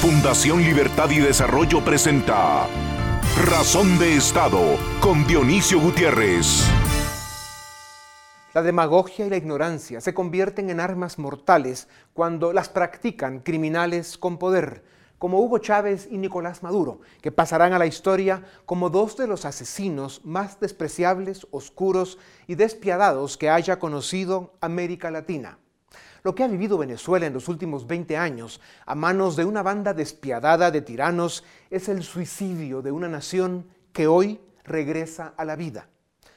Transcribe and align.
Fundación 0.00 0.62
Libertad 0.62 1.10
y 1.10 1.18
Desarrollo 1.18 1.84
presenta 1.84 2.66
Razón 3.44 3.98
de 3.98 4.16
Estado 4.16 4.78
con 4.98 5.26
Dionisio 5.26 5.78
Gutiérrez. 5.78 6.64
La 8.54 8.62
demagogia 8.62 9.26
y 9.26 9.28
la 9.28 9.36
ignorancia 9.36 10.00
se 10.00 10.14
convierten 10.14 10.70
en 10.70 10.80
armas 10.80 11.18
mortales 11.18 11.86
cuando 12.14 12.54
las 12.54 12.70
practican 12.70 13.40
criminales 13.40 14.16
con 14.16 14.38
poder, 14.38 14.84
como 15.18 15.38
Hugo 15.38 15.58
Chávez 15.58 16.08
y 16.10 16.16
Nicolás 16.16 16.62
Maduro, 16.62 17.02
que 17.20 17.30
pasarán 17.30 17.74
a 17.74 17.78
la 17.78 17.84
historia 17.84 18.42
como 18.64 18.88
dos 18.88 19.18
de 19.18 19.26
los 19.26 19.44
asesinos 19.44 20.22
más 20.24 20.60
despreciables, 20.60 21.46
oscuros 21.50 22.16
y 22.46 22.54
despiadados 22.54 23.36
que 23.36 23.50
haya 23.50 23.78
conocido 23.78 24.54
América 24.62 25.10
Latina. 25.10 25.58
Lo 26.22 26.34
que 26.34 26.44
ha 26.44 26.48
vivido 26.48 26.76
Venezuela 26.76 27.26
en 27.26 27.32
los 27.32 27.48
últimos 27.48 27.86
20 27.86 28.16
años 28.16 28.60
a 28.84 28.94
manos 28.94 29.36
de 29.36 29.44
una 29.44 29.62
banda 29.62 29.94
despiadada 29.94 30.70
de 30.70 30.82
tiranos 30.82 31.44
es 31.70 31.88
el 31.88 32.02
suicidio 32.02 32.82
de 32.82 32.92
una 32.92 33.08
nación 33.08 33.66
que 33.92 34.06
hoy 34.06 34.40
regresa 34.64 35.32
a 35.36 35.44
la 35.44 35.56
vida. 35.56 35.88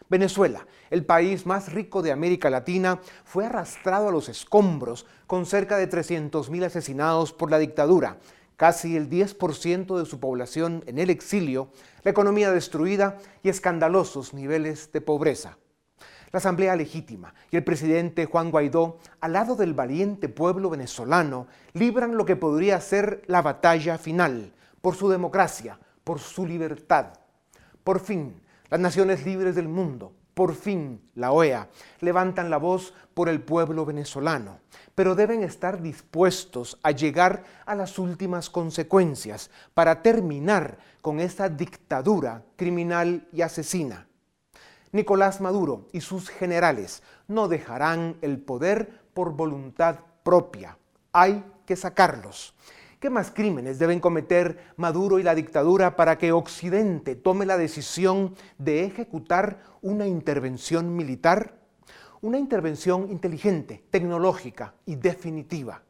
Venezuela, 0.10 0.68
el 0.90 1.06
país 1.06 1.46
más 1.46 1.74
rico 1.74 2.02
de 2.02 2.12
América 2.12 2.50
Latina, 2.50 3.02
fue 3.26 3.46
arrastrado 3.46 4.10
a 4.10 4.12
los 4.12 4.30
escombros 4.30 5.06
con 5.28 5.46
cerca 5.46 5.78
de 5.78 5.90
300.000 5.90 6.66
asesinados 6.66 7.34
por 7.34 7.50
la 7.50 7.60
dictadura, 7.60 8.18
casi 8.56 8.96
el 8.96 9.10
10% 9.10 9.98
de 9.98 10.06
su 10.06 10.20
población 10.20 10.84
en 10.86 11.00
el 11.00 11.10
exilio, 11.10 11.70
la 12.04 12.12
economía 12.12 12.52
destruida 12.52 13.18
y 13.42 13.50
escandalosos 13.50 14.34
niveles 14.34 14.92
de 14.92 15.02
pobreza. 15.02 15.58
La 16.34 16.40
Asamblea 16.40 16.76
Legítima 16.76 17.32
y 17.52 17.58
el 17.58 17.64
presidente 17.64 18.26
Juan 18.26 18.50
Guaidó, 18.50 18.98
al 19.22 19.34
lado 19.34 19.56
del 19.56 19.76
valiente 19.76 20.30
pueblo 20.30 20.72
venezolano, 20.72 21.46
libran 21.74 22.18
lo 22.18 22.26
que 22.26 22.36
podría 22.36 22.82
ser 22.82 23.22
la 23.28 23.44
batalla 23.44 24.00
final 24.00 24.52
por 24.82 24.96
su 24.96 25.10
democracia, 25.10 25.78
por 26.04 26.20
su 26.20 26.48
libertad. 26.48 27.14
Por 27.84 28.00
fin, 28.00 28.42
las 28.72 28.80
naciones 28.80 29.28
libres 29.28 29.54
del 29.54 29.68
mundo, 29.68 30.12
por 30.34 30.56
fin 30.56 31.08
la 31.14 31.32
OEA, 31.32 31.70
levantan 32.00 32.50
la 32.50 32.58
voz 32.58 32.96
por 33.14 33.30
el 33.30 33.40
pueblo 33.40 33.86
venezolano, 33.86 34.58
pero 34.96 35.14
deben 35.14 35.44
estar 35.44 35.84
dispuestos 35.84 36.80
a 36.82 36.90
llegar 36.90 37.44
a 37.68 37.76
las 37.76 38.00
últimas 38.00 38.50
consecuencias 38.50 39.52
para 39.76 40.02
terminar 40.02 40.80
con 41.04 41.20
esta 41.20 41.48
dictadura 41.48 42.44
criminal 42.56 43.28
y 43.32 43.44
asesina. 43.44 44.08
Nicolás 44.94 45.42
Maduro 45.42 45.88
y 45.92 46.02
sus 46.02 46.30
generales 46.30 47.02
no 47.28 47.48
dejarán 47.48 48.16
el 48.22 48.38
poder 48.40 49.02
por 49.16 49.34
voluntad 49.34 50.02
propia. 50.22 50.78
Hay 51.12 51.44
que 51.66 51.76
sacarlos. 51.76 52.54
¿Qué 53.00 53.10
más 53.10 53.32
crímenes 53.32 53.80
deben 53.80 54.00
cometer 54.00 54.72
Maduro 54.78 55.18
y 55.18 55.24
la 55.24 55.34
dictadura 55.34 55.96
para 55.96 56.20
que 56.20 56.32
Occidente 56.32 57.16
tome 57.16 57.48
la 57.48 57.58
decisión 57.58 58.36
de 58.60 58.86
ejecutar 58.86 59.64
una 59.82 60.06
intervención 60.06 60.96
militar? 60.96 61.58
Una 62.22 62.38
intervención 62.38 63.10
inteligente, 63.10 63.84
tecnológica 63.90 64.76
y 64.86 64.96
definitiva. 64.96 65.82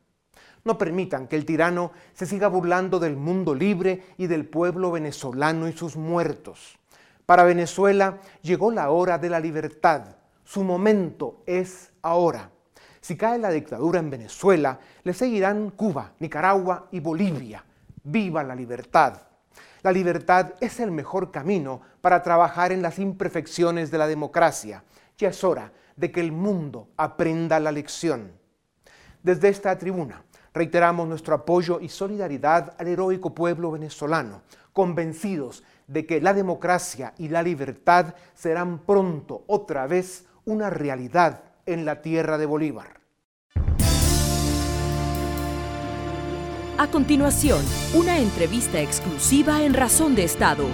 No 0.63 0.77
permitan 0.77 1.27
que 1.27 1.35
el 1.35 1.45
tirano 1.45 1.91
se 2.13 2.25
siga 2.25 2.47
burlando 2.47 2.99
del 2.99 3.17
mundo 3.17 3.53
libre 3.53 4.01
y 4.17 4.27
del 4.27 4.47
pueblo 4.47 4.91
venezolano 4.91 5.67
y 5.67 5.73
sus 5.73 5.97
muertos. 5.97 6.79
Para 7.25 7.43
Venezuela 7.43 8.19
llegó 8.41 8.71
la 8.71 8.89
hora 8.89 9.17
de 9.17 9.29
la 9.29 9.39
libertad. 9.39 10.15
Su 10.43 10.63
momento 10.63 11.43
es 11.45 11.91
ahora. 12.01 12.49
Si 12.99 13.15
cae 13.15 13.37
la 13.37 13.49
dictadura 13.49 13.99
en 13.99 14.09
Venezuela, 14.09 14.79
le 15.03 15.13
seguirán 15.13 15.71
Cuba, 15.71 16.13
Nicaragua 16.19 16.87
y 16.91 16.99
Bolivia. 16.99 17.63
¡Viva 18.03 18.43
la 18.43 18.55
libertad! 18.55 19.21
La 19.81 19.91
libertad 19.91 20.53
es 20.61 20.79
el 20.79 20.91
mejor 20.91 21.29
camino 21.29 21.81
para 21.99 22.23
trabajar 22.23 22.71
en 22.71 22.81
las 22.81 22.99
imperfecciones 22.99 23.91
de 23.91 23.97
la 23.97 24.07
democracia. 24.07 24.83
Ya 25.17 25.29
es 25.29 25.43
hora 25.43 25.73
de 25.97 26.11
que 26.11 26.21
el 26.21 26.31
mundo 26.31 26.87
aprenda 26.95 27.59
la 27.59 27.71
lección. 27.71 28.31
Desde 29.21 29.49
esta 29.49 29.77
tribuna 29.77 30.23
reiteramos 30.53 31.07
nuestro 31.07 31.35
apoyo 31.35 31.79
y 31.81 31.89
solidaridad 31.89 32.75
al 32.77 32.87
heroico 32.87 33.33
pueblo 33.33 33.71
venezolano, 33.71 34.43
convencidos 34.71 35.63
de 35.87 36.05
que 36.05 36.21
la 36.21 36.33
democracia 36.33 37.13
y 37.17 37.29
la 37.29 37.43
libertad 37.43 38.15
serán 38.33 38.79
pronto 38.79 39.43
otra 39.47 39.87
vez 39.87 40.25
una 40.45 40.69
realidad 40.69 41.43
en 41.65 41.85
la 41.85 42.01
tierra 42.01 42.37
de 42.37 42.45
Bolívar. 42.45 43.01
A 46.77 46.87
continuación, 46.87 47.63
una 47.93 48.17
entrevista 48.17 48.81
exclusiva 48.81 49.61
en 49.61 49.73
Razón 49.73 50.15
de 50.15 50.23
Estado. 50.23 50.65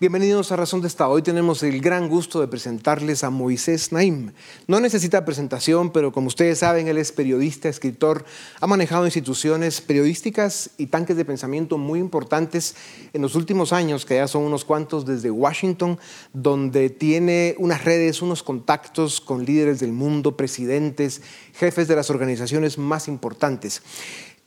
Bienvenidos 0.00 0.52
a 0.52 0.56
Razón 0.56 0.80
de 0.80 0.86
Estado. 0.86 1.10
Hoy 1.10 1.22
tenemos 1.22 1.60
el 1.64 1.80
gran 1.80 2.08
gusto 2.08 2.40
de 2.40 2.46
presentarles 2.46 3.24
a 3.24 3.30
Moisés 3.30 3.90
Naim. 3.90 4.30
No 4.68 4.78
necesita 4.78 5.24
presentación, 5.24 5.90
pero 5.90 6.12
como 6.12 6.28
ustedes 6.28 6.60
saben, 6.60 6.86
él 6.86 6.98
es 6.98 7.10
periodista, 7.10 7.68
escritor, 7.68 8.24
ha 8.60 8.68
manejado 8.68 9.06
instituciones 9.06 9.80
periodísticas 9.80 10.70
y 10.78 10.86
tanques 10.86 11.16
de 11.16 11.24
pensamiento 11.24 11.78
muy 11.78 11.98
importantes 11.98 12.76
en 13.12 13.22
los 13.22 13.34
últimos 13.34 13.72
años, 13.72 14.06
que 14.06 14.14
ya 14.14 14.28
son 14.28 14.44
unos 14.44 14.64
cuantos 14.64 15.04
desde 15.04 15.32
Washington, 15.32 15.98
donde 16.32 16.90
tiene 16.90 17.56
unas 17.58 17.84
redes, 17.84 18.22
unos 18.22 18.44
contactos 18.44 19.20
con 19.20 19.44
líderes 19.44 19.80
del 19.80 19.90
mundo, 19.90 20.36
presidentes, 20.36 21.22
jefes 21.54 21.88
de 21.88 21.96
las 21.96 22.08
organizaciones 22.08 22.78
más 22.78 23.08
importantes. 23.08 23.82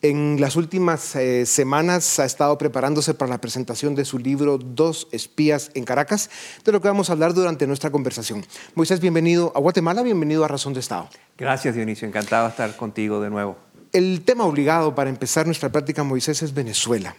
En 0.04 0.40
las 0.40 0.56
últimas 0.56 1.14
eh, 1.14 1.46
semanas 1.46 2.18
ha 2.18 2.24
estado 2.24 2.58
preparándose 2.58 3.14
para 3.14 3.30
la 3.30 3.40
presentación 3.40 3.94
de 3.94 4.04
su 4.04 4.18
libro 4.18 4.58
Dos 4.58 5.06
espías 5.12 5.70
en 5.74 5.84
Caracas, 5.84 6.28
de 6.64 6.72
lo 6.72 6.80
que 6.80 6.88
vamos 6.88 7.08
a 7.08 7.12
hablar 7.12 7.34
durante 7.34 7.68
nuestra 7.68 7.90
conversación. 7.90 8.44
Moisés, 8.74 8.98
bienvenido 8.98 9.52
a 9.54 9.60
Guatemala, 9.60 10.02
bienvenido 10.02 10.44
a 10.44 10.48
Razón 10.48 10.72
de 10.72 10.80
Estado. 10.80 11.08
Gracias, 11.38 11.76
Dionisio, 11.76 12.08
encantado 12.08 12.46
de 12.46 12.50
estar 12.50 12.76
contigo 12.76 13.20
de 13.20 13.30
nuevo. 13.30 13.56
El 13.92 14.22
tema 14.22 14.44
obligado 14.44 14.92
para 14.92 15.08
empezar 15.08 15.46
nuestra 15.46 15.70
práctica, 15.70 16.02
Moisés, 16.02 16.42
es 16.42 16.52
Venezuela. 16.52 17.14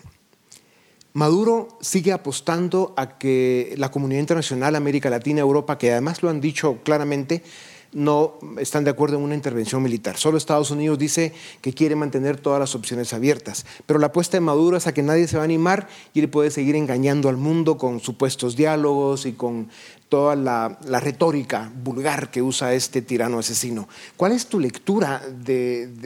Maduro 1.13 1.77
sigue 1.79 2.11
apostando 2.11 2.93
a 2.97 3.17
que 3.17 3.75
la 3.77 3.91
comunidad 3.91 4.19
internacional, 4.19 4.75
América 4.75 5.09
Latina, 5.09 5.39
Europa, 5.39 5.77
que 5.77 5.93
además 5.93 6.21
lo 6.21 6.29
han 6.29 6.41
dicho 6.41 6.79
claramente, 6.83 7.43
no 7.93 8.37
están 8.57 8.83
de 8.83 8.89
acuerdo 8.89 9.17
en 9.17 9.23
una 9.23 9.35
intervención 9.35 9.81
militar. 9.81 10.17
Solo 10.17 10.37
Estados 10.37 10.71
Unidos 10.71 10.97
dice 10.97 11.33
que 11.61 11.73
quiere 11.73 11.95
mantener 11.95 12.37
todas 12.37 12.59
las 12.59 12.75
opciones 12.75 13.13
abiertas. 13.13 13.65
Pero 13.85 13.99
la 13.99 14.07
apuesta 14.07 14.37
de 14.37 14.41
Maduro 14.41 14.77
es 14.77 14.87
a 14.87 14.93
que 14.93 15.03
nadie 15.03 15.27
se 15.27 15.37
va 15.37 15.43
a 15.43 15.45
animar 15.45 15.87
y 16.13 16.19
él 16.19 16.29
puede 16.29 16.51
seguir 16.51 16.75
engañando 16.75 17.29
al 17.29 17.37
mundo 17.37 17.77
con 17.77 17.99
supuestos 17.99 18.55
diálogos 18.55 19.25
y 19.25 19.33
con 19.33 19.69
toda 20.09 20.35
la, 20.35 20.77
retórica 20.99 21.71
vulgar 21.83 22.29
que 22.29 22.41
usa 22.41 22.73
este 22.73 23.01
tirano 23.01 23.39
asesino. 23.39 23.87
¿Cuál 24.15 24.33
es 24.33 24.45
tu 24.45 24.59
lectura 24.59 25.21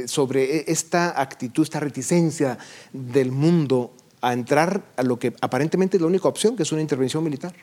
sobre 0.06 0.72
esta 0.72 1.20
actitud, 1.22 1.64
esta 1.64 1.82
reticencia 1.82 2.58
del 2.94 3.32
mundo 3.32 3.94
a 4.22 4.34
entrar 4.34 4.84
a 4.96 5.04
lo 5.04 5.20
que 5.20 5.34
aparentemente 5.42 5.98
es 5.98 6.02
la 6.02 6.08
única 6.08 6.28
opción, 6.28 6.56
que 6.56 6.64
es 6.64 6.72
una 6.72 6.82
intervención 6.82 7.24
militar? 7.24 7.54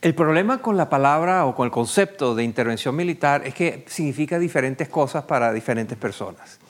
El 0.00 0.14
problema 0.14 0.58
con 0.58 0.76
la 0.76 0.88
palabra 0.88 1.44
o 1.44 1.56
con 1.56 1.64
el 1.64 1.72
concepto 1.72 2.36
de 2.36 2.44
intervención 2.44 2.94
militar 2.94 3.42
es 3.44 3.52
que 3.52 3.84
significa 3.88 4.38
diferentes 4.38 4.88
cosas 4.88 5.24
para 5.24 5.52
diferentes 5.52 5.98
personas. 5.98 6.60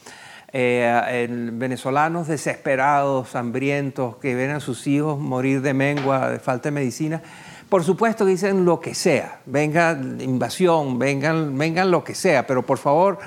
Eh, 0.51 1.29
venezolanos 1.53 2.27
desesperados, 2.27 3.37
hambrientos, 3.37 4.17
que 4.17 4.35
ven 4.35 4.53
a 4.53 4.61
sus 4.61 4.87
hijos 4.87 5.19
morir 5.19 5.61
de 5.61 5.75
mengua, 5.75 6.31
de 6.31 6.39
falta 6.39 6.69
de 6.69 6.73
medicina, 6.73 7.21
por 7.69 7.85
supuesto 7.85 8.25
dicen 8.25 8.65
lo 8.65 8.81
que 8.81 8.95
sea, 8.95 9.41
venga 9.45 9.93
invasión, 10.21 10.99
vengan, 10.99 11.59
vengan 11.59 11.91
lo 11.91 12.03
que 12.03 12.15
sea, 12.15 12.47
pero 12.47 12.65
por 12.65 12.79
favor 12.79 13.19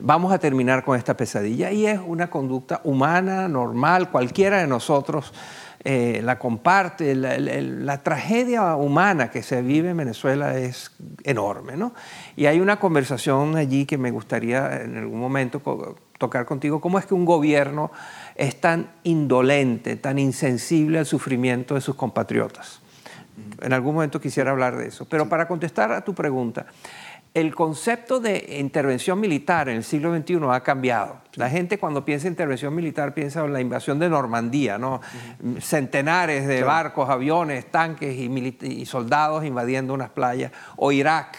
vamos 0.00 0.32
a 0.32 0.38
terminar 0.38 0.84
con 0.84 0.96
esta 0.96 1.18
pesadilla. 1.18 1.70
Y 1.70 1.84
es 1.84 2.00
una 2.06 2.30
conducta 2.30 2.80
humana, 2.84 3.46
normal, 3.46 4.10
cualquiera 4.10 4.56
de 4.56 4.66
nosotros 4.66 5.34
eh, 5.82 6.20
la 6.22 6.38
comparte. 6.38 7.14
La, 7.14 8.02
tragedia 8.02 8.76
humana 8.76 9.30
que 9.30 9.42
se 9.42 9.62
vive 9.62 9.90
en 9.90 9.96
Venezuela 9.96 10.58
es 10.58 10.92
enorme, 11.24 11.76
¿no? 11.76 11.94
Y 12.36 12.46
hay 12.46 12.60
una 12.60 12.78
conversación 12.78 13.56
allí 13.56 13.86
que 13.86 13.96
me 13.96 14.10
gustaría 14.10 14.82
en 14.82 14.98
algún 14.98 15.18
momento 15.18 15.60
tocar 16.18 16.44
contigo, 16.44 16.80
cómo 16.82 16.98
es 16.98 17.06
que 17.06 17.14
un 17.14 17.24
gobierno 17.24 17.90
es 18.34 18.60
tan 18.60 18.90
indolente, 19.04 19.96
tan 19.96 20.18
insensible 20.18 20.98
al 20.98 21.06
sufrimiento 21.06 21.74
de 21.74 21.80
sus 21.80 21.94
compatriotas. 21.96 22.80
En 23.62 23.72
algún 23.72 23.94
momento 23.94 24.20
quisiera 24.20 24.50
hablar 24.50 24.76
de 24.76 24.88
eso. 24.88 25.06
Pero 25.06 25.30
para 25.30 25.48
contestar 25.48 25.92
a 25.92 26.02
tu 26.02 26.14
pregunta, 26.14 26.66
el 27.32 27.54
concepto 27.54 28.18
de 28.18 28.56
intervención 28.58 29.20
militar 29.20 29.68
en 29.68 29.76
el 29.76 29.84
siglo 29.84 30.14
XXI 30.16 30.40
ha 30.50 30.60
cambiado. 30.62 31.18
La 31.34 31.48
gente 31.48 31.78
cuando 31.78 32.04
piensa 32.04 32.26
en 32.26 32.32
intervención 32.32 32.74
militar 32.74 33.14
piensa 33.14 33.44
en 33.44 33.52
la 33.52 33.60
invasión 33.60 34.00
de 34.00 34.08
Normandía, 34.08 34.78
¿no? 34.78 35.00
Centenares 35.60 36.48
de 36.48 36.64
barcos, 36.64 37.08
aviones, 37.08 37.70
tanques 37.70 38.16
y, 38.18 38.84
soldados 38.84 39.44
invadiendo 39.44 39.94
unas 39.94 40.10
playas. 40.10 40.50
O 40.76 40.90
Irak, 40.90 41.38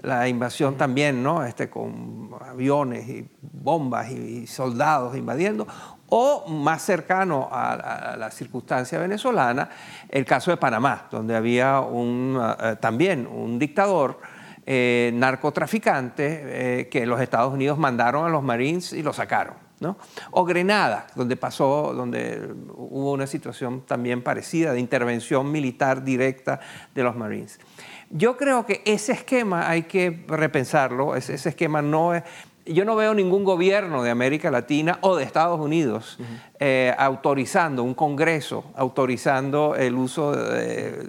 la 0.00 0.26
invasión 0.26 0.76
también, 0.76 1.22
¿no? 1.22 1.44
Este, 1.44 1.68
con 1.68 2.30
aviones 2.40 3.06
y 3.06 3.28
bombas 3.42 4.10
y 4.10 4.46
soldados 4.46 5.16
invadiendo. 5.16 5.66
O 6.08 6.48
más 6.48 6.80
cercano 6.80 7.48
a, 7.52 8.16
la 8.18 8.30
circunstancia 8.30 8.98
venezolana, 8.98 9.68
el 10.08 10.24
caso 10.24 10.50
de 10.50 10.56
Panamá, 10.56 11.08
donde 11.10 11.36
había 11.36 11.80
un, 11.80 12.40
eh, 12.62 12.76
también 12.80 13.26
un 13.26 13.58
dictador 13.58 14.18
eh, 14.68 15.12
narcotraficante 15.14 16.80
eh, 16.80 16.88
que 16.88 17.06
los 17.06 17.20
Estados 17.20 17.54
Unidos 17.54 17.78
mandaron 17.78 18.26
a 18.26 18.28
los 18.28 18.42
Marines 18.42 18.92
y 18.92 19.00
lo 19.00 19.12
sacaron. 19.12 19.54
¿no? 19.78 19.96
O 20.32 20.44
Grenada, 20.44 21.06
donde 21.14 21.36
pasó, 21.36 21.92
donde 21.94 22.52
hubo 22.74 23.12
una 23.12 23.28
situación 23.28 23.82
también 23.82 24.22
parecida 24.22 24.72
de 24.72 24.80
intervención 24.80 25.52
militar 25.52 26.02
directa 26.02 26.58
de 26.92 27.02
los 27.04 27.14
Marines. 27.14 27.60
Yo 28.10 28.36
creo 28.36 28.66
que 28.66 28.82
ese 28.84 29.12
esquema 29.12 29.68
hay 29.68 29.84
que 29.84 30.24
repensarlo, 30.26 31.14
ese, 31.14 31.34
esquema 31.34 31.80
no 31.80 32.14
es, 32.14 32.24
yo 32.64 32.84
no 32.84 32.96
veo 32.96 33.14
ningún 33.14 33.44
gobierno 33.44 34.02
de 34.02 34.10
América 34.10 34.50
Latina 34.50 34.98
o 35.00 35.14
de 35.14 35.22
Estados 35.22 35.60
Unidos 35.60 36.18
eh, 36.58 36.92
autorizando, 36.98 37.84
un 37.84 37.94
Congreso 37.94 38.64
autorizando 38.74 39.76
el 39.76 39.94
uso, 39.94 40.34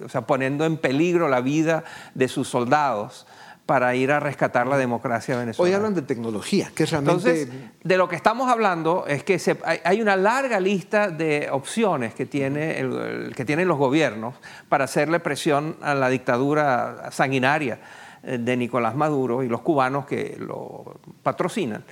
o 0.05 0.09
sea, 0.09 0.21
poniendo 0.27 0.63
en 0.65 0.77
peligro 0.77 1.27
la 1.27 1.41
vida 1.41 1.83
de 2.13 2.27
sus 2.27 2.47
soldados 2.47 3.25
para 3.67 3.93
ir 3.95 4.11
a 4.11 4.19
rescatar 4.19 4.65
la 4.65 4.77
democracia 4.77 5.37
venezolana. 5.37 5.69
Hoy 5.69 5.75
hablan 5.75 5.93
de 5.93 6.01
tecnología, 6.01 6.71
que 6.73 6.83
es 6.83 6.91
realmente... 6.91 7.41
Entonces, 7.41 7.49
de 7.83 7.97
lo 7.97 8.07
que 8.07 8.15
estamos 8.15 8.49
hablando 8.49 9.05
es 9.07 9.23
que 9.23 9.39
hay, 9.83 10.01
una 10.01 10.15
larga 10.15 10.59
lista 10.59 11.09
de 11.09 11.49
opciones 11.51 12.15
que, 12.15 12.25
tiene 12.25 13.29
que 13.35 13.45
tienen 13.45 13.67
los 13.67 13.77
gobiernos 13.77 14.35
para 14.69 14.85
hacerle 14.85 15.19
presión 15.19 15.75
a 15.81 15.93
la 15.93 16.07
dictadura 16.07 17.09
sanguinaria 17.11 17.79
eh, 18.23 18.37
de 18.37 18.55
Nicolás 18.55 18.95
Maduro 18.95 19.43
y 19.43 19.49
los 19.49 19.61
cubanos 19.61 20.05
que 20.05 20.37
lo 20.39 20.99
patrocinan. 21.21 21.83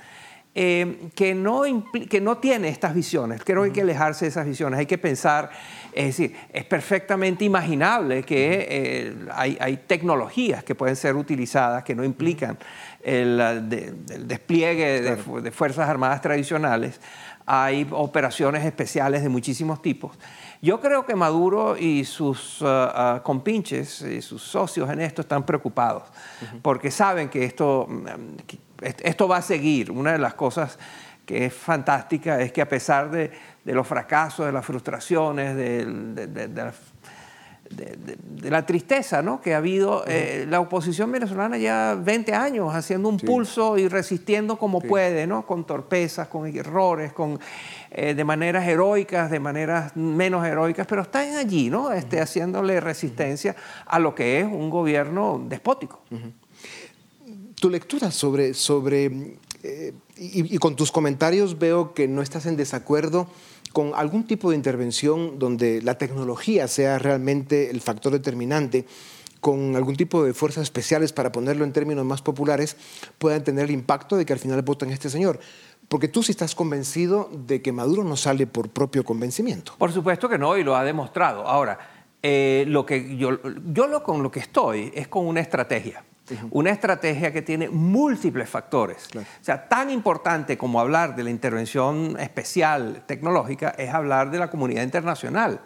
Eh, 0.58 1.10
que, 1.14 1.34
no 1.34 1.64
que 2.08 2.18
no 2.18 2.38
tiene 2.38 2.68
estas 2.68 2.94
visiones. 2.94 3.42
Creo 3.44 3.60
que 3.60 3.66
hay 3.66 3.72
que 3.74 3.82
alejarse 3.82 4.24
de 4.24 4.30
esas 4.30 4.46
visiones. 4.46 4.80
Hay 4.80 4.86
que 4.86 4.96
pensar, 4.96 5.50
es 5.92 6.06
decir, 6.06 6.34
es 6.50 6.64
perfectamente 6.64 7.44
imaginable 7.44 8.22
que 8.22 8.66
eh, 8.70 9.14
hay, 9.34 9.80
tecnologías 9.86 10.64
que 10.64 10.74
pueden 10.74 10.96
ser 10.96 11.14
utilizadas 11.14 11.84
que 11.84 11.94
no 11.94 12.02
implican 12.04 12.56
el, 13.02 13.68
despliegue 14.26 15.02
de, 15.02 15.52
Fuerzas 15.52 15.90
Armadas 15.90 16.22
tradicionales. 16.22 17.02
Hay 17.44 17.86
operaciones 17.90 18.64
especiales 18.64 19.22
de 19.22 19.28
muchísimos 19.28 19.82
tipos. 19.82 20.18
Yo 20.62 20.80
creo 20.80 21.04
que 21.04 21.14
Maduro 21.14 21.76
y 21.76 22.06
sus 22.06 22.62
uh, 22.62 22.66
uh, 22.66 23.22
compinches 23.22 24.00
y 24.00 24.22
sus 24.22 24.40
socios 24.40 24.88
en 24.88 25.02
esto 25.02 25.20
están 25.20 25.44
preocupados, 25.44 26.04
porque 26.62 26.90
saben 26.90 27.28
que 27.28 27.44
esto, 27.44 27.86
mm, 27.86 28.56
esto 28.82 29.28
va 29.28 29.38
a 29.38 29.42
seguir. 29.42 29.90
Una 29.90 30.12
de 30.12 30.18
las 30.18 30.34
cosas 30.34 30.78
que 31.26 31.46
es 31.46 31.52
fantástica 31.52 32.40
es 32.40 32.52
que 32.52 32.62
a 32.62 32.68
pesar 32.68 33.10
de, 33.10 33.30
los 33.64 33.86
fracasos, 33.86 34.46
de 34.46 34.52
las 34.52 34.64
frustraciones, 34.64 35.56
de, 35.56 36.72
la, 38.48 38.64
tristeza 38.64 39.22
¿no? 39.22 39.40
que 39.40 39.52
ha 39.52 39.56
habido, 39.56 40.04
eh, 40.06 40.46
la 40.48 40.60
oposición 40.60 41.10
venezolana 41.10 41.58
ya 41.58 41.96
20 42.00 42.32
años 42.32 42.72
haciendo 42.72 43.08
un 43.08 43.16
pulso 43.16 43.76
y 43.76 43.88
resistiendo 43.88 44.56
como 44.56 44.80
puede, 44.80 45.26
¿no? 45.26 45.44
con 45.44 45.66
torpezas, 45.66 46.28
con 46.28 46.46
errores, 46.46 47.12
con, 47.12 47.40
eh, 47.90 48.14
de 48.14 48.24
maneras 48.24 48.68
heroicas, 48.68 49.28
de 49.32 49.40
maneras 49.40 49.96
menos 49.96 50.46
heroicas, 50.46 50.86
pero 50.86 51.02
están 51.02 51.34
allí, 51.34 51.68
¿no? 51.68 51.90
este, 51.90 52.20
haciéndole 52.20 52.78
resistencia 52.78 53.56
a 53.84 53.98
lo 53.98 54.14
que 54.14 54.38
es 54.38 54.46
un 54.46 54.70
gobierno 54.70 55.42
despótico 55.44 56.02
tu 57.60 57.70
lectura 57.70 58.10
sobre, 58.10 58.54
sobre 58.54 59.38
eh, 59.62 59.92
y, 60.16 60.58
con 60.58 60.76
tus 60.76 60.92
comentarios 60.92 61.58
veo 61.58 61.92
que 61.92 62.08
no 62.08 62.22
estás 62.22 62.46
en 62.46 62.56
desacuerdo 62.56 63.26
con 63.72 63.92
algún 63.94 64.26
tipo 64.26 64.50
de 64.50 64.56
intervención 64.56 65.38
donde 65.38 65.82
la 65.82 65.98
tecnología 65.98 66.68
sea 66.68 66.98
realmente 66.98 67.68
el 67.70 67.82
factor 67.82 68.12
determinante, 68.12 68.86
con 69.40 69.76
algún 69.76 69.96
tipo 69.96 70.24
de 70.24 70.32
fuerzas 70.32 70.62
especiales, 70.62 71.12
para 71.12 71.30
ponerlo 71.30 71.62
en 71.62 71.72
términos 71.72 72.04
más 72.06 72.22
populares, 72.22 72.76
puedan 73.18 73.44
tener 73.44 73.66
el 73.66 73.72
impacto 73.72 74.16
de 74.16 74.24
que 74.24 74.32
al 74.32 74.38
final 74.38 74.62
voten 74.62 74.90
este 74.90 75.10
señor. 75.10 75.40
Porque 75.88 76.08
tú 76.08 76.22
sí 76.22 76.32
estás 76.32 76.54
convencido 76.54 77.28
de 77.46 77.60
que 77.60 77.70
Maduro 77.70 78.02
no 78.02 78.16
sale 78.16 78.46
por 78.46 78.70
propio 78.70 79.04
convencimiento. 79.04 79.74
Por 79.76 79.92
supuesto 79.92 80.28
que 80.28 80.38
no, 80.38 80.56
y 80.56 80.64
lo 80.64 80.74
ha 80.74 80.82
demostrado. 80.82 81.46
Ahora, 81.46 81.78
eh, 82.22 82.64
lo 82.66 82.86
que 82.86 83.16
yo, 83.16 83.38
yo 83.66 83.86
lo, 83.86 84.02
con 84.02 84.22
lo 84.22 84.30
que 84.30 84.40
estoy 84.40 84.90
es 84.94 85.06
con 85.06 85.26
una 85.26 85.40
estrategia. 85.40 86.02
Una 86.50 86.70
estrategia 86.70 87.32
que 87.32 87.42
tiene 87.42 87.68
múltiples 87.68 88.48
factores. 88.48 89.08
O 89.14 89.44
sea, 89.44 89.68
tan 89.68 89.90
importante 89.90 90.58
como 90.58 90.80
hablar 90.80 91.14
de 91.14 91.24
la 91.24 91.30
intervención 91.30 92.16
especial 92.18 93.02
tecnológica 93.06 93.70
es 93.70 93.92
hablar 93.92 94.30
de 94.30 94.38
la 94.38 94.50
comunidad 94.50 94.82
internacional 94.82 95.60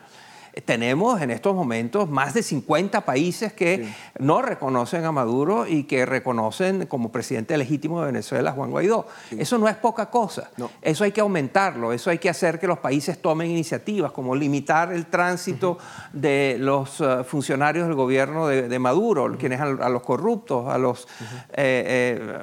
tenemos 0.65 1.21
en 1.21 1.31
estos 1.31 1.55
momentos 1.55 2.11
más 2.11 2.35
de 2.35 2.43
50 2.43 3.03
países 3.03 3.53
que 3.53 3.93
no 4.19 4.43
reconocen 4.43 5.05
a 5.05 5.13
Maduro 5.13 5.67
y 5.67 5.85
que 5.85 6.07
reconocen 6.07 6.87
como 6.87 7.13
presidente 7.13 7.57
legítimo 7.57 8.01
de 8.01 8.07
Venezuela 8.07 8.51
a 8.51 8.53
Juan 8.53 8.71
Guaidó. 8.71 9.07
Eso 9.31 9.59
no 9.59 9.69
es 9.69 9.77
poca 9.77 10.11
cosa. 10.11 10.51
Eso 10.83 11.05
hay 11.05 11.13
que 11.13 11.21
aumentarlo, 11.21 11.93
eso 11.93 12.11
hay 12.11 12.19
que 12.19 12.29
hacer 12.29 12.59
que 12.59 12.67
los 12.67 12.79
países 12.79 13.21
tomen 13.21 13.51
iniciativas 13.51 14.13
como 14.13 14.35
limitar 14.35 14.93
el 14.93 15.07
tránsito 15.07 15.79
de 16.13 16.57
los 16.59 17.01
uh, 17.01 17.25
funcionarios 17.25 17.87
del 17.87 17.97
gobierno 17.97 18.47
de, 18.49 18.79
Maduro, 18.79 19.37
quienes 19.39 19.61
a, 19.61 19.89
los 19.89 20.03
corruptos, 20.03 20.69
a 20.69 20.79
los... 20.79 21.07
Eh, 21.53 22.19
eh, 22.19 22.39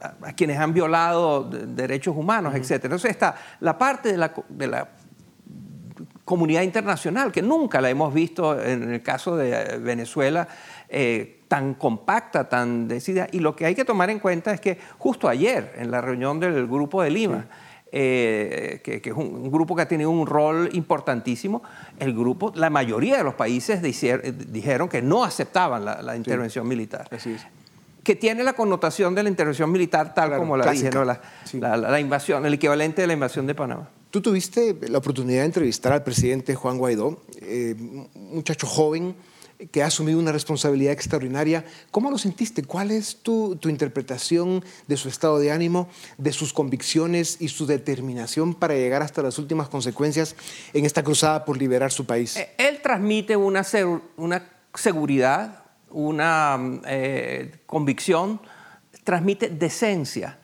a, 0.00 0.32
quienes 0.32 0.58
han 0.58 0.74
violado 0.74 1.44
derechos 1.44 2.16
humanos, 2.16 2.54
etc. 2.54 2.84
Entonces 2.84 3.10
está 3.12 3.36
la 3.60 3.78
parte 3.78 4.10
de 4.10 4.18
la, 4.18 4.32
de 4.48 4.66
la 4.66 4.88
comunidad 6.32 6.62
internacional, 6.62 7.30
que 7.30 7.42
nunca 7.42 7.78
la 7.82 7.90
hemos 7.90 8.14
visto 8.14 8.58
en 8.58 8.90
el 8.90 9.02
caso 9.02 9.36
de 9.36 9.52
eh, 9.52 9.76
Venezuela 9.76 10.48
eh, 10.88 11.42
tan 11.46 11.74
compacta, 11.74 12.48
tan 12.48 12.88
decidida. 12.88 13.28
Y 13.32 13.40
lo 13.40 13.54
que 13.54 13.66
hay 13.66 13.74
que 13.74 13.84
tomar 13.84 14.08
en 14.08 14.18
cuenta 14.18 14.50
es 14.54 14.58
que 14.58 14.78
justo 14.96 15.28
ayer, 15.28 15.74
en 15.76 15.90
la 15.90 16.00
reunión 16.00 16.40
del 16.40 16.66
Grupo 16.66 17.02
de 17.02 17.10
Lima, 17.10 17.44
eh, 17.92 18.80
que, 18.82 19.02
es 19.04 19.14
un, 19.14 19.52
grupo 19.52 19.76
que 19.76 19.82
ha 19.82 19.88
tenido 19.88 20.08
un 20.08 20.26
rol 20.26 20.70
importantísimo, 20.72 21.62
el 21.98 22.14
grupo, 22.14 22.50
la 22.56 22.70
mayoría 22.70 23.18
de 23.18 23.24
los 23.24 23.34
países 23.34 23.82
dijeron 23.82 24.88
que 24.88 25.02
no 25.02 25.24
aceptaban 25.24 25.84
la, 25.84 26.16
intervención 26.16 26.66
militar. 26.66 27.10
que 28.02 28.16
tiene 28.16 28.42
la 28.42 28.54
connotación 28.54 29.14
de 29.14 29.22
la 29.22 29.28
intervención 29.28 29.70
militar 29.70 30.14
tal 30.14 30.34
como 30.38 30.56
la 30.56 30.70
dije, 30.70 30.90
la 31.60 32.00
invasión, 32.00 32.46
el 32.46 32.54
equivalente 32.54 33.02
de 33.02 33.06
la 33.06 33.12
invasión 33.12 33.46
de 33.46 33.54
Panamá. 33.54 33.90
Tú 34.12 34.20
tuviste 34.20 34.76
la 34.90 34.98
oportunidad 34.98 35.40
de 35.40 35.46
entrevistar 35.46 35.94
al 35.94 36.04
presidente 36.04 36.54
Juan 36.54 36.76
Guaidó, 36.76 37.22
eh, 37.40 37.74
muchacho 38.14 38.66
joven 38.66 39.16
que 39.70 39.82
ha 39.82 39.86
asumido 39.86 40.18
una 40.18 40.32
responsabilidad 40.32 40.92
extraordinaria. 40.92 41.64
¿Cómo 41.90 42.10
lo 42.10 42.18
sentiste? 42.18 42.62
¿Cuál 42.62 42.90
es 42.90 43.22
tu, 43.22 43.58
interpretación 43.64 44.62
de 44.86 44.98
su 44.98 45.08
estado 45.08 45.38
de 45.38 45.50
ánimo, 45.50 45.88
de 46.18 46.30
sus 46.34 46.52
convicciones 46.52 47.38
y 47.40 47.48
su 47.48 47.64
determinación 47.64 48.54
para 48.54 48.74
llegar 48.74 49.00
hasta 49.00 49.22
las 49.22 49.38
últimas 49.38 49.70
consecuencias 49.70 50.36
en 50.74 50.84
esta 50.84 51.02
cruzada 51.02 51.46
por 51.46 51.56
liberar 51.56 51.90
su 51.90 52.04
país? 52.04 52.36
Eh, 52.36 52.50
él 52.58 52.80
transmite 52.82 53.34
una, 53.34 53.64
una 54.18 54.46
seguridad, 54.74 55.64
una 55.88 56.60
eh, 56.86 57.60
convicción, 57.64 58.42
transmite 59.04 59.48
decencia. 59.48 60.38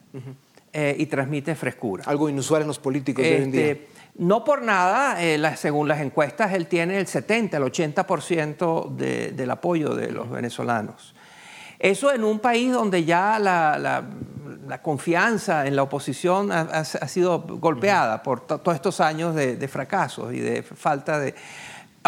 Eh, 0.70 0.96
y 0.98 1.06
transmite 1.06 1.54
frescura. 1.54 2.04
Algo 2.06 2.28
inusual 2.28 2.60
en 2.60 2.68
los 2.68 2.78
políticos 2.78 3.24
de 3.24 3.36
hoy 3.36 3.42
en 3.42 3.50
día. 3.50 3.66
Este, 3.68 3.88
no 4.18 4.44
por 4.44 4.60
nada, 4.60 5.16
eh, 5.22 5.40
según 5.56 5.88
las 5.88 6.00
encuestas, 6.00 6.52
él 6.52 6.66
tiene 6.66 6.98
el 6.98 7.06
70, 7.06 7.56
el 7.56 7.62
80% 7.62 8.94
del 8.94 9.50
apoyo 9.50 9.94
de 9.94 10.10
los 10.10 10.28
venezolanos. 10.28 11.14
Eso 11.78 12.12
en 12.12 12.22
un 12.22 12.40
país 12.40 12.70
donde 12.70 13.04
ya 13.04 13.38
la, 13.38 14.04
confianza 14.82 15.66
en 15.66 15.74
la 15.74 15.84
oposición 15.84 16.52
ha, 16.52 16.84
sido 16.84 17.40
golpeada 17.40 18.22
por 18.22 18.46
todos 18.46 18.74
estos 18.74 19.00
años 19.00 19.34
de, 19.34 19.56
de 19.56 19.68
fracasos 19.68 20.34
y 20.34 20.40
de 20.40 20.62
falta 20.62 21.18
de, 21.18 21.34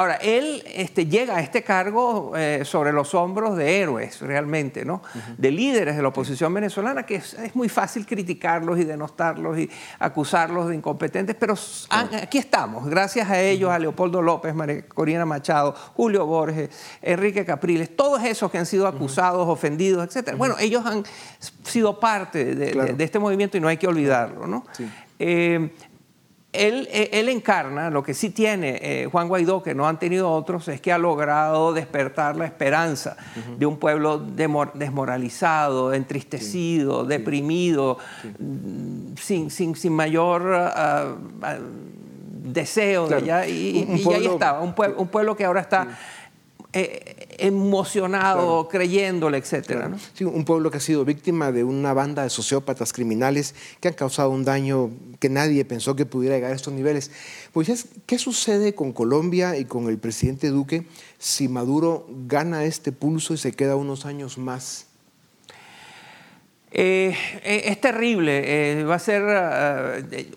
Ahora, 0.00 0.14
él 0.14 0.62
este, 0.64 1.04
llega 1.04 1.36
a 1.36 1.40
este 1.42 1.62
cargo 1.62 2.32
eh, 2.34 2.62
sobre 2.64 2.90
los 2.90 3.12
hombros 3.12 3.54
de 3.58 3.82
héroes, 3.82 4.22
realmente, 4.22 4.82
¿no? 4.82 5.02
De 5.36 5.50
líderes 5.50 5.94
de 5.94 6.00
la 6.00 6.08
oposición 6.08 6.54
venezolana, 6.54 7.04
que 7.04 7.16
es, 7.16 7.36
muy 7.52 7.68
fácil 7.68 8.06
criticarlos 8.06 8.78
y 8.78 8.84
denostarlos 8.84 9.58
y 9.58 9.68
acusarlos 9.98 10.68
de 10.68 10.76
incompetentes, 10.76 11.36
pero 11.38 11.52
aquí 11.90 12.38
estamos, 12.38 12.88
gracias 12.88 13.28
a 13.28 13.42
ellos, 13.42 13.70
a 13.70 13.78
Leopoldo 13.78 14.22
López, 14.22 14.54
María 14.54 14.86
Corina 14.88 15.26
Machado, 15.26 15.74
Julio 15.94 16.24
Borges, 16.24 16.70
Enrique 17.02 17.44
Capriles, 17.44 17.94
todos 17.94 18.24
esos 18.24 18.50
que 18.50 18.56
han 18.56 18.64
sido 18.64 18.86
acusados, 18.86 19.46
ofendidos, 19.46 20.16
etc. 20.16 20.34
Bueno, 20.34 20.54
ellos 20.58 20.86
han 20.86 21.04
sido 21.62 22.00
parte 22.00 22.54
de, 22.54 23.04
este 23.04 23.18
movimiento 23.18 23.58
y 23.58 23.60
no 23.60 23.68
hay 23.68 23.76
que 23.76 23.86
olvidarlo, 23.86 24.46
¿no? 24.46 24.64
Eh, 25.18 25.70
él, 26.52 26.88
eh, 26.90 27.10
él, 27.12 27.28
encarna, 27.28 27.90
lo 27.90 28.02
que 28.02 28.12
sí 28.12 28.30
tiene 28.30 28.80
eh, 28.82 29.08
Juan 29.10 29.28
Guaidó, 29.28 29.62
que 29.62 29.74
no 29.74 29.86
han 29.86 29.98
tenido 29.98 30.30
otros, 30.30 30.66
es 30.68 30.80
que 30.80 30.92
ha 30.92 30.98
logrado 30.98 31.72
despertar 31.72 32.36
la 32.36 32.44
esperanza 32.44 33.16
de 33.56 33.66
un 33.66 33.76
pueblo 33.76 34.18
desmoralizado, 34.18 35.94
entristecido, 35.94 37.04
deprimido, 37.04 37.98
Sin, 39.20 39.50
sin, 39.50 39.76
sin, 39.76 39.92
mayor 39.92 40.54
ah, 40.54 41.14
ah, 41.42 41.58
deseo 42.42 43.06
de 43.06 43.14
allá. 43.14 43.46
Y, 43.46 44.02
ahí 44.12 44.26
estaba, 44.26 44.60
un 44.60 44.74
pueblo, 44.74 44.96
un 44.98 45.08
pueblo 45.08 45.36
que 45.36 45.44
ahora 45.44 45.60
está 45.60 45.86
eh, 46.72 47.19
emocionado, 47.40 48.68
creyéndole, 48.68 49.38
etcétera. 49.38 49.90
Sí, 50.14 50.24
un 50.24 50.44
pueblo 50.44 50.70
que 50.70 50.76
ha 50.76 50.80
sido 50.80 51.04
víctima 51.04 51.52
de 51.52 51.64
una 51.64 51.92
banda 51.92 52.22
de 52.22 52.30
sociópatas 52.30 52.92
criminales 52.92 53.54
que 53.80 53.88
han 53.88 53.94
causado 53.94 54.30
un 54.30 54.44
daño 54.44 54.90
que 55.18 55.28
nadie 55.28 55.64
pensó 55.64 55.96
que 55.96 56.06
pudiera 56.06 56.36
llegar 56.36 56.52
a 56.52 56.54
estos 56.54 56.74
niveles. 56.74 57.10
Pues, 57.52 57.86
¿qué 58.06 58.18
sucede 58.18 58.74
con 58.74 58.92
Colombia 58.92 59.56
y 59.56 59.64
con 59.64 59.88
el 59.88 59.98
presidente 59.98 60.50
Duque 60.50 60.86
si 61.18 61.48
Maduro 61.48 62.06
gana 62.26 62.64
este 62.64 62.92
pulso 62.92 63.34
y 63.34 63.38
se 63.38 63.52
queda 63.52 63.76
unos 63.76 64.06
años 64.06 64.38
más? 64.38 64.89
Eh, 66.72 67.16
eh, 67.42 67.62
es 67.64 67.80
terrible, 67.80 68.78
eh, 68.78 68.84
va 68.84 68.94
a 68.94 68.98
ser, 69.00 69.24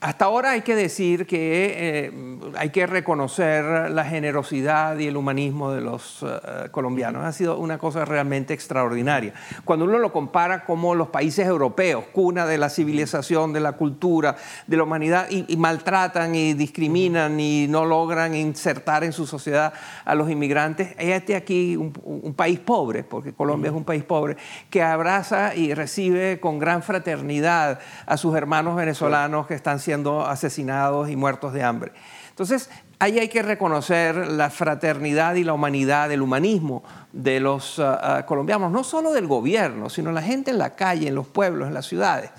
hasta 0.02 0.26
ahora 0.26 0.52
hay 0.52 0.62
que 0.62 0.76
decir 0.76 1.28
que 1.28 2.12
hay 2.58 2.72
que 2.72 2.88
reconocer 2.88 3.92
la 3.92 4.04
generosidad 4.04 4.98
y 4.98 5.06
el 5.06 5.16
humanismo 5.16 5.72
de 5.72 5.82
los 5.82 6.26
colombianos, 6.72 7.24
ha 7.24 7.32
sido 7.34 7.60
una 7.60 7.78
cosa 7.78 8.04
realmente 8.04 8.56
extraordinaria. 8.56 9.36
Cuando 9.64 9.86
uno 9.86 10.00
lo 10.00 10.12
compara 10.12 10.66
como 10.66 10.96
los 10.96 11.10
países 11.10 11.46
europeos, 11.46 12.06
cuna 12.12 12.48
de 12.48 12.58
la 12.58 12.70
civilización, 12.70 13.54
de 13.54 13.60
la 13.60 13.74
cultura, 13.74 14.36
de 14.66 14.78
la 14.78 14.84
humanidad, 14.84 15.28
y, 15.30 15.56
maltratan 15.56 16.34
y 16.34 16.54
discriminan 16.54 17.40
y 17.40 17.68
no 17.70 17.86
logran 17.86 18.34
insertar 18.34 19.04
en 19.04 19.14
su 19.14 19.28
sociedad 19.28 19.72
a 20.04 20.16
los 20.16 20.32
inmigrantes, 20.32 20.96
este 20.98 21.36
aquí 21.36 21.78
un, 21.78 21.94
un 22.04 22.34
país 22.34 22.60
pobre, 22.60 23.04
porque 23.04 23.34
Colombia 23.34 23.70
es 23.70 23.76
un 23.76 23.84
país 23.84 24.04
pobre, 24.04 24.36
que 24.72 24.82
abraza 24.82 25.56
y 25.56 25.76
recibe 25.76 26.23
con 26.42 26.60
gran 26.60 26.84
fraternidad 26.84 27.80
a 28.06 28.18
sus 28.18 28.36
hermanos 28.36 28.76
venezolanos 28.76 29.48
que 29.48 29.54
están 29.54 29.80
siendo 29.80 30.26
asesinados 30.26 31.10
y 31.10 31.16
muertos 31.16 31.54
de 31.54 31.64
hambre. 31.64 31.92
Entonces, 32.30 32.70
ahí 33.00 33.20
hay 33.20 33.28
que 33.28 33.44
reconocer 33.44 34.16
la 34.28 34.50
fraternidad 34.50 35.36
y 35.36 35.44
la 35.44 35.54
humanidad, 35.54 36.12
el 36.12 36.22
humanismo 36.22 36.84
de 37.12 37.40
los 37.40 37.78
ah, 37.80 38.00
ah, 38.02 38.26
colombianos, 38.26 38.72
no 38.72 38.84
solo 38.84 39.14
del 39.14 39.28
gobierno, 39.28 39.90
sino 39.90 40.12
la 40.12 40.22
gente 40.22 40.52
en 40.52 40.58
la 40.58 40.76
calle, 40.76 41.10
en 41.10 41.16
los 41.16 41.28
pueblos, 41.28 41.68
en 41.68 41.74
las 41.74 41.86
ciudades. 41.86 42.32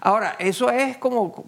Ahora, 0.00 0.36
eso 0.38 0.70
es 0.70 0.98
como 0.98 1.44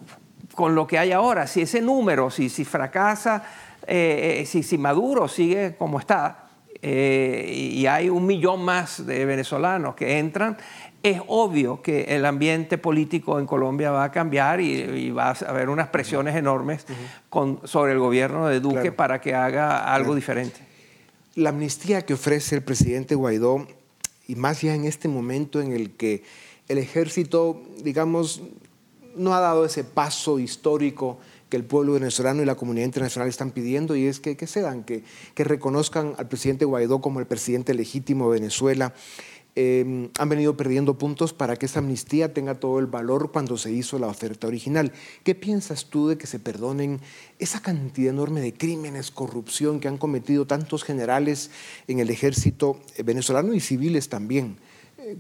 con 0.55 0.75
lo 0.75 0.87
que 0.87 0.99
hay 0.99 1.13
ahora. 1.13 1.47
Si 1.47 1.63
ese 1.63 1.81
número, 1.81 2.31
si, 2.31 2.49
si 2.49 2.65
fracasa, 2.65 3.43
eh, 3.87 4.39
eh, 4.41 4.47
si, 4.47 4.63
si 4.63 4.79
Maduro 4.79 5.29
sigue 5.29 5.75
como 5.77 5.99
está, 5.99 6.45
eh, 6.87 7.51
y 7.51 7.87
hay 7.87 8.11
un 8.11 8.27
millón 8.27 8.63
más 8.63 9.07
de 9.07 9.25
venezolanos 9.25 9.95
que 9.95 10.19
entran, 10.19 10.59
es 11.05 11.21
obvio 11.29 11.83
que 11.83 12.05
el 12.05 12.25
ambiente 12.25 12.79
político 12.79 13.39
en 13.39 13.45
Colombia 13.45 13.91
va 13.91 14.05
a 14.05 14.11
cambiar 14.11 14.63
y, 14.63 15.11
va 15.11 15.33
a 15.33 15.51
haber 15.51 15.69
unas 15.69 15.89
presiones 15.89 16.35
enormes 16.35 16.87
sobre 17.65 17.93
el 17.93 17.99
gobierno 17.99 18.49
de 18.49 18.59
Duque 18.59 18.91
para 18.91 19.21
que 19.21 19.35
haga 19.35 19.93
algo 19.95 20.15
diferente. 20.15 20.61
La 21.35 21.51
amnistía 21.51 22.07
que 22.07 22.15
ofrece 22.15 22.57
el 22.57 22.63
presidente 22.63 23.15
Guaidó, 23.15 23.67
y 24.27 24.35
más 24.37 24.63
ya 24.63 24.75
en 24.75 24.87
este 24.87 25.09
momento 25.09 25.61
en 25.61 25.73
el 25.73 25.91
que 25.91 26.23
el 26.69 26.79
ejército, 26.79 27.61
digamos, 27.83 28.41
no 29.15 29.35
ha 29.35 29.41
dado 29.41 29.67
ese 29.67 29.85
paso 29.85 30.39
histórico 30.39 31.19
que 31.51 31.59
el 31.59 31.65
pueblo 31.65 31.93
venezolano 31.93 32.43
y 32.43 32.47
la 32.47 32.55
comunidad 32.55 32.87
internacional 32.87 33.29
están 33.29 33.51
pidiendo 33.51 33.95
y 33.95 34.07
es 34.07 34.21
que, 34.21 34.39
que 34.39 34.47
cedan, 34.47 34.85
que, 34.85 35.05
que 35.35 35.45
reconozcan 35.45 36.15
al 36.17 36.29
presidente 36.29 36.65
Guaidó 36.65 37.03
como 37.03 37.21
el 37.21 37.27
presidente 37.27 37.75
legítimo 37.75 38.33
de 38.33 38.41
Venezuela. 38.41 38.95
Em, 39.57 40.11
han 40.19 40.29
venido 40.29 40.57
perdiendo 40.57 40.99
puntos 40.99 41.33
para 41.33 41.55
que 41.57 41.67
esa 41.67 41.79
amnistía 41.79 42.35
tenga 42.35 42.57
todo 42.57 42.81
el 42.81 42.87
valor 42.87 43.31
cuando 43.31 43.57
se 43.57 43.71
hizo 43.71 44.01
la 44.01 44.09
oferta 44.09 44.49
original. 44.49 44.91
¿Qué 45.23 45.37
piensas 45.37 45.87
tú 45.87 46.09
de 46.09 46.19
que 46.19 46.27
se 46.27 46.41
perdonen 46.41 47.01
esa 47.39 47.63
cantidad 47.63 48.13
enorme 48.13 48.41
de 48.41 48.53
crímenes, 48.53 49.13
corrupción 49.13 49.79
que 49.79 49.87
han 49.87 49.97
cometido 49.97 50.45
tantos 50.45 50.83
generales 50.83 51.53
en 51.87 52.01
el 52.01 52.11
ejército 52.11 52.81
venezolano 53.05 53.55
y 53.55 53.61
civiles 53.61 54.09
también? 54.09 54.57
Eh, 54.99 55.17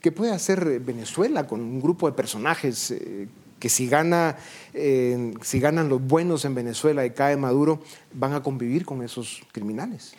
¿Qué 0.00 0.12
puede 0.12 0.32
hacer 0.32 0.80
Venezuela 0.80 1.46
con 1.46 1.60
un 1.60 1.78
grupo 1.82 2.06
de 2.06 2.16
personajes 2.16 2.90
eh, 2.90 3.28
que 3.58 3.68
eh, 3.68 5.34
si 5.42 5.60
ganan 5.60 5.88
los 5.90 6.02
buenos 6.02 6.46
en 6.46 6.54
Venezuela 6.54 7.04
y 7.04 7.10
cae 7.10 7.36
Maduro, 7.36 7.82
van 8.14 8.32
a 8.32 8.42
convivir 8.42 8.86
con 8.86 9.02
esos 9.02 9.42
criminales? 9.52 10.14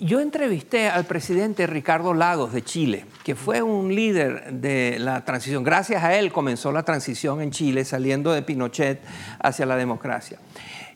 Yo 0.00 0.20
entrevisté 0.20 0.88
al 0.88 1.06
presidente 1.06 1.66
Ricardo 1.66 2.14
Lagos 2.14 2.52
de 2.52 2.62
Chile, 2.62 3.04
que 3.24 3.34
fue 3.34 3.62
un 3.62 3.92
líder 3.92 4.52
de 4.52 4.96
la 5.00 5.24
transición. 5.24 5.64
Gracias 5.64 6.04
a 6.04 6.14
él 6.14 6.30
comenzó 6.30 6.70
la 6.70 6.84
transición 6.84 7.40
en 7.40 7.50
Chile, 7.50 7.84
saliendo 7.84 8.30
de 8.30 8.42
Pinochet 8.42 9.00
hacia 9.40 9.66
la 9.66 9.74
democracia. 9.74 10.38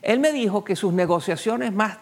Él 0.01 0.21
me 0.21 0.31
dijo 0.31 0.63
que 0.63 0.77
sus 0.77 0.93
negociaciones 0.93 1.73
más 1.73 1.97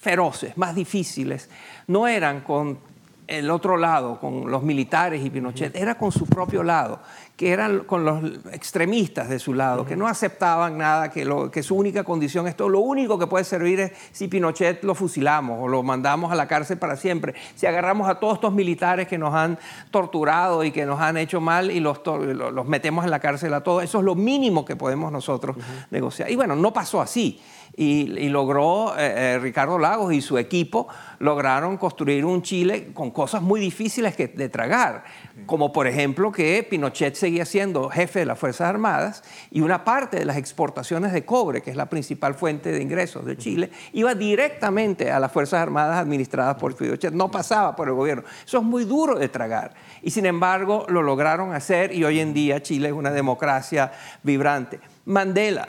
feroces, 0.00 0.56
más 0.56 0.76
difíciles, 0.76 1.50
no 1.88 2.06
eran 2.06 2.42
con 2.42 2.78
el 3.26 3.50
otro 3.50 3.76
lado, 3.76 4.20
con 4.20 4.48
los 4.48 4.62
militares 4.62 5.24
y 5.24 5.30
Pinochet, 5.30 5.74
era 5.74 5.96
con 5.96 6.12
su 6.12 6.24
propio 6.26 6.62
lado, 6.62 7.02
que 7.38 7.52
eran 7.52 7.84
con 7.84 8.04
los 8.04 8.20
extremistas 8.52 9.28
de 9.28 9.38
su 9.38 9.54
lado, 9.54 9.86
que 9.86 9.94
no 9.94 10.08
aceptaban 10.08 10.76
nada, 10.76 11.08
que, 11.08 11.24
lo, 11.24 11.52
que 11.52 11.62
su 11.62 11.76
única 11.76 12.02
condición 12.02 12.48
es 12.48 12.56
todo, 12.56 12.68
lo 12.68 12.80
único 12.80 13.16
que 13.16 13.28
puede 13.28 13.44
servir 13.44 13.78
es 13.78 13.92
si 14.10 14.26
Pinochet 14.26 14.82
lo 14.82 14.96
fusilamos 14.96 15.56
o 15.62 15.68
lo 15.68 15.84
mandamos 15.84 16.32
a 16.32 16.34
la 16.34 16.48
cárcel 16.48 16.78
para 16.78 16.96
siempre, 16.96 17.36
si 17.54 17.66
agarramos 17.66 18.08
a 18.08 18.16
todos 18.16 18.34
estos 18.34 18.52
militares 18.52 19.06
que 19.06 19.18
nos 19.18 19.32
han 19.34 19.56
torturado 19.92 20.64
y 20.64 20.72
que 20.72 20.84
nos 20.84 21.00
han 21.00 21.16
hecho 21.16 21.40
mal 21.40 21.70
y 21.70 21.78
los, 21.78 22.00
los 22.04 22.66
metemos 22.66 23.04
en 23.04 23.12
la 23.12 23.20
cárcel 23.20 23.54
a 23.54 23.62
todos, 23.62 23.84
eso 23.84 23.98
es 23.98 24.04
lo 24.04 24.16
mínimo 24.16 24.64
que 24.64 24.74
podemos 24.74 25.12
nosotros 25.12 25.56
negociar. 25.92 26.32
Y 26.32 26.34
bueno, 26.34 26.56
no 26.56 26.72
pasó 26.72 27.00
así. 27.00 27.40
Y, 27.80 28.28
logró 28.28 28.96
eh, 28.98 29.34
eh, 29.34 29.38
Ricardo 29.38 29.78
Lagos 29.78 30.12
y 30.12 30.20
su 30.20 30.36
equipo 30.36 30.88
lograron 31.20 31.76
construir 31.76 32.24
un 32.24 32.42
Chile 32.42 32.90
con 32.92 33.12
cosas 33.12 33.40
muy 33.40 33.60
difíciles 33.60 34.16
que, 34.16 34.26
de 34.26 34.48
tragar, 34.48 35.04
como 35.46 35.72
por 35.72 35.86
ejemplo 35.86 36.32
que 36.32 36.66
Pinochet 36.68 37.14
seguía 37.28 37.44
siendo 37.44 37.90
jefe 37.90 38.20
de 38.20 38.24
las 38.24 38.38
Fuerzas 38.38 38.68
Armadas 38.70 39.22
y 39.50 39.60
una 39.60 39.84
parte 39.84 40.18
de 40.18 40.24
las 40.24 40.38
exportaciones 40.38 41.12
de 41.12 41.26
cobre, 41.26 41.60
que 41.60 41.70
es 41.70 41.76
la 41.76 41.84
principal 41.84 42.34
fuente 42.34 42.72
de 42.72 42.80
ingresos 42.80 43.26
de 43.26 43.36
Chile, 43.36 43.70
iba 43.92 44.14
directamente 44.14 45.10
a 45.10 45.20
las 45.20 45.30
Fuerzas 45.30 45.60
Armadas 45.60 45.98
administradas 45.98 46.56
por 46.56 46.74
Pinochet, 46.74 47.12
no 47.12 47.30
pasaba 47.30 47.76
por 47.76 47.88
el 47.88 47.94
gobierno. 47.94 48.24
Eso 48.46 48.58
es 48.58 48.64
muy 48.64 48.86
duro 48.86 49.18
de 49.18 49.28
tragar 49.28 49.74
y 50.02 50.10
sin 50.10 50.24
embargo 50.24 50.86
lo 50.88 51.02
lograron 51.02 51.52
hacer 51.52 51.92
y 51.92 52.02
hoy 52.02 52.18
en 52.20 52.32
día 52.32 52.62
Chile 52.62 52.88
es 52.88 52.94
una 52.94 53.10
democracia 53.10 53.92
vibrante. 54.22 54.80
Mandela, 55.04 55.68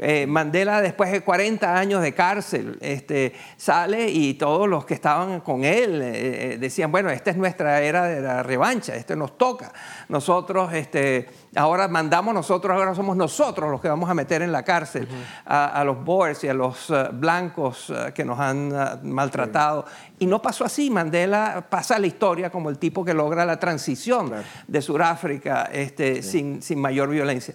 eh, 0.00 0.26
Mandela, 0.28 0.80
después 0.80 1.10
de 1.10 1.22
40 1.22 1.76
años 1.76 2.02
de 2.02 2.14
cárcel, 2.14 2.78
este, 2.80 3.34
sale 3.56 4.08
y 4.08 4.34
todos 4.34 4.68
los 4.68 4.84
que 4.84 4.94
estaban 4.94 5.40
con 5.40 5.64
él 5.64 6.00
eh, 6.00 6.52
eh, 6.52 6.58
decían, 6.58 6.92
bueno, 6.92 7.10
esta 7.10 7.32
es 7.32 7.36
nuestra 7.36 7.80
era 7.80 8.04
de 8.04 8.20
la 8.20 8.44
revancha, 8.44 8.94
esto 8.94 9.16
nos 9.16 9.36
toca. 9.36 9.72
Nosotros, 10.08 10.72
este, 10.72 11.28
ahora 11.56 11.88
mandamos 11.88 12.32
nosotros, 12.32 12.76
ahora 12.76 12.94
somos 12.94 13.16
nosotros 13.16 13.70
los 13.70 13.80
que 13.80 13.88
vamos 13.88 14.08
a 14.08 14.14
meter 14.14 14.42
en 14.42 14.52
la 14.52 14.62
cárcel 14.62 15.08
a, 15.44 15.82
los 15.84 16.04
Boers 16.04 16.44
y 16.44 16.48
a 16.48 16.54
los 16.54 16.92
blancos 17.12 17.92
que 18.14 18.24
nos 18.24 18.38
han 18.38 18.72
maltratado. 19.02 19.84
Y 20.18 20.26
no 20.26 20.40
pasó 20.40 20.64
así. 20.64 20.90
Mandela 20.90 21.66
pasa 21.68 21.96
a 21.96 21.98
la 21.98 22.06
historia 22.06 22.50
como 22.50 22.70
el 22.70 22.78
tipo 22.78 23.04
que 23.04 23.14
logra 23.14 23.44
la 23.44 23.58
transición 23.58 24.32
de 24.66 24.82
Sudáfrica 24.82 25.68
este, 25.72 26.22
sin, 26.22 26.62
sin 26.62 26.80
mayor 26.80 27.08
violencia. 27.08 27.54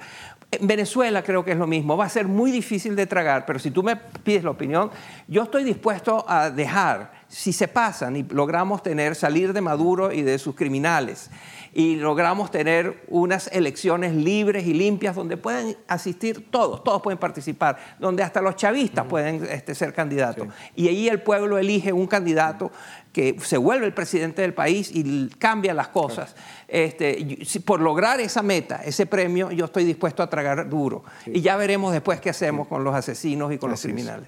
En 0.60 0.68
Venezuela 0.68 1.24
creo 1.24 1.44
que 1.44 1.54
es 1.54 1.58
lo 1.58 1.66
mismo, 1.66 1.98
va 1.98 2.06
a 2.06 2.10
ser 2.10 2.28
muy 2.28 2.52
difícil 2.52 2.96
de 2.96 3.08
tragar, 3.08 3.44
pero 3.46 3.58
si 3.58 3.72
tú 3.72 3.82
me 3.82 3.96
pides 3.96 4.44
la 4.44 4.52
opinión, 4.52 4.92
yo 5.28 5.44
estoy 5.44 5.64
dispuesto 5.64 6.24
a 6.28 6.52
dejar, 6.52 7.12
si 7.28 7.52
se 7.52 7.68
pasan 7.68 8.16
y 8.16 8.24
logramos 8.24 8.84
tener, 8.84 9.16
salir 9.16 9.52
de 9.52 9.62
Maduro 9.62 10.12
y 10.12 10.22
de 10.22 10.38
sus 10.38 10.56
criminales, 10.56 11.32
y 11.74 11.96
logramos 11.96 12.52
tener 12.52 13.04
unas 13.08 13.48
elecciones 13.52 14.14
libres 14.14 14.68
y 14.68 14.76
limpias 14.76 15.16
donde 15.16 15.38
pueden 15.38 15.76
asistir 15.88 16.52
todos, 16.52 16.84
todos 16.84 17.02
pueden 17.02 17.18
participar, 17.18 17.78
donde 17.98 18.22
hasta 18.22 18.40
los 18.40 18.56
chavistas 18.56 19.08
pueden 19.08 19.44
este, 19.46 19.74
ser 19.74 19.92
candidatos. 19.92 20.48
Y 20.76 20.88
ahí 20.88 21.08
el 21.08 21.24
pueblo 21.24 21.58
elige 21.58 21.92
un 21.92 22.06
candidato 22.06 22.72
que 23.14 23.38
se 23.42 23.58
vuelve 23.58 23.86
el 23.86 23.94
presidente 23.94 24.42
del 24.42 24.56
país 24.56 24.90
y 24.92 25.30
cambia 25.38 25.74
las 25.76 25.90
cosas. 25.90 26.36
Este, 26.68 27.38
por 27.64 27.80
lograr 27.80 28.20
esa 28.20 28.42
meta, 28.42 28.82
ese 28.84 29.06
premio, 29.06 29.52
yo 29.52 29.66
estoy 29.66 29.86
dispuesto 29.86 30.24
a 30.24 30.30
tragar 30.30 30.68
duro. 30.68 31.04
Y 31.28 31.42
ya 31.42 31.56
veremos 31.56 31.94
después 31.94 32.20
qué 32.20 32.32
hacemos 32.32 32.68
con 32.68 32.84
los 32.84 32.96
asesinos 32.96 33.54
y 33.54 33.60
con 33.60 33.70
los 33.70 33.82
criminales. 33.82 34.28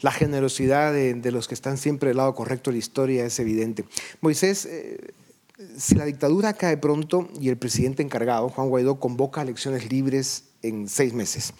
La 0.00 0.10
generosidad 0.10 0.92
de, 0.92 1.30
los 1.30 1.46
que 1.46 1.54
están 1.54 1.76
siempre 1.76 2.08
del 2.08 2.16
lado 2.16 2.34
correcto 2.34 2.70
de 2.70 2.76
la 2.76 2.78
historia 2.78 3.24
es 3.26 3.38
evidente. 3.38 3.84
Moisés, 4.22 4.64
eh, 4.64 5.12
si 5.76 5.94
la 5.94 6.06
dictadura 6.06 6.54
cae 6.54 6.78
pronto 6.78 7.28
y 7.38 7.50
el 7.50 7.58
presidente 7.58 8.02
encargado, 8.02 8.48
Juan 8.48 8.68
Guaidó, 8.68 8.98
convoca 8.98 9.42
elecciones 9.42 9.92
libres 9.92 10.44
en 10.62 10.88
seis 10.88 11.12
meses. 11.12 11.52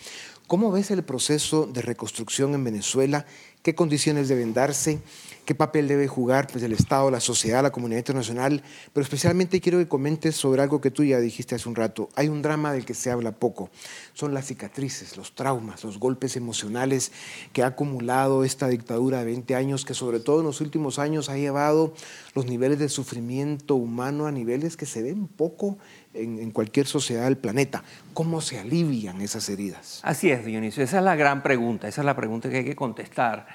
¿Cómo 0.47 0.73
ves 0.73 0.91
el 0.91 1.05
proceso 1.05 1.67
de 1.67 1.83
reconstrucción 1.83 2.55
en 2.55 2.65
Venezuela? 2.65 3.27
¿Qué 3.63 3.75
condiciones 3.75 4.29
deben 4.29 4.55
darse? 4.55 4.99
Qué 5.45 5.55
papel 5.55 5.89
debe 5.89 6.07
jugar 6.07 6.47
pues, 6.47 6.63
el 6.63 6.73
Estado, 6.73 7.11
la 7.11 7.21
sociedad, 7.21 7.63
la 7.63 7.73
comunidad 7.73 7.99
internacional, 7.99 8.63
pero 8.93 9.03
especialmente 9.03 9.61
quiero 9.61 9.79
que 9.79 9.89
comentes 9.89 10.37
sobre 10.37 10.63
algo 10.63 10.81
que 10.81 10.91
tú 10.91 11.05
ya 11.05 11.19
dijiste 11.19 11.55
hace 11.55 11.69
un 11.69 11.75
rato. 11.75 12.09
Hay 12.15 12.29
un 12.29 12.43
drama 12.43 12.73
del 12.73 12.85
que 12.85 12.95
se 12.95 13.11
habla 13.11 13.33
poco, 13.33 13.71
son 14.13 14.35
las 14.35 14.47
cicatrices, 14.47 15.17
los 15.17 15.35
traumas, 15.35 15.85
los 15.85 15.99
golpes 15.99 16.37
emocionales 16.37 17.13
que 17.53 17.63
ha 17.63 17.67
acumulado 17.67 18.45
esta 18.45 18.69
dictadura 18.69 19.19
de 19.19 19.25
20 19.27 19.55
años, 19.55 19.85
que 19.85 19.95
sobre 19.95 20.21
todo 20.21 20.41
en 20.41 20.47
los 20.47 20.61
últimos 20.61 20.99
años 20.99 21.29
ha 21.29 21.37
llevado 21.37 21.95
los 22.35 22.47
niveles 22.47 22.79
de 22.79 22.89
sufrimiento 22.89 23.75
humano 23.75 24.27
a 24.27 24.33
niveles 24.33 24.77
que 24.77 24.87
se 24.87 25.03
ven 25.03 25.27
poco 25.27 25.79
en, 26.15 26.51
cualquier 26.51 26.87
sociedad 26.87 27.25
del 27.25 27.39
planeta. 27.39 27.83
¿Cómo 28.15 28.41
se 28.41 28.59
alivian 28.59 29.21
esas 29.21 29.49
heridas? 29.49 30.01
Así 30.03 30.31
es, 30.31 30.45
Dionisio, 30.45 30.85
esa 30.85 30.99
es 30.99 31.05
la 31.05 31.17
gran 31.17 31.43
pregunta, 31.43 31.89
esa 31.89 32.03
es 32.03 32.05
la 32.05 32.15
pregunta 32.15 32.51
que 32.51 32.59
hay 32.59 32.65
que 32.65 32.77
contestar. 32.77 33.47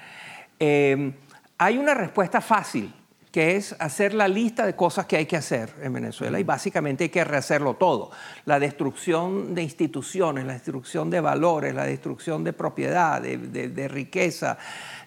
Eh, 0.58 1.12
hay 1.58 1.76
una 1.76 1.94
respuesta 1.94 2.40
fácil, 2.40 2.94
que 3.32 3.56
es 3.56 3.76
hacer 3.78 4.14
la 4.14 4.26
lista 4.26 4.64
de 4.64 4.74
cosas 4.74 5.06
que 5.06 5.16
hay 5.16 5.26
que 5.26 5.36
hacer 5.36 5.74
en 5.82 5.92
Venezuela 5.92 6.40
y 6.40 6.44
básicamente 6.44 7.04
hay 7.04 7.10
que 7.10 7.22
rehacerlo 7.24 7.74
todo. 7.74 8.10
La 8.46 8.58
destrucción 8.58 9.54
de 9.54 9.62
instituciones, 9.62 10.46
la 10.46 10.54
destrucción 10.54 11.10
de 11.10 11.20
valores, 11.20 11.74
la 11.74 11.84
destrucción 11.84 12.42
de 12.42 12.54
propiedad, 12.54 13.20
de, 13.20 13.88
riqueza, 13.88 14.56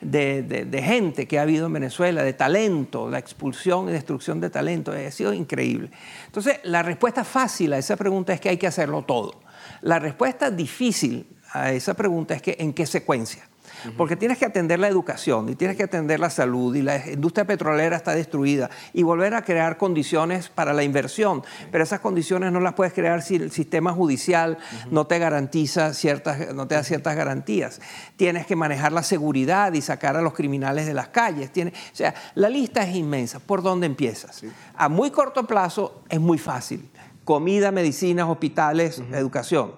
de, 0.01 0.83
gente 0.85 1.27
que 1.27 1.39
ha 1.39 1.41
habido 1.41 1.65
en 1.65 1.73
Venezuela, 1.73 2.23
de 2.23 2.33
talento, 2.33 3.09
la 3.09 3.17
expulsión 3.17 3.89
y 3.89 3.93
destrucción 3.93 4.39
de 4.39 4.49
talento, 4.49 4.91
ha 4.91 5.11
sido 5.11 5.33
increíble. 5.33 5.89
Entonces, 6.27 6.59
la 6.63 6.83
respuesta 6.83 7.23
fácil 7.23 7.73
a 7.73 7.79
esa 7.79 7.95
pregunta 7.95 8.33
es 8.33 8.39
que 8.39 8.49
hay 8.49 8.57
que 8.57 8.67
hacerlo 8.67 9.01
todo. 9.01 9.41
La 9.81 9.97
respuesta 9.97 10.51
difícil 10.51 11.25
a 11.53 11.71
esa 11.71 11.95
pregunta 11.95 12.35
es 12.35 12.41
que 12.41 12.55
en 12.59 12.73
qué 12.73 12.85
secuencia. 12.85 13.50
Porque 13.97 14.15
tienes 14.15 14.37
que 14.37 14.45
atender 14.45 14.79
la 14.79 14.87
educación 14.87 15.49
y 15.49 15.55
tienes 15.55 15.77
que 15.77 15.83
atender 15.83 16.19
la 16.19 16.29
salud 16.29 16.75
y 16.75 16.81
la 16.81 17.09
industria 17.09 17.45
petrolera 17.45 17.95
está 17.95 18.13
destruida 18.13 18.69
y 18.93 19.03
volver 19.03 19.33
a 19.33 19.43
crear 19.43 19.77
condiciones 19.77 20.49
para 20.49 20.73
la 20.73 20.83
inversión. 20.83 21.43
Pero 21.71 21.83
esas 21.83 21.99
condiciones 21.99 22.51
no 22.51 22.59
las 22.59 22.73
puedes 22.73 22.93
crear 22.93 23.21
si 23.21 23.35
el 23.35 23.51
sistema 23.51 23.93
judicial 23.93 24.57
no 24.89 25.07
te 25.07 25.19
garantiza 25.19 25.93
ciertas, 25.93 26.53
no 26.53 26.67
te 26.67 26.75
da 26.75 26.83
ciertas 26.83 27.15
garantías. 27.15 27.81
Tienes 28.15 28.45
que 28.45 28.55
manejar 28.55 28.91
la 28.91 29.03
seguridad 29.03 29.73
y 29.73 29.81
sacar 29.81 30.17
a 30.17 30.21
los 30.21 30.33
criminales 30.33 30.85
de 30.85 30.93
las 30.93 31.09
calles. 31.09 31.51
o 31.55 31.95
sea, 31.95 32.13
la 32.35 32.49
lista 32.49 32.83
es 32.83 32.95
inmensa. 32.95 33.39
¿Por 33.39 33.61
dónde 33.61 33.87
empiezas? 33.87 34.43
A 34.75 34.89
muy 34.89 35.11
corto 35.11 35.45
plazo 35.45 36.03
es 36.09 36.19
muy 36.19 36.37
fácil. 36.37 36.89
Comida, 37.23 37.71
medicinas, 37.71 38.27
hospitales, 38.27 39.01
educación 39.11 39.73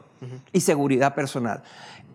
y 0.51 0.61
seguridad 0.61 1.13
personal. 1.13 1.63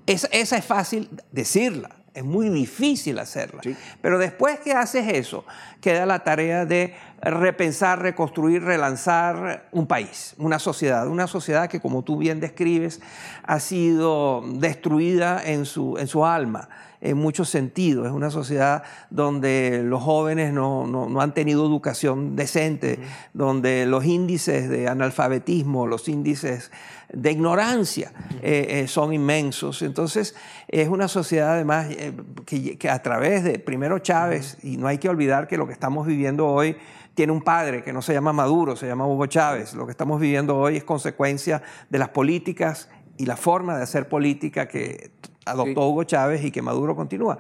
Esa, 0.09 0.57
es 0.57 0.65
fácil 0.65 1.11
decirla, 1.31 1.91
es 2.15 2.25
muy 2.25 2.49
difícil 2.49 3.19
hacerla. 3.19 3.61
Pero 4.01 4.19
después 4.19 4.59
que 4.61 4.73
haces 4.73 5.07
eso, 5.09 5.45
queda 5.81 6.07
la 6.07 6.25
tarea 6.25 6.65
de 6.65 6.95
repensar, 7.21 8.01
reconstruir, 8.01 8.63
relanzar 8.63 9.69
un 9.71 9.87
país, 9.87 10.35
una 10.39 10.59
sociedad, 10.59 11.07
una 11.09 11.27
sociedad 11.27 11.69
que 11.69 11.81
como 11.81 12.03
tú 12.03 12.17
bien 12.17 12.41
describes 12.41 13.01
ha 13.43 13.61
sido 13.61 14.43
destruida 14.55 15.43
en 15.45 15.67
su, 15.67 15.99
en 15.99 16.07
su 16.07 16.25
alma 16.25 16.69
en 17.01 17.17
muchos 17.17 17.49
sentidos. 17.49 18.07
Es 18.07 18.13
una 18.13 18.31
sociedad 18.31 18.83
donde 19.11 19.83
los 19.85 20.03
jóvenes 20.03 20.53
no, 20.53 21.21
han 21.21 21.35
tenido 21.35 21.65
educación 21.65 22.37
decente, 22.37 22.99
donde 23.33 23.87
los 23.87 24.05
índices 24.05 24.69
de 24.69 24.89
analfabetismo, 24.89 25.87
los 25.87 26.09
índices 26.09 26.71
de 27.13 27.33
ignorancia 27.33 28.13
eh, 28.43 28.67
eh, 28.83 28.89
son 28.89 29.13
inmensos. 29.13 29.83
Entonces, 29.83 30.35
es 30.67 30.89
una 30.89 31.09
sociedad 31.09 31.55
además 31.55 31.87
eh, 31.91 32.13
que, 32.45 32.91
a 32.91 33.03
través 33.03 33.45
de, 33.45 33.59
primero 33.59 33.99
Chávez, 34.01 34.59
y 34.63 34.77
no 34.77 34.89
hay 34.89 34.99
que 34.99 35.09
olvidar 35.09 35.47
que 35.47 35.57
lo 35.57 35.67
que 35.67 35.73
estamos 35.73 36.07
viviendo 36.07 36.47
hoy 36.47 36.77
tiene 37.15 37.33
un 37.33 37.43
padre 37.43 37.83
que 37.83 37.93
no 37.93 38.01
se 38.03 38.13
llama 38.13 38.33
Maduro, 38.33 38.77
se 38.77 38.87
llama 38.87 39.07
Hugo 39.07 39.27
Chávez. 39.27 39.75
Lo 39.75 39.87
que 39.87 39.91
estamos 39.91 40.21
viviendo 40.21 40.57
hoy 40.57 40.77
es 40.77 40.85
consecuencia 40.85 41.63
de 41.91 41.99
las 41.99 42.11
políticas 42.11 42.89
y 43.17 43.27
la 43.27 43.37
forma 43.37 43.77
de 43.77 43.83
hacer 43.83 44.09
política 44.09 44.69
que 44.69 45.11
adoptó 45.51 45.89
Hugo 45.89 46.05
Chávez 46.05 46.45
y 46.45 46.51
que 46.51 46.63
Maduro 46.63 46.95
continúa. 46.97 47.39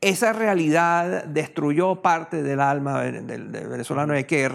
Esa 0.00 0.32
realidad 0.32 1.24
destruyó 1.24 2.02
parte 2.02 2.42
del 2.42 2.60
alma 2.60 3.02
del, 3.02 3.48
venezolano. 3.48 4.14
Hay 4.14 4.24
que 4.24 4.48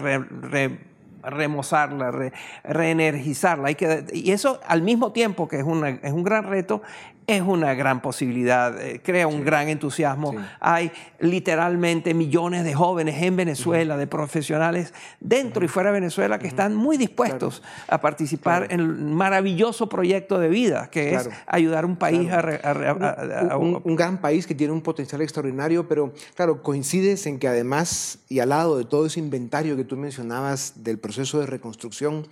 remozarla, 1.22 2.32
reenergizarla. 2.64 3.68
Hay 3.68 3.74
que, 3.74 4.04
y 4.12 4.32
eso 4.32 4.60
al 4.66 4.82
mismo 4.82 5.12
tiempo 5.12 5.48
que 5.48 5.60
es, 5.60 5.64
es 6.02 6.12
un 6.12 6.22
gran 6.22 6.44
reto, 6.44 6.82
es 7.28 7.42
una 7.42 7.74
gran 7.74 8.00
posibilidad, 8.00 8.80
eh, 8.80 9.02
crea 9.04 9.26
un 9.26 9.44
gran 9.44 9.68
entusiasmo. 9.68 10.34
Hay 10.60 10.90
literalmente 11.20 12.14
millones 12.14 12.64
de 12.64 12.72
jóvenes 12.72 13.22
en 13.22 13.36
Venezuela, 13.36 13.98
de 13.98 14.06
profesionales 14.06 14.94
dentro 15.20 15.62
y 15.62 15.68
fuera 15.68 15.90
de 15.90 16.00
Venezuela 16.00 16.38
que 16.38 16.46
están 16.46 16.74
muy 16.74 16.96
dispuestos 16.96 17.62
a 17.86 18.00
participar 18.00 18.68
en 18.70 18.80
el 18.80 18.88
maravilloso 18.88 19.90
proyecto 19.90 20.38
de 20.38 20.48
vida 20.48 20.88
que 20.90 21.14
es 21.14 21.28
ayudar 21.46 21.84
a 21.84 21.86
un 21.86 21.96
país 21.96 22.30
a... 22.32 23.58
un, 23.58 23.82
un, 23.84 23.96
gran 23.96 24.22
país 24.22 24.46
que 24.46 24.54
tiene 24.54 24.72
un 24.72 24.80
potencial 24.80 25.20
extraordinario, 25.20 25.86
pero 25.86 26.14
claro, 26.34 26.62
coincides 26.62 27.26
en 27.26 27.38
que 27.38 27.46
además 27.46 28.20
y 28.30 28.38
al 28.38 28.48
lado 28.48 28.78
de 28.78 28.86
todo 28.86 29.04
ese 29.04 29.20
inventario 29.20 29.76
que 29.76 29.84
tú 29.84 29.98
mencionabas 29.98 30.82
del 30.82 30.98
proceso 30.98 31.40
de 31.40 31.46
reconstrucción, 31.46 32.26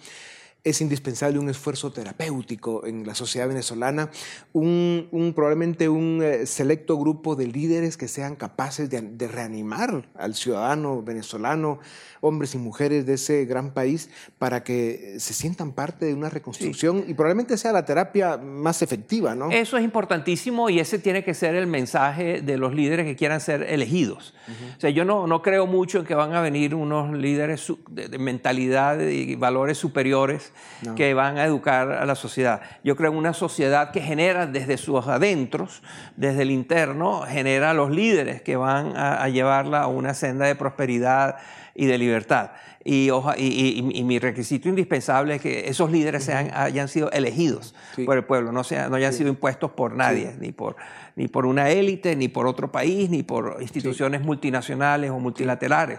es 0.66 0.80
indispensable 0.80 1.38
un 1.38 1.48
esfuerzo 1.48 1.92
terapéutico 1.92 2.84
en 2.86 3.06
la 3.06 3.14
sociedad 3.14 3.46
venezolana, 3.46 4.10
un, 4.52 5.32
probablemente 5.32 5.88
un 5.88 6.20
eh, 6.24 6.44
selecto 6.44 6.98
grupo 6.98 7.36
de 7.36 7.46
líderes 7.46 7.96
que 7.96 8.08
sean 8.08 8.34
capaces 8.34 8.90
de, 8.90 9.28
reanimar 9.28 10.08
al 10.16 10.34
ciudadano 10.34 11.02
venezolano, 11.02 11.78
hombres 12.20 12.56
y 12.56 12.58
mujeres 12.58 13.06
de 13.06 13.14
ese 13.14 13.44
gran 13.44 13.74
país, 13.74 14.10
para 14.38 14.64
que 14.64 15.14
se 15.20 15.34
sientan 15.34 15.70
parte 15.70 16.06
de 16.06 16.14
una 16.14 16.30
reconstrucción 16.30 17.04
y 17.06 17.14
probablemente 17.14 17.56
sea 17.58 17.70
la 17.70 17.84
terapia 17.84 18.36
más 18.36 18.82
efectiva. 18.82 19.36
¿no? 19.36 19.52
Eso 19.52 19.76
es 19.76 19.84
importantísimo 19.84 20.68
y 20.68 20.80
ese 20.80 20.98
tiene 20.98 21.22
que 21.22 21.34
ser 21.34 21.54
el 21.54 21.68
mensaje 21.68 22.42
de 22.42 22.58
los 22.58 22.74
líderes 22.74 23.06
que 23.06 23.14
quieran 23.14 23.40
ser 23.40 23.62
elegidos. 23.62 24.34
O 24.76 24.80
sea, 24.80 24.90
yo 24.90 25.04
no, 25.04 25.28
no 25.28 25.42
creo 25.42 25.68
mucho 25.68 26.00
en 26.00 26.06
que 26.06 26.14
van 26.16 26.34
a 26.34 26.40
venir 26.40 26.74
unos 26.74 27.16
líderes 27.16 27.72
de 27.88 28.18
mentalidad 28.18 29.00
y 29.00 29.36
valores 29.36 29.78
superiores 29.78 30.52
que 30.96 31.14
van 31.14 31.38
a 31.38 31.44
educar 31.44 31.90
a 31.92 32.06
la 32.06 32.14
sociedad. 32.14 32.60
Yo 32.84 32.96
creo 32.96 33.12
en 33.12 33.18
una 33.18 33.32
sociedad 33.32 33.90
que 33.90 34.00
genera 34.00 34.46
desde 34.46 34.76
sus 34.76 35.06
adentros, 35.06 35.82
desde 36.16 36.42
el 36.42 36.50
interno, 36.50 37.22
genera 37.22 37.74
los 37.74 37.90
líderes 37.90 38.42
que 38.42 38.56
van 38.56 38.92
a, 38.96 39.28
llevarla 39.28 39.82
a 39.82 39.86
una 39.86 40.14
senda 40.14 40.46
de 40.46 40.54
prosperidad 40.54 41.36
y 41.74 41.86
de 41.86 41.98
libertad. 41.98 42.50
Y, 42.84 43.10
y, 43.10 44.04
mi 44.04 44.20
requisito 44.20 44.68
indispensable 44.68 45.34
es 45.34 45.42
que 45.42 45.68
esos 45.68 45.90
líderes 45.90 46.22
sean, 46.22 46.52
hayan 46.54 46.86
sido 46.86 47.10
elegidos 47.10 47.74
por 48.04 48.16
el 48.16 48.24
pueblo, 48.24 48.52
no, 48.52 48.62
no 48.88 48.96
hayan 48.96 49.12
sido 49.12 49.28
impuestos 49.28 49.72
por 49.72 49.96
nadie, 49.96 50.36
ni, 50.38 50.52
por, 50.52 50.76
ni 51.16 51.26
por 51.26 51.46
una 51.46 51.68
élite, 51.70 52.14
ni 52.14 52.28
por 52.28 52.46
otro 52.46 52.70
país, 52.70 53.10
ni 53.10 53.24
por 53.24 53.56
instituciones 53.60 54.20
multinacionales 54.20 55.10
o 55.10 55.18
multilaterales. 55.18 55.98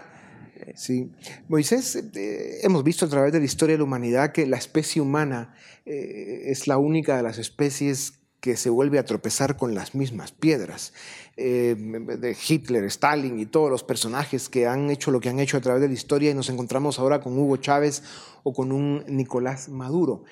Sí. 0.76 1.10
Moisés, 1.48 1.96
eh, 1.96 2.60
hemos 2.62 2.84
visto 2.84 3.06
a 3.06 3.08
través 3.08 3.32
de 3.32 3.38
la 3.38 3.44
historia 3.44 3.74
de 3.74 3.78
la 3.78 3.84
humanidad 3.84 4.32
que 4.32 4.46
la 4.46 4.56
especie 4.56 5.02
humana 5.02 5.54
eh, 5.86 6.44
es 6.46 6.66
la 6.66 6.78
única 6.78 7.16
de 7.16 7.22
las 7.22 7.38
especies 7.38 8.14
que 8.40 8.56
se 8.56 8.70
vuelve 8.70 8.98
a 8.98 9.04
tropezar 9.04 9.56
con 9.56 9.74
las 9.74 9.94
mismas 9.94 10.32
piedras. 10.32 10.92
Eh, 11.36 11.76
de 11.76 12.36
Hitler, 12.48 12.84
Stalin 12.84 13.38
y 13.38 13.46
todos 13.46 13.70
los 13.70 13.82
personajes 13.82 14.48
que 14.48 14.66
han 14.66 14.90
hecho 14.90 15.10
lo 15.10 15.20
que 15.20 15.28
han 15.28 15.40
hecho 15.40 15.56
a 15.56 15.60
través 15.60 15.82
de 15.82 15.88
la 15.88 15.94
historia 15.94 16.30
y 16.30 16.34
nos 16.34 16.48
encontramos 16.48 16.98
ahora 16.98 17.20
con 17.20 17.36
Hugo 17.38 17.56
Chávez 17.56 18.02
o 18.44 18.52
con 18.52 18.72
un 18.72 19.04
Nicolás 19.08 19.68
Maduro. 19.68 20.24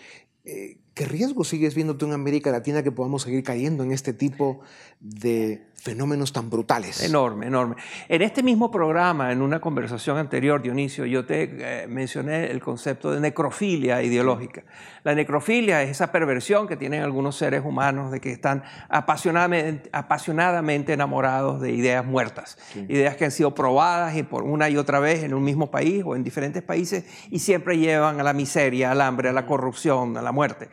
¿Qué 0.45 1.05
riesgo 1.05 1.45
sigues 1.45 1.75
viendo 1.75 1.97
tú 1.97 2.07
en 2.07 2.13
América 2.13 2.51
Latina 2.51 2.83
que 2.83 2.93
podamos 2.93 3.23
seguir 3.23 3.43
cayendo 3.43 3.85
en 3.85 3.93
este 3.93 4.13
tipo 4.13 4.61
de 5.01 5.67
fenómenos 5.87 6.33
tan 6.33 6.51
brutales. 6.51 7.01
Enorme, 7.01 7.47
enorme. 7.47 7.77
En 8.09 8.21
este 8.21 8.43
mismo 8.43 8.73
programa, 8.73 9.31
en 9.31 9.41
una 9.41 9.61
conversación 9.61 10.19
anterior, 10.19 10.61
Dionisio, 10.61 11.07
yo 11.07 11.25
te 11.25 11.45
eh, 11.45 11.87
mencioné 11.87 12.51
el 12.51 12.61
concepto 12.61 13.13
de 13.13 13.21
necrofilia 13.21 14.03
ideológica. 14.03 14.65
La 15.05 15.15
necrofilia 15.15 15.85
es 15.85 15.91
esa 15.91 16.11
perversión 16.11 16.67
que 16.67 16.77
tienen 16.77 17.05
algunos 17.05 17.37
seres 17.37 17.63
humanos 17.65 18.11
de 18.11 18.21
que 18.21 18.33
están 18.33 18.65
apasionadamente, 18.89 19.89
apasionadamente 19.93 20.93
enamorados 20.93 21.61
de 21.61 21.71
ideas 21.71 22.05
muertas, 22.05 22.59
ideas 22.89 23.15
que 23.15 23.27
han 23.27 23.31
sido 23.31 23.55
probadas 23.55 24.17
y 24.17 24.25
por 24.25 24.43
una 24.43 24.69
y 24.69 24.77
otra 24.77 24.99
vez 24.99 25.23
en 25.23 25.35
un 25.35 25.45
mismo 25.45 25.71
país 25.71 26.03
o 26.05 26.17
en 26.17 26.25
diferentes 26.25 26.65
países 26.65 27.05
y 27.31 27.39
siempre 27.39 27.79
llevan 27.79 28.19
a 28.19 28.25
la 28.25 28.33
miseria, 28.33 28.91
al 28.91 29.01
hambre, 29.01 29.29
a 29.29 29.33
la 29.33 29.47
corrupción, 29.47 30.17
a 30.17 30.23
la 30.23 30.33
muerte. 30.33 30.69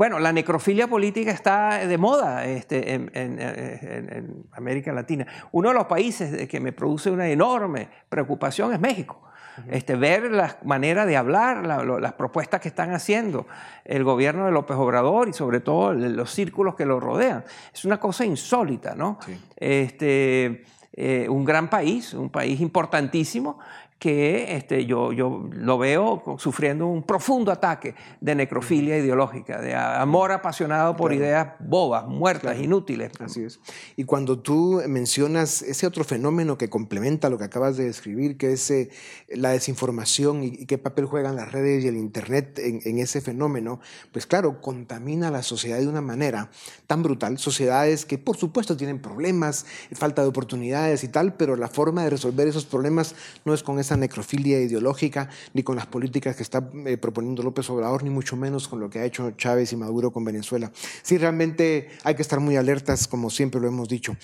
Bueno, 0.00 0.18
la 0.18 0.32
necrofilia 0.32 0.88
política 0.88 1.30
está 1.30 1.86
de 1.86 1.98
moda 1.98 2.46
este, 2.46 2.94
en, 2.94 4.46
América 4.52 4.92
Latina. 4.92 5.26
Uno 5.52 5.68
de 5.68 5.74
los 5.74 5.86
países 5.86 6.48
que 6.48 6.60
me 6.60 6.72
produce 6.72 7.10
una 7.10 7.28
enorme 7.28 7.88
preocupación 8.08 8.72
es 8.72 8.80
México. 8.80 9.22
este, 9.68 9.96
ver 9.96 10.30
la 10.30 10.58
manera 10.64 11.04
de 11.06 11.16
hablar, 11.16 11.66
las 11.66 12.12
propuestas 12.14 12.60
que 12.60 12.68
están 12.68 12.92
haciendo 12.92 13.46
el 13.84 14.04
gobierno 14.04 14.46
de 14.46 14.52
López 14.52 14.76
Obrador 14.76 15.28
y 15.28 15.32
sobre 15.32 15.60
todo 15.60 15.92
los 15.92 16.30
círculos 16.30 16.74
que 16.74 16.86
lo 16.86 17.00
rodean. 17.00 17.44
Es 17.72 17.84
una 17.84 17.98
cosa 17.98 18.24
insólita, 18.24 18.94
¿no? 18.94 19.18
Este, 19.56 20.64
eh, 20.92 21.28
un 21.28 21.44
gran 21.44 21.70
país, 21.70 22.14
un 22.14 22.30
país 22.30 22.60
importantísimo, 22.60 23.58
que 24.00 24.56
este, 24.56 24.86
yo, 24.86 25.12
yo 25.12 25.46
lo 25.52 25.76
veo 25.76 26.22
sufriendo 26.38 26.86
un 26.86 27.02
profundo 27.02 27.52
ataque 27.52 27.94
de 28.22 28.34
necrofilia 28.34 28.96
ideológica, 28.96 29.60
de 29.60 29.74
amor 29.74 30.32
apasionado 30.32 30.96
por 30.96 31.12
ideas 31.12 31.48
bobas, 31.60 32.06
muertas, 32.08 32.58
inútiles. 32.58 33.12
Así 33.20 33.44
es. 33.44 33.60
Y 33.96 34.04
cuando 34.04 34.38
tú 34.38 34.80
mencionas 34.88 35.60
ese 35.60 35.86
otro 35.86 36.02
fenómeno 36.02 36.56
que 36.56 36.70
complementa 36.70 37.28
lo 37.28 37.36
que 37.36 37.44
acabas 37.44 37.76
de 37.76 37.84
describir, 37.84 38.38
que 38.38 38.54
es 38.54 38.70
eh, 38.70 38.88
la 39.28 39.50
desinformación 39.50 40.44
y, 40.44 40.64
qué 40.64 40.78
papel 40.78 41.04
juegan 41.04 41.36
las 41.36 41.52
redes 41.52 41.84
y 41.84 41.88
el 41.88 41.96
Internet 41.96 42.58
en, 42.58 42.80
en, 42.86 42.98
ese 43.00 43.20
fenómeno, 43.20 43.80
pues 44.12 44.24
claro, 44.24 44.62
contamina 44.62 45.30
la 45.30 45.42
sociedad 45.42 45.78
de 45.78 45.88
una 45.88 46.00
manera 46.00 46.50
tan 46.86 47.02
brutal. 47.02 47.36
Sociedades 47.36 48.06
que 48.06 48.16
por 48.16 48.38
supuesto 48.38 48.78
tienen 48.78 49.02
problemas, 49.02 49.66
falta 49.92 50.22
de 50.22 50.28
oportunidades 50.28 51.04
y 51.04 51.08
tal, 51.08 51.34
pero 51.34 51.54
la 51.54 51.68
forma 51.68 52.02
de 52.04 52.08
resolver 52.08 52.48
esos 52.48 52.64
problemas 52.64 53.14
no 53.44 53.52
es 53.52 53.62
con 53.62 53.78
necrofilia 53.96 54.60
ideológica, 54.60 55.28
ni 55.54 55.62
con 55.62 55.76
las 55.76 55.86
políticas 55.86 56.36
que 56.36 56.42
está 56.42 56.70
eh, 56.86 56.96
proponiendo 56.96 57.42
López 57.42 57.68
Obrador, 57.70 58.02
ni 58.02 58.10
mucho 58.10 58.36
menos 58.36 58.68
con 58.68 58.80
lo 58.80 58.90
que 58.90 58.98
ha 58.98 59.04
hecho 59.04 59.32
Chávez 59.32 59.72
y 59.72 59.76
Maduro 59.76 60.12
con 60.12 60.24
Venezuela. 60.24 60.72
Sí, 61.02 61.18
realmente 61.18 61.88
hay 62.04 62.14
que 62.14 62.22
estar 62.22 62.40
muy 62.40 62.56
alertas, 62.56 63.08
como 63.08 63.30
siempre 63.30 63.60
lo 63.60 63.68
hemos 63.68 63.88
dicho. 63.88 64.16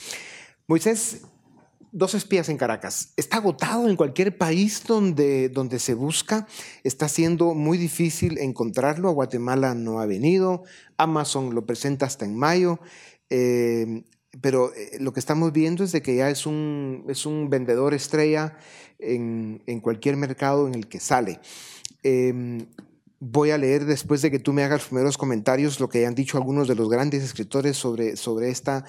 Moisés, 0.66 1.22
dos 1.92 2.14
espías 2.14 2.48
en 2.48 2.59
Caracas. 2.59 3.12
Está 3.16 3.38
agotado 3.38 3.88
en 3.88 3.96
cualquier 3.96 4.37
país 4.37 4.83
donde, 4.87 5.48
donde 5.48 5.79
se 5.79 5.94
busca. 5.94 6.46
Está 6.85 7.09
siendo 7.09 7.55
muy 7.55 7.79
difícil 7.79 8.38
encontrarlo. 8.38 9.09
A 9.09 9.12
Guatemala 9.12 9.74
no 9.74 10.00
ha 10.00 10.07
venido. 10.07 10.64
Amazon 10.98 11.55
lo 11.55 11.64
presenta 11.64 12.05
hasta 12.05 12.24
en 12.24 12.37
mayo. 12.37 12.81
Eh, 13.31 14.05
pero 14.40 14.72
eh, 14.75 14.99
lo 15.01 15.12
que 15.12 15.20
estamos 15.20 15.53
viendo 15.53 15.85
es 15.85 15.92
de 15.92 16.03
que 16.03 16.16
ya 16.16 16.31
es 16.31 16.46
un, 16.46 17.05
es 17.09 17.27
un 17.27 17.51
vendedor 17.51 17.94
estrella 17.94 18.57
en, 18.99 19.62
en, 19.66 19.81
cualquier 19.81 20.16
mercado 20.16 20.66
en 20.66 20.75
el 20.75 20.88
que 20.88 21.01
sale. 21.01 21.40
Em, 22.03 22.66
voy 23.20 23.51
a 23.51 23.59
leer 23.59 23.85
después 23.85 24.22
de 24.22 24.31
que 24.31 24.38
tú 24.38 24.53
me 24.53 24.62
hagas 24.62 24.81
los 24.81 24.88
primeros 24.88 25.18
comentarios 25.18 25.81
lo 25.81 25.88
que 25.88 26.07
han 26.07 26.14
dicho 26.14 26.37
algunos 26.37 26.68
de 26.68 26.75
los 26.75 26.88
grandes 26.88 27.22
escritores 27.22 27.77
sobre, 27.77 28.16
sobre 28.16 28.51
esta 28.51 28.85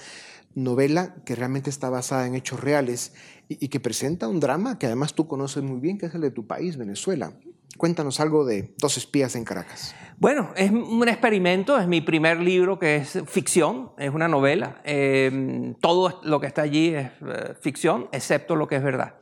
novela 0.54 1.14
que 1.24 1.34
realmente 1.34 1.70
está 1.70 1.88
basada 1.88 2.26
en 2.26 2.34
hechos 2.34 2.60
reales 2.60 3.12
y, 3.48 3.64
y, 3.64 3.68
que 3.68 3.80
presenta 3.80 4.28
un 4.28 4.40
drama 4.40 4.78
que 4.78 4.86
además 4.86 5.14
tú 5.14 5.26
conoces 5.26 5.62
muy 5.62 5.80
bien, 5.80 5.98
que 5.98 6.06
es 6.06 6.14
el 6.14 6.20
de 6.20 6.30
tu 6.30 6.46
país, 6.46 6.76
Venezuela. 6.76 7.32
Cuéntanos 7.76 8.18
algo 8.20 8.44
de 8.44 8.74
Dos 8.78 8.96
espías 8.96 9.36
en 9.36 9.44
Caracas. 9.44 9.94
Bueno, 10.20 10.50
es 10.56 10.72
un 10.72 11.08
experimento, 11.08 11.78
es 11.78 11.86
mi 11.86 12.00
primer 12.00 12.40
libro 12.40 12.76
que 12.76 12.96
es 12.96 13.22
ficción, 13.26 13.92
es 13.98 14.12
una 14.12 14.26
novela. 14.26 14.80
Eh, 14.82 15.74
todo 15.80 16.20
lo 16.24 16.40
que 16.40 16.48
está 16.48 16.62
allí 16.62 16.88
es 16.88 17.06
eh, 17.06 17.54
ficción, 17.60 18.08
excepto 18.10 18.56
lo 18.56 18.66
que 18.66 18.76
es 18.76 18.82
verdad. 18.82 19.14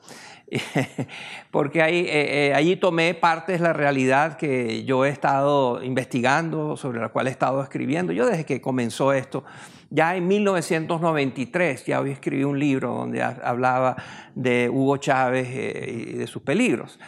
Porque 1.51 1.83
ahí, 1.83 2.07
eh, 2.09 2.53
allí 2.55 2.77
tomé 2.77 3.13
partes 3.13 3.61
de 3.61 3.67
la 3.67 3.75
realidad 3.75 4.39
que 4.39 4.85
yo 4.85 5.05
he 5.05 5.11
estado 5.11 5.83
investigando, 5.83 6.79
sobre 6.79 6.99
la 6.99 7.11
cual 7.11 7.27
he 7.27 7.31
estado 7.31 7.63
escribiendo. 7.63 8.15
Yo 8.15 8.25
desde 8.25 8.47
que 8.47 8.63
comenzó 8.63 9.13
esto, 9.13 9.45
ya 9.91 10.17
en 10.17 10.27
1993, 10.27 11.85
ya 11.85 12.01
hoy 12.01 12.13
escribí 12.13 12.45
un 12.45 12.59
libro 12.59 12.95
donde 12.95 13.23
hablaba 13.23 13.97
de 14.35 14.71
Hugo 14.71 14.97
Chávez 14.97 15.47
y 15.51 16.13
de 16.15 16.27
sus 16.27 16.41
peligros. 16.41 16.99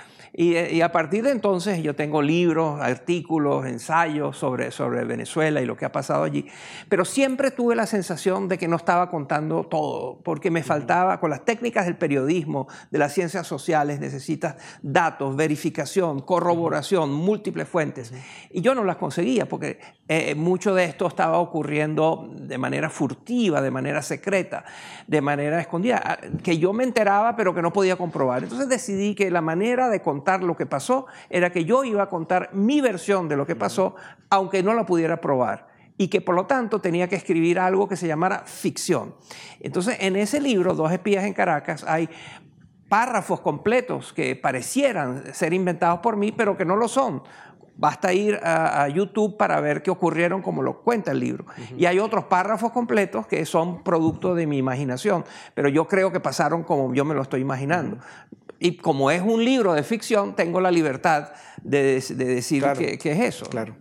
Eh, 0.41 0.71
y, 0.75 0.83
a 0.83 0.93
partir 0.93 1.25
de 1.25 1.33
entonces 1.33 1.83
yo 1.83 1.97
tengo 1.97 2.23
libros, 2.23 2.81
artículos, 2.81 3.67
ensayos 3.67 4.37
sobre, 4.37 4.71
sobre 4.71 5.05
Venezuela 5.05 5.61
y 5.61 5.67
lo 5.67 5.77
que 5.77 5.85
ha 5.85 5.91
pasado 5.91 6.23
allí, 6.23 6.47
pero 6.89 7.05
siempre 7.05 7.51
tuve 7.51 7.75
la 7.75 7.87
sensación 7.87 8.47
de 8.47 8.57
que 8.57 8.69
no 8.69 8.77
estaba 8.77 9.11
contando 9.11 9.65
todo, 9.65 10.21
porque 10.23 10.53
me 10.53 10.63
faltaba, 10.63 11.19
con 11.19 11.31
las 11.31 11.45
técnicas 11.45 11.87
del 11.87 11.97
periodismo, 11.97 12.69
de 12.93 12.99
las 13.01 13.15
ciencias 13.15 13.49
sociales, 13.49 13.99
necesitas 13.99 14.55
datos, 14.81 15.35
verificación, 15.35 16.21
corroboración, 16.21 17.13
múltiples 17.13 17.67
fuentes, 17.69 18.13
y 18.53 18.61
yo 18.61 18.77
no 18.77 18.85
las 18.85 18.97
conseguía, 18.97 19.49
porque 19.49 19.81
eh, 20.07 20.37
mucho 20.37 20.73
de 20.73 20.85
esto 20.85 21.09
estaba 21.09 21.39
ocurriendo 21.39 22.31
de 22.33 22.59
manera 22.59 22.91
furtiva, 22.91 23.61
de 23.61 23.73
manera 23.73 24.03
secreta, 24.03 24.65
de 25.09 25.21
manera 25.21 25.61
escondida, 25.61 26.21
que 26.45 26.59
yo 26.59 26.73
me 26.73 26.85
enteraba 26.85 27.35
pero 27.35 27.57
que 27.57 27.61
no 27.61 27.73
podía 27.73 27.97
comprobar. 27.97 28.45
Entonces 28.45 28.69
decidí 28.69 29.17
que 29.17 29.33
la 29.33 29.41
manera 29.41 29.89
de 29.89 30.01
contar 30.01 30.28
lo 30.37 30.57
que 30.57 30.67
pasó 30.67 31.07
era 31.31 31.51
que 31.51 31.65
yo 31.65 31.85
iba 31.85 32.03
a 32.03 32.09
contar 32.09 32.51
mi 32.53 32.81
versión 32.81 33.29
de 33.29 33.37
lo 33.37 33.47
que 33.47 33.57
pasó, 33.57 33.95
aunque 34.31 34.63
no 34.63 34.75
la 34.75 34.85
pudiera 34.85 35.21
probar 35.21 35.69
y 35.99 36.09
que 36.09 36.21
por 36.21 36.35
lo 36.35 36.47
tanto 36.47 36.81
tenía 36.81 37.09
que 37.09 37.17
escribir 37.17 37.59
algo 37.59 37.89
que 37.89 37.97
se 37.97 38.07
llamara 38.07 38.45
ficción. 38.47 39.17
Entonces, 39.61 39.97
en 40.01 40.17
ese 40.17 40.41
libro, 40.41 40.75
Dos 40.75 40.93
espías 40.93 41.25
en 41.25 41.35
Caracas, 41.35 41.85
hay 41.87 42.09
párrafos 42.89 43.41
completos 43.41 44.13
que 44.13 44.35
parecieran 44.37 45.35
ser 45.35 45.53
inventados 45.53 46.01
por 46.01 46.17
mí, 46.17 46.33
pero 46.33 46.57
que 46.57 46.65
no 46.65 46.77
lo 46.77 46.89
son. 46.89 47.23
Basta 47.77 48.13
ir 48.13 48.41
a, 48.43 48.89
YouTube 48.89 49.37
para 49.37 49.61
ver 49.61 49.83
qué 49.83 49.91
ocurrieron 49.91 50.43
como 50.43 50.63
lo 50.63 50.83
cuenta 50.83 51.13
el 51.13 51.21
libro. 51.21 51.45
Y 51.77 51.87
hay 51.87 52.01
otros 52.01 52.25
párrafos 52.25 52.73
completos 52.73 53.27
que 53.29 53.45
son 53.47 53.85
producto 53.85 54.35
de 54.35 54.49
mi 54.49 54.59
imaginación, 54.59 55.25
pero 55.55 55.69
yo 55.69 55.87
creo 55.87 56.11
que 56.11 56.19
pasaron 56.19 56.65
como 56.65 56.93
yo 56.93 57.05
me 57.05 57.15
lo 57.15 57.23
estoy 57.23 57.41
imaginando. 57.41 57.99
Y 58.59 58.77
como 58.77 59.11
es 59.11 59.23
un 59.23 59.45
libro 59.45 59.73
de 59.75 59.83
ficción, 59.83 60.35
tengo 60.35 60.61
la 60.61 60.71
libertad 60.71 61.33
de, 61.63 62.01
decir 62.01 62.65
que, 62.77 62.95
es 62.95 63.21
eso. 63.21 63.47
Claro. 63.47 63.77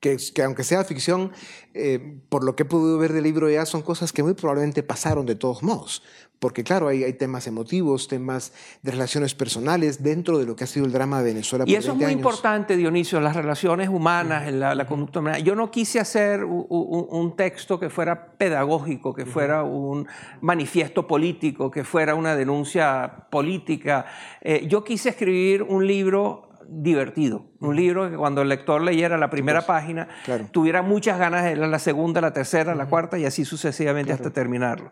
Que, 0.00 0.16
que, 0.34 0.42
aunque 0.42 0.64
sea 0.64 0.84
ficción, 0.84 1.32
eh, 1.74 2.18
por 2.28 2.44
lo 2.44 2.54
que 2.54 2.62
he 2.62 2.66
podido 2.66 2.98
ver 2.98 3.12
del 3.12 3.24
libro 3.24 3.50
ya 3.50 3.66
son 3.66 3.82
cosas 3.82 4.12
que 4.12 4.22
muy 4.22 4.34
probablemente 4.34 4.82
pasaron 4.82 5.26
de 5.26 5.34
todos 5.34 5.62
modos. 5.62 6.02
Porque 6.42 6.64
claro, 6.64 6.88
hay, 6.88 7.04
hay 7.04 7.12
temas 7.12 7.46
emotivos, 7.46 8.08
temas 8.08 8.52
de 8.82 8.90
relaciones 8.90 9.32
personales 9.32 10.02
dentro 10.02 10.38
de 10.38 10.44
lo 10.44 10.56
que 10.56 10.64
ha 10.64 10.66
sido 10.66 10.84
el 10.86 10.90
drama 10.90 11.18
de 11.18 11.26
Venezuela. 11.26 11.64
y 11.68 11.76
eso 11.76 11.92
es 11.92 11.98
muy 11.98 12.10
importante, 12.10 12.76
Dionisio, 12.76 13.20
las 13.20 13.36
relaciones 13.36 13.88
humanas, 13.88 14.52
la, 14.52 14.74
la, 14.74 14.84
conducta 14.84 15.20
humana. 15.20 15.38
Yo 15.38 15.54
no 15.54 15.70
quise 15.70 16.00
hacer 16.00 16.42
un, 16.42 16.66
un, 16.68 17.36
texto 17.36 17.78
que 17.78 17.90
fuera 17.90 18.32
pedagógico, 18.32 19.14
que 19.14 19.24
fuera 19.24 19.62
un 19.62 20.08
manifiesto 20.40 21.06
político, 21.06 21.70
que 21.70 21.84
fuera 21.84 22.16
una 22.16 22.34
denuncia 22.34 23.28
política. 23.30 24.06
Eh, 24.40 24.66
yo 24.66 24.82
quise 24.82 25.10
escribir 25.10 25.62
un 25.62 25.86
libro 25.86 26.48
divertido. 26.68 27.46
Un 27.60 27.76
libro 27.76 28.10
que 28.10 28.16
cuando 28.16 28.42
el 28.42 28.48
lector 28.48 28.82
leyera 28.82 29.16
la 29.16 29.30
primera 29.30 29.62
página 29.62 30.08
tuviera 30.50 30.82
muchas 30.82 31.18
ganas 31.18 31.44
de 31.44 31.54
leer 31.54 31.68
la 31.68 31.78
segunda, 31.78 32.20
la 32.20 32.32
tercera, 32.32 32.74
la 32.74 32.86
cuarta 32.86 33.18
y 33.18 33.24
así 33.24 33.44
sucesivamente 33.44 34.12
hasta 34.12 34.30
terminarlo. 34.30 34.90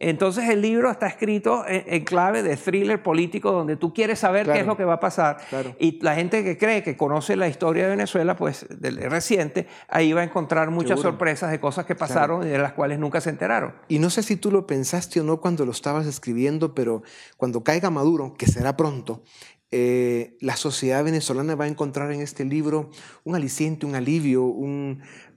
Entonces 0.00 0.48
el 0.48 0.60
libro 0.60 0.90
está 0.90 1.06
escrito 1.06 1.64
en, 1.66 2.04
clave 2.04 2.42
de 2.42 2.56
thriller 2.56 3.02
político 3.02 3.52
donde 3.52 3.76
tú 3.76 3.92
quieres 3.92 4.18
saber 4.18 4.50
qué 4.50 4.60
es 4.60 4.66
lo 4.66 4.76
que 4.76 4.84
va 4.84 4.94
a 4.94 5.00
pasar. 5.00 5.38
Y 5.78 6.00
la 6.02 6.14
gente 6.14 6.44
que 6.44 6.56
cree 6.56 6.82
que 6.82 6.96
conoce 6.96 7.36
la 7.36 7.48
historia 7.48 7.84
de 7.84 7.90
Venezuela, 7.90 8.36
pues 8.36 8.66
del 8.68 8.96
reciente, 9.10 9.66
ahí 9.88 10.12
va 10.12 10.20
a 10.20 10.24
encontrar 10.24 10.70
muchas 10.70 11.00
sorpresas 11.00 11.50
de 11.50 11.60
cosas 11.60 11.86
que 11.86 11.94
pasaron 11.94 12.46
y 12.46 12.50
de 12.50 12.58
las 12.58 12.72
cuales 12.72 12.98
nunca 12.98 13.20
se 13.20 13.30
enteraron. 13.30 13.74
Y 13.88 13.98
no 13.98 14.10
sé 14.10 14.22
si 14.22 14.36
tú 14.36 14.50
lo 14.50 14.66
pensaste 14.66 15.20
o 15.20 15.24
no 15.24 15.40
cuando 15.40 15.64
lo 15.64 15.72
estabas 15.72 16.06
escribiendo, 16.06 16.74
pero 16.74 17.02
cuando 17.36 17.62
caiga 17.62 17.90
Maduro, 17.90 18.34
que 18.36 18.46
será 18.46 18.76
pronto, 18.76 19.22
eh, 19.70 20.36
la 20.40 20.56
sociedad 20.56 21.04
venezolana 21.04 21.54
va 21.54 21.66
a 21.66 21.68
encontrar 21.68 22.10
en 22.12 22.20
este 22.20 22.44
libro 22.44 22.90
un 23.24 23.34
aliciente, 23.34 23.84
un 23.84 23.94
alivio, 23.94 24.44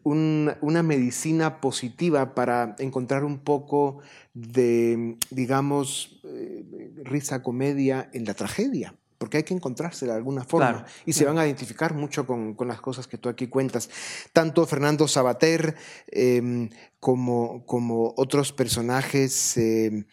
una 0.04 0.84
medicina 0.84 1.60
positiva 1.60 2.34
para 2.34 2.76
encontrar 2.80 3.26
un 3.26 3.39
poco 3.39 4.00
de, 4.34 5.17
digamos, 5.30 6.22
eh, 6.24 6.94
risa, 7.04 7.44
comedia 7.44 8.10
en 8.13 8.26
la 8.26 8.34
tragedia 8.34 8.96
porque 9.17 9.38
hay 9.38 9.44
que 9.44 9.54
encontrarse 9.54 10.08
de 10.08 10.13
alguna 10.13 10.44
forma 10.44 10.84
y 11.06 11.13
se 11.13 11.26
van 11.26 11.38
a 11.38 11.46
identificar 11.46 11.94
mucho 11.94 12.26
con, 12.26 12.56
las 12.65 12.82
cosas 12.82 13.08
que 13.08 13.20
tú 13.20 13.30
aquí 13.30 13.46
cuentas. 13.46 13.88
Tanto 14.34 14.65
Fernando 14.65 15.08
Sabater 15.08 15.76
em, 16.08 16.70
como, 17.00 17.63
como, 17.67 18.15
otros 18.17 18.52
personajes 18.52 19.58
em, 19.58 20.06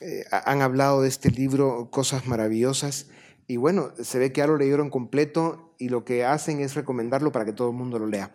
eh, 0.00 0.24
han 0.30 0.62
hablado 0.62 1.02
de 1.02 1.08
este 1.08 1.32
libro, 1.32 1.90
cosas 1.90 2.28
maravillosas. 2.28 3.08
Y 3.52 3.58
bueno, 3.58 3.90
se 4.02 4.18
ve 4.18 4.32
que 4.32 4.38
ya 4.38 4.46
lo 4.46 4.56
leyeron 4.56 4.88
completo 4.88 5.74
y 5.76 5.90
lo 5.90 6.06
que 6.06 6.24
hacen 6.24 6.60
es 6.60 6.74
recomendarlo 6.74 7.32
para 7.32 7.44
que 7.44 7.52
todo 7.52 7.68
el 7.68 7.76
mundo 7.76 7.98
lo 7.98 8.06
lea. 8.06 8.32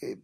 Eh, 0.00 0.20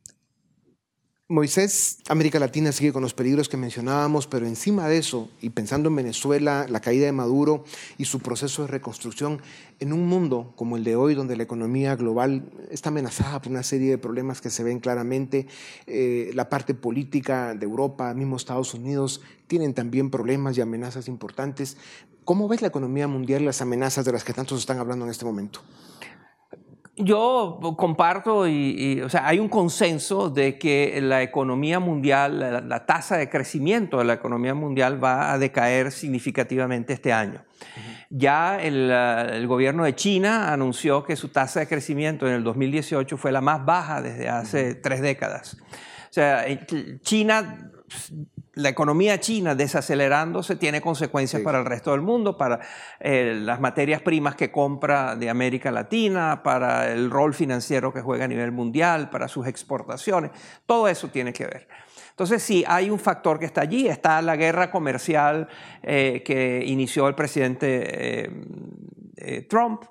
Moisés, 1.31 1.99
América 2.09 2.39
Latina 2.39 2.73
sigue 2.73 2.91
con 2.91 3.03
los 3.03 3.13
peligros 3.13 3.51
que 3.51 3.59
mencionábamos, 3.59 4.27
pero 4.27 4.47
encima 4.47 4.89
de 4.89 4.97
eso, 4.97 5.29
y 5.43 5.51
pensando 5.51 5.91
en 5.91 5.97
Venezuela, 5.97 6.65
la 6.71 6.81
caída 6.81 7.05
de 7.05 7.13
Maduro 7.13 7.65
y 7.99 8.07
su 8.07 8.21
proceso 8.21 8.63
de 8.63 8.69
reconstrucción, 8.69 9.43
en 9.79 9.93
un 9.93 10.07
mundo 10.07 10.55
como 10.57 10.79
el 10.79 10.85
de 10.85 10.97
hoy, 10.97 11.15
donde 11.15 11.37
la 11.37 11.43
economía 11.43 11.97
global 11.97 12.51
está 12.71 12.89
amenazada 12.89 13.43
por 13.43 13.53
una 13.53 13.63
serie 13.63 13.91
de 13.91 13.99
problemas 13.99 14.41
que 14.41 14.49
se 14.49 14.65
ven 14.65 14.81
claramente, 14.81 15.47
eh, 15.87 16.31
la 16.33 16.49
parte 16.49 16.73
política 16.73 17.55
de 17.55 17.67
Europa, 17.67 18.15
mismo 18.15 18.37
Estados 18.37 18.73
Unidos, 18.73 19.21
tienen 19.49 19.75
también 19.75 20.09
problemas 20.09 20.57
y 20.57 20.63
amenazas 20.63 21.09
importantes. 21.09 21.77
¿Cómo 22.25 22.49
ves 22.49 22.63
la 22.63 22.69
economía 22.69 23.07
mundial 23.07 23.45
las 23.45 23.61
amenazas 23.61 24.07
de 24.07 24.13
las 24.13 24.25
que 24.25 24.33
tantos 24.33 24.61
están 24.61 24.79
hablando 24.79 25.05
en 25.05 25.11
este 25.11 25.27
momento? 25.27 25.61
Yo 26.99 27.61
comparto 27.77 28.49
y, 28.49 29.01
o 29.03 29.09
sea, 29.09 29.27
hay 29.27 29.39
un 29.39 29.49
consenso 29.49 30.31
de 30.31 30.59
que 30.59 30.99
la 31.01 31.23
economía 31.23 31.79
mundial, 31.79 32.69
la, 32.69 32.87
tasa 32.87 33.17
de 33.17 33.31
crecimiento 33.31 33.99
de 33.99 34.05
la 34.05 34.15
economía 34.15 34.55
mundial 34.55 35.03
va 35.03 35.33
a 35.33 35.39
decaer 35.39 35.93
significativamente 35.93 36.93
este 36.93 37.13
año. 37.13 37.45
Ya 38.11 38.61
el, 38.61 38.91
el, 38.91 39.47
gobierno 39.47 39.85
de 39.85 39.95
China 39.95 40.53
anunció 40.53 41.05
que 41.05 41.15
su 41.15 41.29
tasa 41.29 41.61
de 41.61 41.69
crecimiento 41.69 42.27
en 42.27 42.35
el 42.35 42.43
2018 42.43 43.17
fue 43.17 43.31
la 43.31 43.41
más 43.41 43.65
baja 43.65 44.03
desde 44.03 44.29
hace 44.29 44.75
tres 44.75 45.01
décadas. 45.01 45.57
O 46.11 46.13
sea, 46.13 46.47
China 47.03 47.71
la 48.55 48.69
economía 48.69 49.21
china 49.21 49.55
desacelerándose 49.55 50.57
tiene 50.57 50.81
consecuencias 50.81 51.43
para 51.43 51.61
el 51.61 51.65
resto 51.65 51.93
del 51.93 52.01
mundo, 52.01 52.37
para 52.37 52.61
eh, 52.99 53.39
las 53.41 53.61
materias 53.61 54.03
primas 54.03 54.35
que 54.35 54.51
compra 54.51 55.15
de 55.15 55.31
América 55.31 55.71
Latina, 55.71 56.43
para 56.43 56.93
el 56.93 57.11
rol 57.11 57.35
financiero 57.35 57.93
que 57.93 58.01
juega 58.01 58.25
a 58.25 58.29
nivel 58.29 58.51
mundial, 58.51 59.11
para 59.11 59.29
sus 59.29 59.47
exportaciones. 59.47 60.33
Todo 60.67 60.89
eso 60.89 61.09
tiene 61.09 61.33
que 61.33 61.47
ver. 61.47 61.69
Entonces, 62.11 62.43
sí, 62.43 62.65
hay 62.67 62.91
un 62.91 62.99
factor 62.99 63.39
que 63.39 63.47
está 63.47 63.61
allí. 63.61 63.87
Está 63.87 64.21
la 64.23 64.35
guerra 64.35 64.73
comercial 64.73 65.47
eh, 65.83 66.23
que 66.27 66.65
inició 66.67 67.07
el 67.07 67.15
presidente 67.15 68.29
eh, 69.17 69.43
Trump 69.43 69.85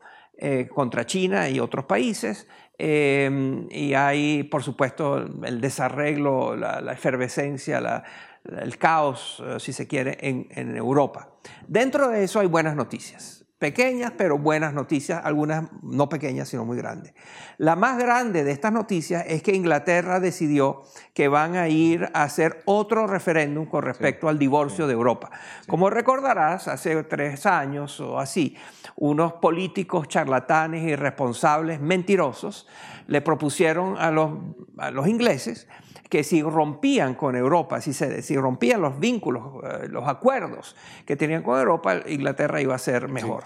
contra 0.76 1.04
China 1.04 1.50
y 1.50 1.60
otros 1.60 1.86
países. 1.86 2.46
Y 2.80 3.94
hay, 3.96 4.44
por 4.44 4.64
supuesto, 4.64 5.18
el 5.44 5.62
desarreglo, 5.62 6.56
la 6.56 6.92
efervescencia, 6.92 8.04
el 8.48 8.78
caos, 8.78 9.44
eh, 9.46 9.60
si 9.60 9.74
se 9.74 9.88
quiere, 9.88 10.18
en, 10.22 10.76
Europa. 10.76 11.30
Dentro 11.68 12.10
de 12.10 12.24
eso 12.24 12.40
hay 12.40 12.48
buenas 12.48 12.76
noticias, 12.76 13.37
pequeñas 13.60 14.14
pero 14.18 14.38
buenas 14.38 14.74
noticias, 14.74 15.22
algunas 15.24 15.70
no 15.82 16.10
pequeñas 16.10 16.50
sino 16.50 16.66
muy 16.66 16.78
grandes. 16.78 17.14
La 17.58 17.76
más 17.76 17.98
grande 17.98 18.44
de 18.44 18.52
estas 18.52 18.72
noticias 18.72 19.26
es 19.28 19.42
que 19.42 19.56
Inglaterra 19.56 20.20
decidió 20.20 20.84
que 21.14 21.28
van 21.28 21.56
a 21.56 21.68
ir 21.68 22.10
a 22.14 22.24
hacer 22.24 22.62
otro 22.66 23.08
referéndum 23.08 23.66
con 23.66 23.84
respecto 23.84 24.30
al 24.30 24.38
divorcio 24.38 24.86
de 24.86 24.94
Europa. 24.94 25.32
Como 25.68 25.90
recordarás, 25.90 26.68
hace 26.68 27.04
tres 27.04 27.46
años 27.46 28.00
o 28.00 28.20
así, 28.20 28.56
unos 28.96 29.34
políticos 29.34 30.08
charlatanes, 30.08 30.84
irresponsables, 30.84 31.82
mentirosos, 31.82 32.68
le 33.08 33.22
propusieron 33.22 33.98
a 33.98 34.12
los, 34.12 34.32
a 34.78 34.92
los 34.92 35.08
ingleses 35.08 35.68
que 36.10 36.24
si 36.24 36.42
rompían 36.42 37.16
con 37.16 37.36
Europa, 37.36 37.82
si, 37.82 37.94
se, 37.94 38.22
si 38.22 38.38
rompían 38.38 38.82
los 38.82 39.00
vínculos, 39.00 39.64
eh, 39.64 39.88
los 39.90 40.08
acuerdos 40.08 40.76
que 41.06 41.16
tenían 41.16 41.44
con 41.44 41.60
Europa, 41.60 42.02
Inglaterra 42.08 42.62
iba 42.62 42.76
a 42.76 42.80
ser 42.80 43.08
mejor. 43.08 43.44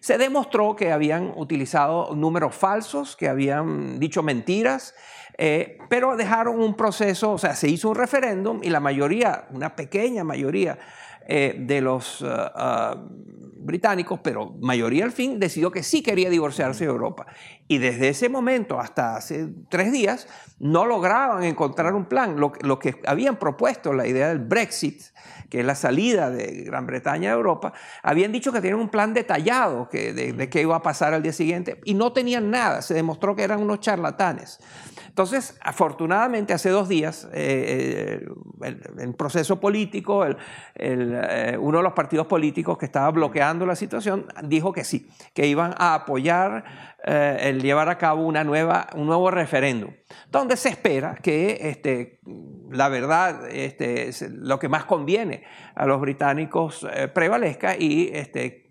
Se 0.00 0.18
demostró 0.18 0.76
que 0.76 0.92
habían 0.92 1.32
utilizado 1.36 2.14
números 2.14 2.54
falsos, 2.54 3.16
que 3.16 3.28
habían 3.28 3.98
dicho 4.00 4.22
mentiras, 4.22 4.94
eh, 5.36 5.78
pero 5.88 6.16
dejaron 6.16 6.60
un 6.60 6.74
proceso, 6.74 7.32
o 7.32 7.38
sea, 7.38 7.54
se 7.54 7.68
hizo 7.68 7.90
un 7.90 7.96
referéndum 7.96 8.60
y 8.62 8.70
la 8.70 8.80
mayoría, 8.80 9.46
una 9.50 9.76
pequeña 9.76 10.24
mayoría 10.24 10.78
eh, 11.26 11.54
de 11.58 11.80
los 11.80 12.24
británicos, 13.70 14.18
pero 14.22 14.56
mayoría 14.60 15.04
al 15.04 15.12
fin, 15.12 15.38
decidió 15.38 15.70
que 15.70 15.84
sí 15.84 16.02
quería 16.02 16.28
divorciarse 16.28 16.84
de 16.84 16.90
Europa. 16.90 17.26
Y 17.68 17.78
desde 17.78 18.08
ese 18.08 18.28
momento 18.28 18.80
hasta 18.80 19.16
hace 19.16 19.48
tres 19.68 19.92
días 19.92 20.26
no 20.58 20.86
lograban 20.86 21.44
encontrar 21.44 21.94
un 21.94 22.06
plan. 22.06 22.38
Lo, 22.38 22.78
que 22.78 23.00
habían 23.06 23.36
propuesto, 23.36 23.92
la 23.92 24.08
idea 24.08 24.28
del 24.28 24.40
Brexit, 24.40 25.02
que 25.48 25.60
es 25.60 25.66
la 25.66 25.76
salida 25.76 26.30
de 26.30 26.64
Gran 26.64 26.86
Bretaña 26.86 27.30
de 27.30 27.36
Europa, 27.36 27.72
habían 28.02 28.32
dicho 28.32 28.52
que 28.52 28.60
tenían 28.60 28.80
un 28.80 28.88
plan 28.88 29.14
detallado 29.14 29.88
que, 29.88 30.12
de, 30.12 30.50
qué 30.50 30.62
iba 30.62 30.74
a 30.74 30.82
pasar 30.82 31.14
al 31.14 31.22
día 31.22 31.32
siguiente 31.32 31.80
y 31.84 31.94
no 31.94 32.12
tenían 32.12 32.50
nada. 32.50 32.82
Se 32.82 32.94
demostró 32.94 33.36
que 33.36 33.44
eran 33.44 33.62
unos 33.62 33.78
charlatanes. 33.78 34.58
Entonces, 35.10 35.58
afortunadamente, 35.60 36.52
hace 36.52 36.70
dos 36.70 36.88
días, 36.88 37.28
eh, 37.32 38.22
eh, 38.22 38.76
el, 38.98 39.14
proceso 39.14 39.58
político, 39.58 40.24
eh, 40.76 41.56
uno 41.60 41.78
de 41.78 41.82
los 41.82 41.92
partidos 41.94 42.26
políticos 42.26 42.78
que 42.78 42.86
estaba 42.86 43.10
bloqueando 43.10 43.59
la 43.66 43.76
situación, 43.76 44.26
dijo 44.44 44.72
que 44.72 44.84
sí, 44.84 45.08
que 45.34 45.46
iban 45.46 45.74
a 45.78 45.94
apoyar 45.94 46.64
el 47.02 47.62
llevar 47.62 47.88
a 47.88 47.96
cabo 47.96 48.26
una 48.26 48.44
nueva, 48.44 48.88
un 48.94 49.06
nuevo 49.06 49.30
referéndum, 49.30 49.90
donde 50.30 50.56
se 50.56 50.68
espera 50.68 51.14
que 51.14 51.70
este, 51.70 52.20
la 52.70 52.90
verdad, 52.90 53.48
este, 53.50 54.10
lo 54.28 54.58
que 54.58 54.68
más 54.68 54.84
conviene 54.84 55.44
a 55.74 55.86
los 55.86 55.98
británicos 56.00 56.86
prevalezca 57.14 57.74
y 57.78 58.10
este, 58.12 58.68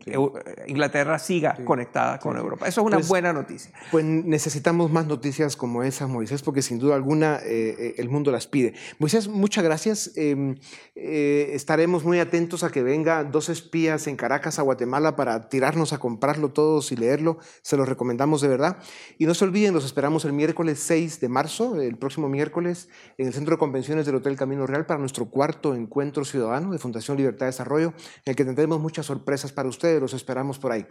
Inglaterra 0.68 1.20
siga 1.20 1.58
conectada 1.66 2.20
con 2.20 2.38
Europa. 2.38 2.68
Eso 2.68 2.82
es 2.82 2.88
una 2.88 2.98
pues, 2.98 3.08
buena 3.08 3.34
noticia. 3.34 3.72
Pues 3.92 4.06
necesitamos 4.06 4.92
más 4.92 5.06
noticias 5.06 5.56
como 5.56 5.84
esas, 5.84 6.10
Moisés, 6.10 6.42
porque 6.42 6.62
sin 6.62 6.80
duda 6.80 6.96
alguna 6.96 7.38
eh, 7.44 7.76
eh, 7.78 7.96
el 7.98 8.10
mundo 8.10 8.32
las 8.32 8.48
pide. 8.48 8.74
Moisés, 8.98 9.28
muchas 9.28 9.64
gracias. 9.64 10.12
Em, 10.16 10.56
eh, 10.96 11.52
estaremos 11.54 12.04
muy 12.04 12.20
atentos 12.20 12.64
a 12.64 12.72
que 12.72 12.84
venga 12.84 13.24
dos 13.24 13.50
espías 13.50 14.08
en 14.08 14.16
Caracas 14.16 14.60
a 14.60 14.62
Guatemala 14.62 15.16
para 15.16 15.50
tirarnos 15.50 15.94
a 15.94 15.98
comprarlo 15.98 16.50
todos 16.50 16.92
y 16.92 16.96
leerlo. 16.96 17.40
Se 17.62 17.78
los 17.78 17.88
recomendamos 17.88 18.42
de 18.42 18.48
verdad. 18.48 18.78
Y 19.18 19.26
no 19.26 19.34
se 19.34 19.46
olviden, 19.46 19.74
los 19.74 19.86
esperamos 19.86 20.26
el 20.26 20.34
miércoles 20.34 20.80
6 20.80 21.20
de 21.20 21.30
marzo, 21.30 21.82
el 21.82 21.98
próximo 21.98 22.30
miércoles, 22.30 22.90
en 23.18 23.28
el 23.28 23.34
Centro 23.34 23.56
de 23.56 23.60
Convenciones 23.60 24.06
del 24.06 24.16
Hotel 24.16 24.36
Camino 24.36 24.66
Real 24.66 24.86
para 24.86 25.00
nuestro 25.00 25.26
cuarto 25.26 25.76
encuentro 25.76 26.26
ciudadano 26.26 26.72
de 26.72 26.78
Fundación 26.78 27.18
Libertad 27.18 27.46
de 27.46 27.52
Desarrollo, 27.52 27.94
en 28.26 28.32
el 28.32 28.36
que 28.36 28.46
tendremos 28.46 28.80
muchas 28.80 29.06
sorpresas 29.06 29.52
para 29.52 29.68
ustedes 29.70 29.89
los 29.98 30.14
esperamos 30.14 30.60
por 30.60 30.74
ahí. 30.74 30.86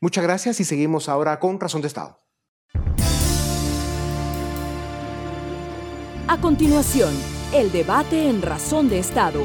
Muchas 0.00 0.22
gracias 0.22 0.60
y 0.60 0.64
seguimos 0.64 1.08
ahora 1.08 1.40
con 1.40 1.58
Razón 1.58 1.80
de 1.80 1.88
Estado. 1.88 2.20
A 6.26 6.40
continuación, 6.40 7.14
el 7.54 7.72
debate 7.72 8.28
en 8.28 8.42
Razón 8.42 8.88
de 8.88 8.98
Estado. 8.98 9.40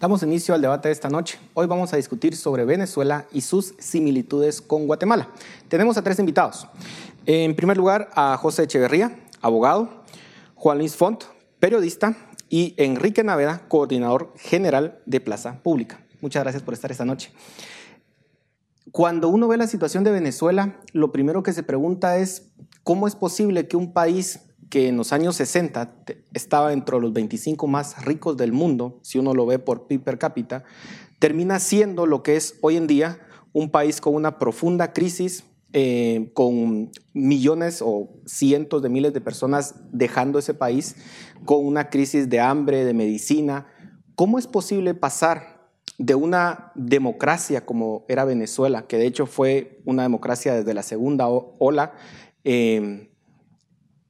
Damos 0.00 0.22
inicio 0.22 0.54
al 0.54 0.60
debate 0.60 0.88
de 0.88 0.92
esta 0.92 1.08
noche. 1.08 1.38
Hoy 1.54 1.66
vamos 1.66 1.92
a 1.92 1.96
discutir 1.96 2.36
sobre 2.36 2.64
Venezuela 2.64 3.26
y 3.32 3.40
sus 3.40 3.74
similitudes 3.78 4.60
con 4.60 4.86
Guatemala. 4.86 5.30
Tenemos 5.68 5.96
a 5.96 6.02
tres 6.02 6.18
invitados. 6.18 6.68
En 7.26 7.56
primer 7.56 7.76
lugar, 7.76 8.10
a 8.14 8.36
José 8.36 8.64
Echeverría, 8.64 9.18
abogado, 9.40 10.04
Juan 10.54 10.78
Luis 10.78 10.94
Font, 10.94 11.24
periodista, 11.58 12.14
y 12.54 12.72
Enrique 12.76 13.24
Naveda, 13.24 13.66
coordinador 13.66 14.32
general 14.36 15.00
de 15.06 15.18
Plaza 15.18 15.60
Pública. 15.64 16.06
Muchas 16.20 16.44
gracias 16.44 16.62
por 16.62 16.72
estar 16.72 16.92
esta 16.92 17.04
noche. 17.04 17.32
Cuando 18.92 19.28
uno 19.28 19.48
ve 19.48 19.56
la 19.56 19.66
situación 19.66 20.04
de 20.04 20.12
Venezuela, 20.12 20.78
lo 20.92 21.10
primero 21.10 21.42
que 21.42 21.52
se 21.52 21.64
pregunta 21.64 22.16
es, 22.18 22.52
¿cómo 22.84 23.08
es 23.08 23.16
posible 23.16 23.66
que 23.66 23.76
un 23.76 23.92
país 23.92 24.38
que 24.70 24.86
en 24.86 24.96
los 24.96 25.12
años 25.12 25.34
60 25.34 25.96
estaba 26.32 26.72
entre 26.72 27.00
los 27.00 27.12
25 27.12 27.66
más 27.66 28.04
ricos 28.04 28.36
del 28.36 28.52
mundo, 28.52 29.00
si 29.02 29.18
uno 29.18 29.34
lo 29.34 29.46
ve 29.46 29.58
por 29.58 29.88
PIB 29.88 30.04
per 30.04 30.18
cápita, 30.18 30.62
termina 31.18 31.58
siendo 31.58 32.06
lo 32.06 32.22
que 32.22 32.36
es 32.36 32.54
hoy 32.62 32.76
en 32.76 32.86
día 32.86 33.18
un 33.52 33.68
país 33.68 34.00
con 34.00 34.14
una 34.14 34.38
profunda 34.38 34.92
crisis, 34.92 35.42
eh, 35.76 36.30
con 36.34 36.92
millones 37.14 37.82
o 37.84 38.08
cientos 38.26 38.80
de 38.80 38.88
miles 38.88 39.12
de 39.12 39.20
personas 39.20 39.74
dejando 39.90 40.38
ese 40.38 40.54
país, 40.54 40.94
con 41.44 41.66
una 41.66 41.90
crisis 41.90 42.28
de 42.30 42.38
hambre, 42.38 42.84
de 42.84 42.94
medicina. 42.94 43.66
¿Cómo 44.14 44.38
es 44.38 44.46
posible 44.46 44.94
pasar 44.94 45.68
de 45.98 46.14
una 46.14 46.70
democracia 46.76 47.66
como 47.66 48.04
era 48.08 48.24
Venezuela, 48.24 48.86
que 48.86 48.98
de 48.98 49.06
hecho 49.06 49.26
fue 49.26 49.82
una 49.84 50.04
democracia 50.04 50.54
desde 50.54 50.74
la 50.74 50.84
segunda 50.84 51.26
ola, 51.28 51.94
em, 52.44 53.08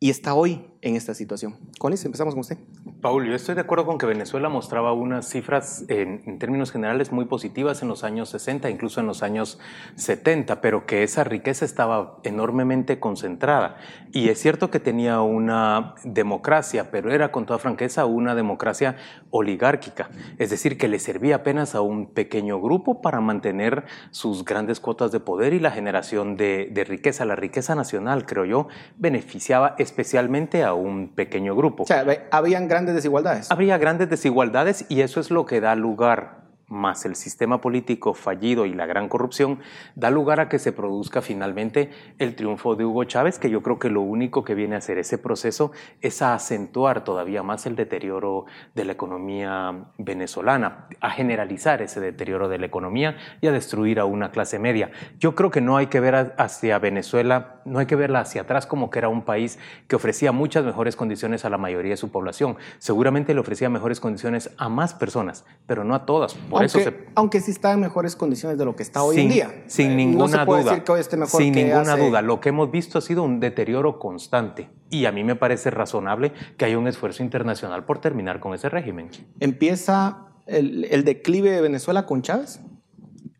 y 0.00 0.10
está 0.10 0.34
hoy 0.34 0.66
en 0.84 0.96
esta 0.96 1.14
situación. 1.14 1.56
Conis, 1.78 2.04
empezamos 2.04 2.34
con 2.34 2.42
usted. 2.42 2.58
Paul, 3.00 3.26
yo 3.26 3.34
estoy 3.34 3.54
de 3.54 3.62
acuerdo 3.62 3.86
con 3.86 3.96
que 3.96 4.04
Venezuela 4.04 4.50
mostraba 4.50 4.92
unas 4.92 5.26
cifras 5.26 5.84
en, 5.88 6.22
en, 6.26 6.38
términos 6.38 6.70
generales 6.70 7.10
muy 7.10 7.24
positivas 7.24 7.80
en 7.82 7.88
los 7.88 8.04
años 8.04 8.28
60, 8.28 8.68
incluso 8.68 9.00
en 9.00 9.06
los 9.06 9.22
años 9.22 9.58
70, 9.96 10.60
pero 10.60 10.84
que 10.84 11.02
esa 11.02 11.24
riqueza 11.24 11.64
estaba 11.64 12.18
enormemente 12.22 13.00
concentrada. 13.00 13.78
Y 14.12 14.28
es 14.28 14.38
cierto 14.38 14.70
que 14.70 14.78
tenía 14.78 15.22
una 15.22 15.94
democracia, 16.04 16.90
pero 16.90 17.10
era 17.10 17.32
con 17.32 17.46
toda 17.46 17.58
franqueza 17.58 18.04
una 18.04 18.34
democracia 18.34 18.96
oligárquica, 19.30 20.10
es 20.38 20.50
decir, 20.50 20.76
que 20.76 20.88
le 20.88 20.98
servía 20.98 21.36
apenas 21.36 21.74
a 21.74 21.80
un 21.80 22.12
pequeño 22.12 22.60
grupo 22.60 23.00
para 23.00 23.22
mantener 23.22 23.84
sus 24.10 24.44
grandes 24.44 24.80
cuotas 24.80 25.12
de 25.12 25.20
poder 25.20 25.54
y 25.54 25.60
la 25.60 25.70
generación 25.70 26.36
de, 26.36 26.68
de 26.70 26.84
riqueza. 26.84 27.24
La 27.24 27.36
riqueza 27.36 27.74
nacional, 27.74 28.26
creo 28.26 28.44
yo, 28.44 28.68
beneficiaba 28.98 29.76
especialmente 29.78 30.62
a 30.62 30.73
un 30.76 31.08
pequeño 31.08 31.56
grupo. 31.56 31.84
O 31.84 31.86
sea, 31.86 32.04
habían 32.30 32.68
grandes 32.68 32.94
desigualdades. 32.94 33.50
Habría 33.50 33.78
grandes 33.78 34.08
desigualdades 34.10 34.86
y 34.88 35.00
eso 35.00 35.20
es 35.20 35.30
lo 35.30 35.46
que 35.46 35.60
da 35.60 35.74
lugar 35.74 36.43
más 36.68 37.04
el 37.04 37.14
sistema 37.14 37.60
político 37.60 38.14
fallido 38.14 38.66
y 38.66 38.74
la 38.74 38.86
gran 38.86 39.08
corrupción, 39.08 39.60
da 39.94 40.10
lugar 40.10 40.40
a 40.40 40.48
que 40.48 40.58
se 40.58 40.72
produzca 40.72 41.22
finalmente 41.22 41.90
el 42.18 42.34
triunfo 42.34 42.74
de 42.74 42.84
Hugo 42.84 43.04
Chávez, 43.04 43.38
que 43.38 43.50
yo 43.50 43.62
creo 43.62 43.78
que 43.78 43.90
lo 43.90 44.00
único 44.00 44.44
que 44.44 44.54
viene 44.54 44.74
a 44.74 44.78
hacer 44.78 44.98
ese 44.98 45.18
proceso 45.18 45.72
es 46.00 46.22
a 46.22 46.34
acentuar 46.34 47.04
todavía 47.04 47.42
más 47.42 47.66
el 47.66 47.76
deterioro 47.76 48.46
de 48.74 48.84
la 48.84 48.92
economía 48.92 49.86
venezolana, 49.98 50.88
a 51.00 51.10
generalizar 51.10 51.82
ese 51.82 52.00
deterioro 52.00 52.48
de 52.48 52.58
la 52.58 52.66
economía 52.66 53.16
y 53.40 53.46
a 53.46 53.52
destruir 53.52 54.00
a 54.00 54.04
una 54.04 54.30
clase 54.30 54.58
media. 54.58 54.90
Yo 55.18 55.34
creo 55.34 55.50
que 55.50 55.60
no 55.60 55.76
hay 55.76 55.86
que 55.86 56.00
ver 56.00 56.34
hacia 56.38 56.78
Venezuela, 56.78 57.60
no 57.64 57.78
hay 57.78 57.86
que 57.86 57.96
verla 57.96 58.20
hacia 58.20 58.42
atrás 58.42 58.66
como 58.66 58.90
que 58.90 58.98
era 58.98 59.08
un 59.08 59.22
país 59.22 59.58
que 59.88 59.96
ofrecía 59.96 60.32
muchas 60.32 60.64
mejores 60.64 60.96
condiciones 60.96 61.44
a 61.44 61.50
la 61.50 61.58
mayoría 61.58 61.92
de 61.92 61.96
su 61.96 62.10
población. 62.10 62.56
Seguramente 62.78 63.34
le 63.34 63.40
ofrecía 63.40 63.68
mejores 63.68 64.00
condiciones 64.00 64.50
a 64.58 64.68
más 64.68 64.94
personas, 64.94 65.44
pero 65.66 65.84
no 65.84 65.94
a 65.94 66.06
todas 66.06 66.34
aunque, 66.56 67.06
aunque 67.14 67.40
sí 67.40 67.50
está 67.50 67.72
en 67.72 67.80
mejores 67.80 68.16
condiciones 68.16 68.58
de 68.58 68.64
lo 68.64 68.76
que 68.76 68.82
está 68.82 69.02
hoy 69.02 69.20
en 69.20 69.28
día. 69.28 69.64
Sin 69.66 69.92
eh, 69.92 69.96
ninguna 69.96 70.24
no 70.24 70.28
se 70.28 70.44
duda. 70.44 70.70
Decir 70.70 70.84
que 70.84 70.92
hoy 70.92 71.00
esté 71.00 71.16
mejor 71.16 71.42
sin 71.42 71.54
ninguna 71.54 71.96
duda. 71.96 72.22
Lo 72.22 72.40
que 72.40 72.50
hemos 72.50 72.70
visto 72.70 72.98
ha 72.98 73.00
sido 73.00 73.22
un 73.22 73.40
deterioro 73.40 73.98
constante. 73.98 74.70
Y 74.90 75.06
a 75.06 75.12
mí 75.12 75.24
me 75.24 75.36
parece 75.36 75.70
razonable 75.70 76.32
que 76.56 76.64
haya 76.64 76.78
un 76.78 76.86
esfuerzo 76.86 77.22
internacional 77.22 77.84
por 77.84 77.98
terminar 78.00 78.40
con 78.40 78.54
ese 78.54 78.68
régimen. 78.68 79.10
¿Empieza 79.40 80.26
el, 80.46 80.84
el 80.90 81.04
declive 81.04 81.50
de 81.50 81.60
Venezuela 81.60 82.06
con 82.06 82.22
Chávez? 82.22 82.60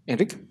Enrique. 0.06 0.43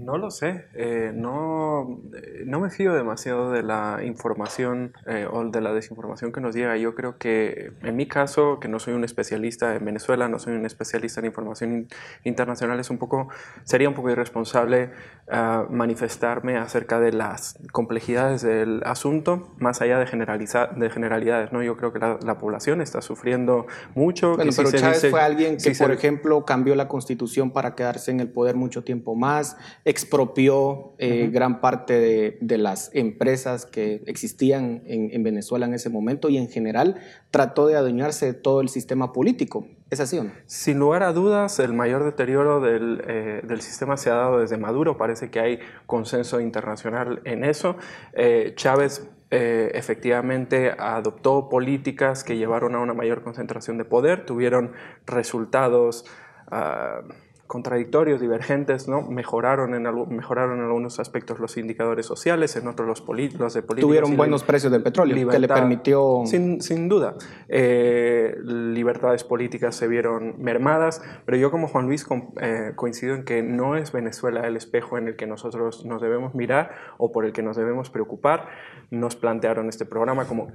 No 0.00 0.16
lo 0.16 0.30
sé, 0.30 0.66
eh, 0.74 1.12
no, 1.14 2.00
no 2.46 2.60
me 2.60 2.70
fío 2.70 2.94
demasiado 2.94 3.50
de 3.50 3.62
la 3.62 4.00
información 4.04 4.92
eh, 5.06 5.26
o 5.30 5.44
de 5.44 5.60
la 5.60 5.72
desinformación 5.72 6.30
que 6.30 6.40
nos 6.40 6.54
llega. 6.54 6.76
Yo 6.76 6.94
creo 6.94 7.18
que 7.18 7.72
en 7.82 7.96
mi 7.96 8.06
caso, 8.06 8.60
que 8.60 8.68
no 8.68 8.78
soy 8.78 8.94
un 8.94 9.02
especialista 9.02 9.74
en 9.74 9.84
Venezuela, 9.84 10.28
no 10.28 10.38
soy 10.38 10.54
un 10.54 10.66
especialista 10.66 11.20
en 11.20 11.26
información 11.26 11.88
internacional, 12.22 12.78
es 12.78 12.90
un 12.90 12.98
poco, 12.98 13.28
sería 13.64 13.88
un 13.88 13.94
poco 13.94 14.10
irresponsable 14.10 14.90
ah, 15.30 15.66
manifestarme 15.68 16.56
acerca 16.56 17.00
de 17.00 17.12
las 17.12 17.58
complejidades 17.72 18.42
del 18.42 18.82
asunto, 18.84 19.54
más 19.58 19.82
allá 19.82 19.98
de, 19.98 20.06
generalizar, 20.06 20.76
de 20.76 20.90
generalidades. 20.90 21.52
¿no? 21.52 21.62
Yo 21.62 21.76
creo 21.76 21.92
que 21.92 21.98
la, 21.98 22.38
población 22.38 22.80
está 22.80 23.00
sufriendo 23.00 23.66
mucho. 23.96 24.36
pero 24.36 24.52
Chávez 24.70 25.08
fue 25.10 25.20
alguien 25.20 25.56
que, 25.56 25.72
por 25.72 25.90
ejemplo, 25.90 26.44
cambió 26.44 26.76
la 26.76 26.86
constitución 26.86 27.50
para 27.50 27.74
quedarse 27.74 28.12
en 28.12 28.20
el 28.20 28.28
poder 28.28 28.54
mucho 28.54 28.84
tiempo 28.84 29.16
más 29.16 29.56
expropió 29.88 30.92
eh, 30.98 31.30
gran 31.32 31.62
parte 31.62 32.36
de, 32.40 32.58
las 32.58 32.90
empresas 32.92 33.64
que 33.64 34.02
existían 34.06 34.82
en, 34.84 35.22
Venezuela 35.22 35.64
en 35.64 35.72
ese 35.72 35.88
momento 35.88 36.28
y 36.28 36.36
en 36.36 36.50
general 36.50 36.96
trató 37.30 37.66
de 37.66 37.76
adueñarse 37.76 38.26
de 38.26 38.34
todo 38.34 38.60
el 38.60 38.68
sistema 38.68 39.14
político. 39.14 39.66
¿Es 39.88 40.00
así 40.00 40.18
o 40.18 40.24
no? 40.24 40.32
Sin 40.44 40.78
lugar 40.78 41.02
a 41.02 41.14
dudas, 41.14 41.58
el 41.58 41.72
mayor 41.72 42.04
deterioro 42.04 42.60
del, 42.60 43.02
eh, 43.08 43.42
sistema 43.60 43.96
se 43.96 44.10
ha 44.10 44.14
dado 44.14 44.40
desde 44.40 44.58
Maduro. 44.58 44.98
Parece 44.98 45.30
que 45.30 45.40
hay 45.40 45.58
consenso 45.86 46.38
internacional 46.38 47.22
en 47.24 47.42
eso. 47.42 47.76
Eh, 48.12 48.52
Chávez 48.56 49.08
efectivamente 49.30 50.70
adoptó 50.78 51.50
políticas 51.50 52.24
que 52.24 52.36
llevaron 52.36 52.74
a 52.74 52.80
una 52.80 52.94
mayor 52.94 53.22
concentración 53.22 53.76
de 53.76 53.84
poder, 53.84 54.24
tuvieron 54.24 54.72
resultados 55.06 56.06
ah, 56.50 57.02
contradictorios, 57.48 58.20
divergentes, 58.20 58.88
¿no? 58.88 59.02
mejoraron, 59.02 59.74
en 59.74 59.82
mejoraron 60.14 60.58
en 60.58 60.66
algunos 60.66 61.00
aspectos 61.00 61.40
los 61.40 61.56
indicadores 61.56 62.04
sociales, 62.04 62.54
en 62.56 62.68
otros 62.68 62.86
los, 62.86 63.00
los 63.00 63.54
de 63.54 63.62
política. 63.62 63.80
Tuvieron 63.80 64.16
buenos 64.16 64.44
precios 64.44 64.70
del 64.70 64.82
petróleo, 64.82 65.28
que 65.28 65.38
le 65.38 65.48
permitió... 65.48 66.22
Sin, 66.26 66.60
sin 66.60 66.88
duda. 66.88 67.14
Eh, 67.48 68.36
libertades 68.44 69.24
políticas 69.24 69.74
se 69.74 69.88
vieron 69.88 70.34
mermadas, 70.38 71.02
pero 71.24 71.38
yo 71.38 71.50
como 71.50 71.68
Juan 71.68 71.86
Luis 71.86 72.06
eh, 72.40 72.72
coincido 72.76 73.14
en 73.14 73.24
que 73.24 73.42
no 73.42 73.76
es 73.76 73.92
Venezuela 73.92 74.46
el 74.46 74.56
espejo 74.56 74.98
en 74.98 75.08
el 75.08 75.16
que 75.16 75.26
nosotros 75.26 75.86
nos 75.86 76.02
debemos 76.02 76.34
mirar 76.34 76.72
o 76.98 77.12
por 77.12 77.24
el 77.24 77.32
que 77.32 77.42
nos 77.42 77.56
debemos 77.56 77.88
preocupar. 77.88 78.48
Nos 78.90 79.16
plantearon 79.16 79.70
este 79.70 79.86
programa 79.86 80.26
como 80.26 80.52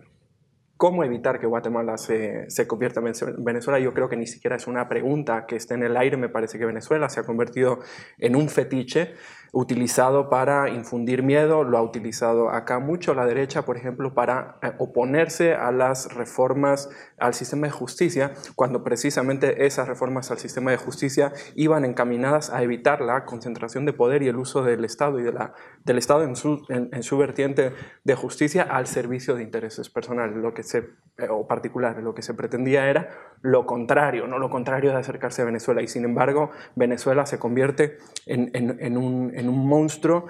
cómo 0.83 1.05
evitar 1.05 1.39
que 1.39 1.47
Guatemala 1.47 1.97
se, 1.97 2.43
se, 2.49 2.67
convierta 2.67 2.99
en 2.99 3.13
Venezuela, 3.37 3.79
yo 3.79 3.93
creo 3.93 4.09
que 4.09 4.17
ni 4.17 4.27
siquiera 4.27 4.57
es 4.57 4.67
una 4.67 4.89
pregunta 4.89 5.45
que 5.47 5.55
esté 5.55 5.75
en 5.75 5.83
el 5.83 5.95
aire. 5.95 6.17
Me 6.17 6.27
parece 6.27 6.59
que 6.59 6.65
Venezuela 6.65 7.07
se 7.07 7.21
ha 7.21 7.23
convertido 7.23 7.79
en 8.17 8.35
un 8.35 8.49
fetiche 8.49 9.13
utilizado 9.55 10.31
para 10.31 10.67
infundir 10.69 11.21
miedo, 11.21 11.63
lo 11.63 11.77
ha 11.77 11.83
utilizado 11.83 12.49
acá 12.49 12.79
mucho 12.79 13.13
la 13.13 13.27
derecha, 13.27 13.65
por 13.65 13.77
ejemplo, 13.77 14.15
para 14.15 14.57
eh, 14.63 14.71
oponerse 14.79 15.53
a 15.53 15.71
las 15.71 16.11
reformas 16.11 16.89
al 17.19 17.35
sistema 17.35 17.67
de 17.67 17.71
justicia, 17.71 18.33
cuando 18.55 18.83
precisamente 18.83 19.67
esas 19.67 19.87
reformas 19.87 20.31
al 20.31 20.39
sistema 20.39 20.71
de 20.71 20.77
justicia 20.77 21.33
iban 21.53 21.85
encaminadas 21.85 22.49
a 22.49 22.63
evitar 22.63 23.01
la 23.01 23.25
concentración 23.25 23.85
de 23.85 23.93
poder 23.93 24.23
y 24.23 24.27
el 24.27 24.37
uso 24.37 24.63
del 24.63 24.83
Estado 24.85 25.19
y 25.19 25.23
de 25.23 25.31
la, 25.31 25.53
del 25.85 25.99
Estado 25.99 26.23
en 26.23 26.35
su, 26.35 26.65
en, 26.69 27.03
su 27.03 27.19
vertiente 27.19 27.73
de 28.03 28.15
justicia 28.15 28.63
al 28.63 28.87
servicio 28.87 29.35
de 29.35 29.43
intereses 29.43 29.87
personales, 29.87 30.35
lo 30.35 30.55
que 30.55 30.63
se, 30.63 30.79
eh, 31.19 31.27
o 31.29 31.45
particulares. 31.45 32.03
Lo 32.03 32.15
que 32.15 32.23
se 32.23 32.33
pretendía 32.33 32.89
era 32.89 33.11
lo 33.41 33.67
contrario, 33.67 34.25
no 34.25 34.39
lo 34.39 34.49
contrario 34.49 34.89
de 34.89 34.97
acercarse 34.97 35.43
a 35.43 35.45
Venezuela. 35.45 35.83
Y 35.83 35.87
sin 35.87 36.05
embargo, 36.05 36.49
Venezuela 36.75 37.27
se 37.27 37.37
convierte 37.37 37.97
en, 38.25 38.49
en 38.53 38.97
un 38.97 39.42
en 39.43 39.49
un 39.49 39.67
monstruo 39.67 40.25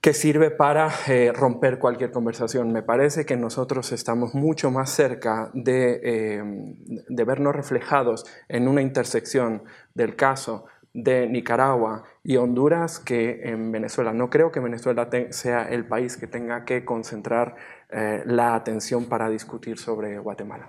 que 0.00 0.14
sirve 0.14 0.50
para 0.50 0.90
eh, 1.06 1.32
romper 1.32 1.78
cualquier 1.78 2.10
conversación. 2.10 2.72
Me 2.72 2.82
parece 2.82 3.24
que 3.24 3.36
nosotros 3.36 3.92
estamos 3.92 4.34
mucho 4.34 4.70
más 4.72 4.90
cerca 4.90 5.50
de, 5.54 6.00
eh, 6.02 6.42
de 7.08 7.24
vernos 7.24 7.54
reflejados 7.54 8.24
en 8.48 8.66
una 8.66 8.82
intersección 8.82 9.62
del 9.94 10.16
caso 10.16 10.64
de 10.94 11.28
Nicaragua 11.28 12.02
y 12.22 12.36
Honduras 12.36 12.98
que 12.98 13.42
en 13.44 13.72
Venezuela. 13.72 14.12
No 14.12 14.28
creo 14.28 14.50
que 14.50 14.60
Venezuela 14.60 15.08
sea 15.30 15.68
el 15.68 15.86
país 15.86 16.16
que 16.16 16.26
tenga 16.26 16.64
que 16.64 16.84
concentrar 16.84 17.54
eh, 17.90 18.22
la 18.26 18.54
atención 18.54 19.06
para 19.06 19.28
discutir 19.28 19.78
sobre 19.78 20.18
Guatemala. 20.18 20.68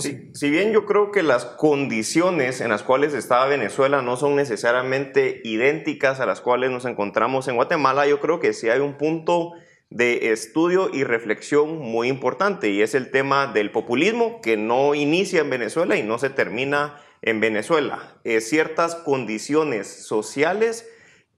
Si 0.00 0.50
bien 0.50 0.72
yo 0.72 0.86
creo 0.86 1.10
que 1.10 1.22
las 1.22 1.44
condiciones 1.44 2.60
en 2.60 2.70
las 2.70 2.82
cuales 2.82 3.12
está 3.12 3.44
Venezuela 3.46 4.00
no 4.00 4.16
son 4.16 4.36
necesariamente 4.36 5.42
idénticas 5.44 6.20
a 6.20 6.26
las 6.26 6.40
cuales 6.40 6.70
nos 6.70 6.86
encontramos 6.86 7.46
en 7.48 7.56
Guatemala, 7.56 8.06
yo 8.06 8.18
creo 8.18 8.40
que 8.40 8.54
sí 8.54 8.70
hay 8.70 8.80
un 8.80 8.96
punto 8.96 9.52
de 9.90 10.32
estudio 10.32 10.88
y 10.92 11.04
reflexión 11.04 11.78
muy 11.78 12.08
importante 12.08 12.70
y 12.70 12.80
es 12.80 12.94
el 12.94 13.10
tema 13.10 13.46
del 13.48 13.70
populismo 13.70 14.40
que 14.40 14.56
no 14.56 14.94
inicia 14.94 15.40
en 15.40 15.50
Venezuela 15.50 15.96
y 15.96 16.02
no 16.02 16.18
se 16.18 16.30
termina 16.30 16.96
en 17.20 17.40
Venezuela. 17.40 18.16
Eh, 18.24 18.40
ciertas 18.40 18.94
condiciones 18.94 19.86
sociales 19.86 20.88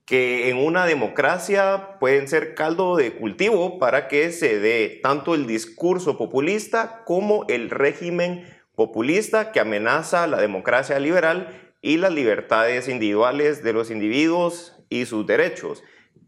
que 0.05 0.51
en 0.51 0.59
una 0.59 0.85
democracia 0.85 1.97
pueden 1.99 2.29
ser 2.29 2.55
caldo 2.55 2.97
de 2.97 3.13
cultivo 3.13 3.79
para 3.79 4.07
que 4.09 4.33
se 4.33 4.59
dé 4.59 5.01
tanto 5.03 5.35
el 5.35 5.47
discurso 5.47 6.19
populista 6.19 7.03
como 7.05 7.47
el 7.49 7.71
régimen 7.71 8.45
populista 8.75 9.53
que 9.53 9.61
amenaza 9.61 10.27
la 10.27 10.41
democracia 10.41 10.99
liberal 10.99 11.73
y 11.81 11.97
las 11.97 12.13
libertades 12.13 12.89
individuales 12.89 13.63
de 13.63 13.73
los 13.73 13.91
individuos 13.91 14.77
y 14.91 15.07
sus 15.07 15.27
derechos. 15.27 15.83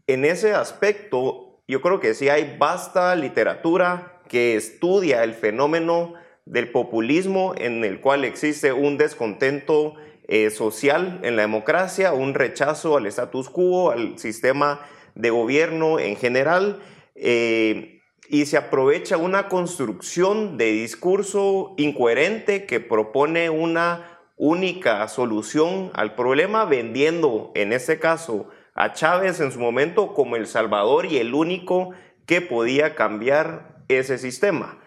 En 0.07 0.25
ese 0.25 0.53
aspecto, 0.53 1.61
yo 1.67 1.81
creo 1.81 1.99
que 1.99 2.13
sí 2.13 2.29
hay 2.29 2.55
vasta 2.57 3.15
literatura 3.15 4.21
que 4.27 4.55
estudia 4.55 5.23
el 5.23 5.33
fenómeno 5.33 6.13
del 6.45 6.71
populismo 6.71 7.53
en 7.57 7.83
el 7.83 7.99
cual 7.99 8.23
existe 8.23 8.71
un 8.71 8.97
descontento 8.97 9.95
eh, 10.27 10.49
social 10.49 11.19
en 11.23 11.35
la 11.35 11.43
democracia, 11.43 12.13
un 12.13 12.33
rechazo 12.33 12.97
al 12.97 13.05
status 13.07 13.49
quo, 13.49 13.91
al 13.91 14.19
sistema 14.19 14.81
de 15.15 15.29
gobierno 15.29 15.99
en 15.99 16.15
general, 16.15 16.79
eh, 17.15 18.01
y 18.29 18.45
se 18.45 18.57
aprovecha 18.57 19.17
una 19.17 19.47
construcción 19.47 20.57
de 20.57 20.71
discurso 20.71 21.73
incoherente 21.77 22.65
que 22.65 22.79
propone 22.79 23.49
una 23.49 24.19
única 24.35 25.07
solución 25.07 25.91
al 25.93 26.15
problema, 26.15 26.65
vendiendo 26.65 27.51
en 27.55 27.73
este 27.73 27.99
caso 27.99 28.49
a 28.75 28.93
Chávez 28.93 29.39
en 29.39 29.51
su 29.51 29.59
momento 29.59 30.13
como 30.13 30.35
el 30.35 30.45
salvador 30.45 31.05
y 31.05 31.17
el 31.17 31.33
único 31.33 31.91
que 32.25 32.41
podía 32.41 32.95
cambiar 32.95 33.77
ese 33.87 34.17
sistema. 34.17 34.77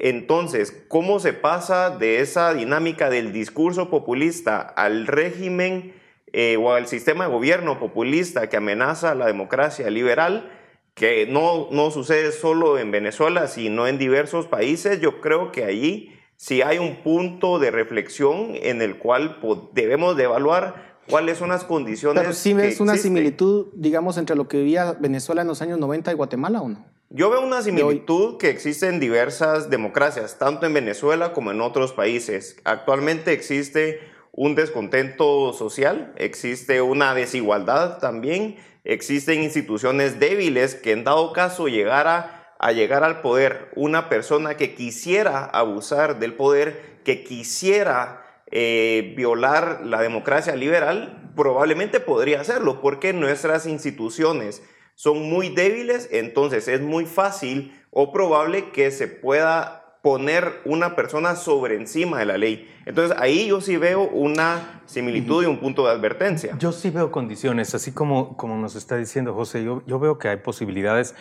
Entonces, 0.00 0.84
¿cómo 0.88 1.20
se 1.20 1.32
pasa 1.32 1.90
de 1.90 2.20
esa 2.20 2.54
dinámica 2.54 3.10
del 3.10 3.32
discurso 3.32 3.90
populista 3.90 4.60
al 4.60 5.06
régimen 5.06 5.94
eh, 6.32 6.56
o 6.56 6.72
al 6.72 6.86
sistema 6.86 7.24
de 7.24 7.32
gobierno 7.32 7.78
populista 7.78 8.48
que 8.48 8.56
amenaza 8.56 9.14
la 9.14 9.26
democracia 9.26 9.90
liberal? 9.90 10.52
que 10.98 11.26
no, 11.26 11.68
no 11.70 11.92
sucede 11.92 12.32
solo 12.32 12.76
en 12.76 12.90
Venezuela, 12.90 13.46
sino 13.46 13.86
en 13.86 13.98
diversos 13.98 14.46
países, 14.46 15.00
yo 15.00 15.20
creo 15.20 15.52
que 15.52 15.64
allí 15.64 16.12
sí 16.36 16.60
hay 16.60 16.78
un 16.78 16.96
punto 17.02 17.58
de 17.58 17.70
reflexión 17.70 18.50
en 18.54 18.82
el 18.82 18.98
cual 18.98 19.38
debemos 19.72 20.16
de 20.16 20.24
evaluar 20.24 20.98
cuáles 21.08 21.38
son 21.38 21.50
las 21.50 21.64
condiciones. 21.64 22.22
Pero 22.22 22.34
sí 22.34 22.52
ves 22.52 22.80
una 22.80 22.96
similitud, 22.96 23.68
digamos, 23.74 24.18
entre 24.18 24.34
lo 24.34 24.48
que 24.48 24.58
vivía 24.58 24.96
Venezuela 24.98 25.42
en 25.42 25.48
los 25.48 25.62
años 25.62 25.78
90 25.78 26.10
y 26.10 26.14
Guatemala 26.14 26.60
o 26.60 26.68
no? 26.68 26.84
Yo 27.10 27.30
veo 27.30 27.40
una 27.40 27.62
similitud 27.62 28.36
que 28.36 28.50
existe 28.50 28.86
en 28.88 29.00
diversas 29.00 29.70
democracias, 29.70 30.38
tanto 30.38 30.66
en 30.66 30.74
Venezuela 30.74 31.32
como 31.32 31.50
en 31.50 31.62
otros 31.62 31.92
países. 31.92 32.56
Actualmente 32.64 33.32
existe 33.32 34.00
un 34.32 34.54
descontento 34.54 35.52
social, 35.54 36.12
existe 36.16 36.82
una 36.82 37.14
desigualdad 37.14 37.98
también 37.98 38.56
existen 38.88 39.42
instituciones 39.42 40.18
débiles 40.18 40.74
que 40.74 40.92
en 40.92 41.04
dado 41.04 41.32
caso 41.34 41.68
llegara 41.68 42.54
a 42.58 42.72
llegar 42.72 43.04
al 43.04 43.20
poder 43.20 43.70
una 43.76 44.08
persona 44.08 44.56
que 44.56 44.74
quisiera 44.74 45.44
abusar 45.44 46.18
del 46.18 46.34
poder, 46.34 47.00
que 47.04 47.22
quisiera 47.22 48.22
eh, 48.50 49.12
violar 49.16 49.82
la 49.84 50.00
democracia 50.00 50.56
liberal, 50.56 51.30
probablemente 51.36 52.00
podría 52.00 52.40
hacerlo, 52.40 52.80
porque 52.80 53.12
nuestras 53.12 53.66
instituciones 53.66 54.62
son 54.98 55.30
muy 55.30 55.50
débiles, 55.50 56.08
entonces 56.10 56.66
es 56.66 56.80
muy 56.80 57.06
fácil 57.06 57.72
o 57.92 58.10
probable 58.10 58.72
que 58.72 58.90
se 58.90 59.06
pueda 59.06 59.94
poner 60.02 60.60
una 60.64 60.96
persona 60.96 61.36
sobre 61.36 61.76
encima 61.76 62.18
de 62.18 62.26
la 62.26 62.36
ley. 62.36 62.68
Entonces 62.84 63.16
ahí 63.20 63.46
yo 63.46 63.60
sí 63.60 63.76
veo 63.76 64.08
una 64.08 64.82
similitud 64.86 65.44
y 65.44 65.46
un 65.46 65.60
punto 65.60 65.86
de 65.86 65.92
advertencia. 65.92 66.56
Yo 66.58 66.72
sí 66.72 66.90
veo 66.90 67.12
condiciones, 67.12 67.76
así 67.76 67.92
como, 67.92 68.36
como 68.36 68.56
nos 68.56 68.74
está 68.74 68.96
diciendo 68.96 69.34
José, 69.34 69.62
yo, 69.62 69.84
yo 69.86 70.00
veo 70.00 70.18
que 70.18 70.30
hay 70.30 70.38
posibilidades 70.38 71.14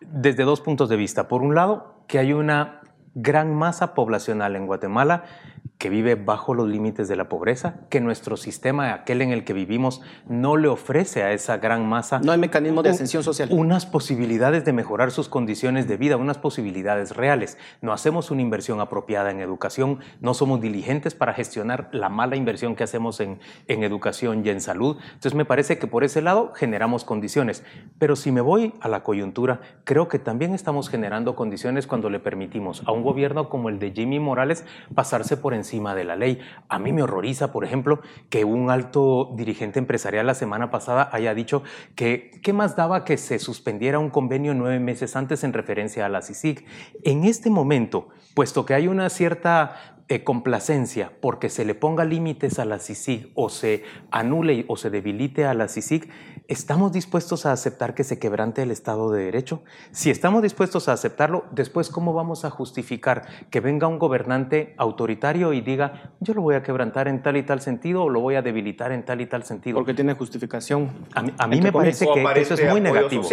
desde 0.00 0.42
dos 0.42 0.60
puntos 0.60 0.88
de 0.88 0.96
vista. 0.96 1.28
Por 1.28 1.42
un 1.42 1.54
lado, 1.54 2.02
que 2.08 2.18
hay 2.18 2.32
una 2.32 2.80
gran 3.14 3.54
masa 3.54 3.94
poblacional 3.94 4.56
en 4.56 4.66
Guatemala 4.66 5.22
que 5.78 5.90
vive 5.90 6.14
bajo 6.14 6.54
los 6.54 6.68
límites 6.68 7.08
de 7.08 7.16
la 7.16 7.28
pobreza, 7.28 7.80
que 7.90 8.00
nuestro 8.00 8.36
sistema, 8.36 8.94
aquel 8.94 9.22
en 9.22 9.32
el 9.32 9.44
que 9.44 9.52
vivimos, 9.52 10.00
no 10.28 10.56
le 10.56 10.68
ofrece 10.68 11.22
a 11.22 11.32
esa 11.32 11.58
gran 11.58 11.86
masa. 11.86 12.20
No 12.20 12.32
hay 12.32 12.38
mecanismo 12.38 12.82
de 12.82 12.90
ascensión 12.90 13.22
social. 13.22 13.48
Unas 13.50 13.84
posibilidades 13.84 14.64
de 14.64 14.72
mejorar 14.72 15.10
sus 15.10 15.28
condiciones 15.28 15.88
de 15.88 15.96
vida, 15.96 16.16
unas 16.16 16.38
posibilidades 16.38 17.16
reales. 17.16 17.58
No 17.82 17.92
hacemos 17.92 18.30
una 18.30 18.40
inversión 18.40 18.80
apropiada 18.80 19.30
en 19.30 19.40
educación, 19.40 19.98
no 20.20 20.32
somos 20.32 20.60
diligentes 20.60 21.14
para 21.14 21.34
gestionar 21.34 21.88
la 21.92 22.08
mala 22.08 22.36
inversión 22.36 22.76
que 22.76 22.84
hacemos 22.84 23.20
en, 23.20 23.40
en 23.66 23.82
educación 23.82 24.46
y 24.46 24.50
en 24.50 24.60
salud. 24.60 24.96
Entonces 25.06 25.34
me 25.34 25.44
parece 25.44 25.78
que 25.78 25.86
por 25.86 26.04
ese 26.04 26.22
lado 26.22 26.52
generamos 26.54 27.04
condiciones. 27.04 27.64
Pero 27.98 28.16
si 28.16 28.30
me 28.30 28.40
voy 28.40 28.74
a 28.80 28.88
la 28.88 29.02
coyuntura, 29.02 29.60
creo 29.82 30.08
que 30.08 30.18
también 30.18 30.54
estamos 30.54 30.88
generando 30.88 31.34
condiciones 31.34 31.86
cuando 31.86 32.10
le 32.10 32.20
permitimos 32.20 32.82
a 32.86 32.92
un 32.92 33.02
gobierno 33.02 33.48
como 33.48 33.68
el 33.68 33.78
de 33.78 33.90
Jimmy 33.90 34.20
Morales 34.20 34.64
pasarse 34.94 35.36
por 35.36 35.52
encima 35.52 35.63
de 35.94 36.04
la 36.04 36.16
ley. 36.16 36.40
A 36.68 36.78
mí 36.78 36.92
me 36.92 37.02
horroriza, 37.02 37.50
por 37.52 37.64
ejemplo, 37.64 38.00
que 38.30 38.44
un 38.44 38.70
alto 38.70 39.32
dirigente 39.36 39.78
empresarial 39.78 40.26
la 40.26 40.34
semana 40.34 40.70
pasada 40.70 41.08
haya 41.12 41.34
dicho 41.34 41.62
que 41.94 42.30
qué 42.42 42.52
más 42.52 42.76
daba 42.76 43.04
que 43.04 43.16
se 43.16 43.38
suspendiera 43.38 43.98
un 43.98 44.10
convenio 44.10 44.54
nueve 44.54 44.78
meses 44.78 45.16
antes 45.16 45.42
en 45.42 45.52
referencia 45.52 46.06
a 46.06 46.08
la 46.08 46.22
CICIG. 46.22 46.64
En 47.02 47.24
este 47.24 47.50
momento, 47.50 48.08
puesto 48.34 48.64
que 48.66 48.74
hay 48.74 48.88
una 48.88 49.08
cierta 49.08 49.93
eh, 50.08 50.22
complacencia 50.22 51.12
porque 51.22 51.48
se 51.48 51.64
le 51.64 51.74
ponga 51.74 52.04
límites 52.04 52.58
a 52.58 52.66
la 52.66 52.78
CICIG 52.78 53.32
o 53.34 53.48
se 53.48 53.84
anule 54.10 54.66
o 54.68 54.76
se 54.76 54.90
debilite 54.90 55.46
a 55.46 55.54
la 55.54 55.66
CICIG, 55.66 56.10
¿estamos 56.46 56.92
dispuestos 56.92 57.46
a 57.46 57.52
aceptar 57.52 57.94
que 57.94 58.04
se 58.04 58.18
quebrante 58.18 58.62
el 58.62 58.70
Estado 58.70 59.10
de 59.10 59.24
Derecho? 59.24 59.62
Si 59.92 60.10
estamos 60.10 60.42
dispuestos 60.42 60.90
a 60.90 60.92
aceptarlo, 60.92 61.46
después 61.52 61.88
¿cómo 61.88 62.12
vamos 62.12 62.44
a 62.44 62.50
justificar 62.50 63.26
que 63.48 63.60
venga 63.60 63.86
un 63.86 63.98
gobernante 63.98 64.74
autoritario 64.76 65.54
y 65.54 65.62
diga, 65.62 66.12
yo 66.20 66.34
lo 66.34 66.42
voy 66.42 66.56
a 66.56 66.62
quebrantar 66.62 67.08
en 67.08 67.22
tal 67.22 67.38
y 67.38 67.42
tal 67.42 67.62
sentido 67.62 68.02
o 68.02 68.10
lo 68.10 68.20
voy 68.20 68.34
a 68.34 68.42
debilitar 68.42 68.92
en 68.92 69.06
tal 69.06 69.22
y 69.22 69.26
tal 69.26 69.44
sentido? 69.44 69.76
Porque 69.76 69.94
tiene 69.94 70.12
justificación. 70.12 70.90
A 71.14 71.46
mí, 71.46 71.62
me 71.62 71.72
parece 71.72 72.06
que, 72.12 72.40
eso 72.42 72.52
es 72.52 72.70
muy 72.70 72.82
negativo. 72.82 73.24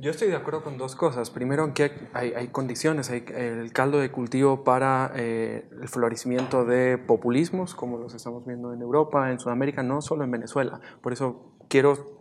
Yo 0.00 0.10
estoy 0.10 0.28
de 0.28 0.36
acuerdo 0.36 0.62
con 0.62 0.78
dos 0.78 0.96
cosas. 0.96 1.28
Primero, 1.28 1.74
que 1.74 1.92
hay, 2.14 2.32
hay 2.32 2.48
condiciones, 2.48 3.10
hay 3.10 3.22
el 3.34 3.70
caldo 3.74 3.98
de 3.98 4.10
cultivo 4.10 4.64
para 4.64 5.12
eh, 5.14 5.68
el 5.78 5.88
florecimiento 5.88 6.64
de 6.64 6.96
populismos, 6.96 7.74
como 7.74 7.98
los 7.98 8.14
estamos 8.14 8.46
viendo 8.46 8.72
en 8.72 8.80
Europa, 8.80 9.30
en 9.30 9.38
Sudamérica, 9.38 9.82
no 9.82 10.00
solo 10.00 10.24
en 10.24 10.30
Venezuela. 10.30 10.80
Por 11.02 11.12
eso 11.12 11.54
quiero 11.68 12.19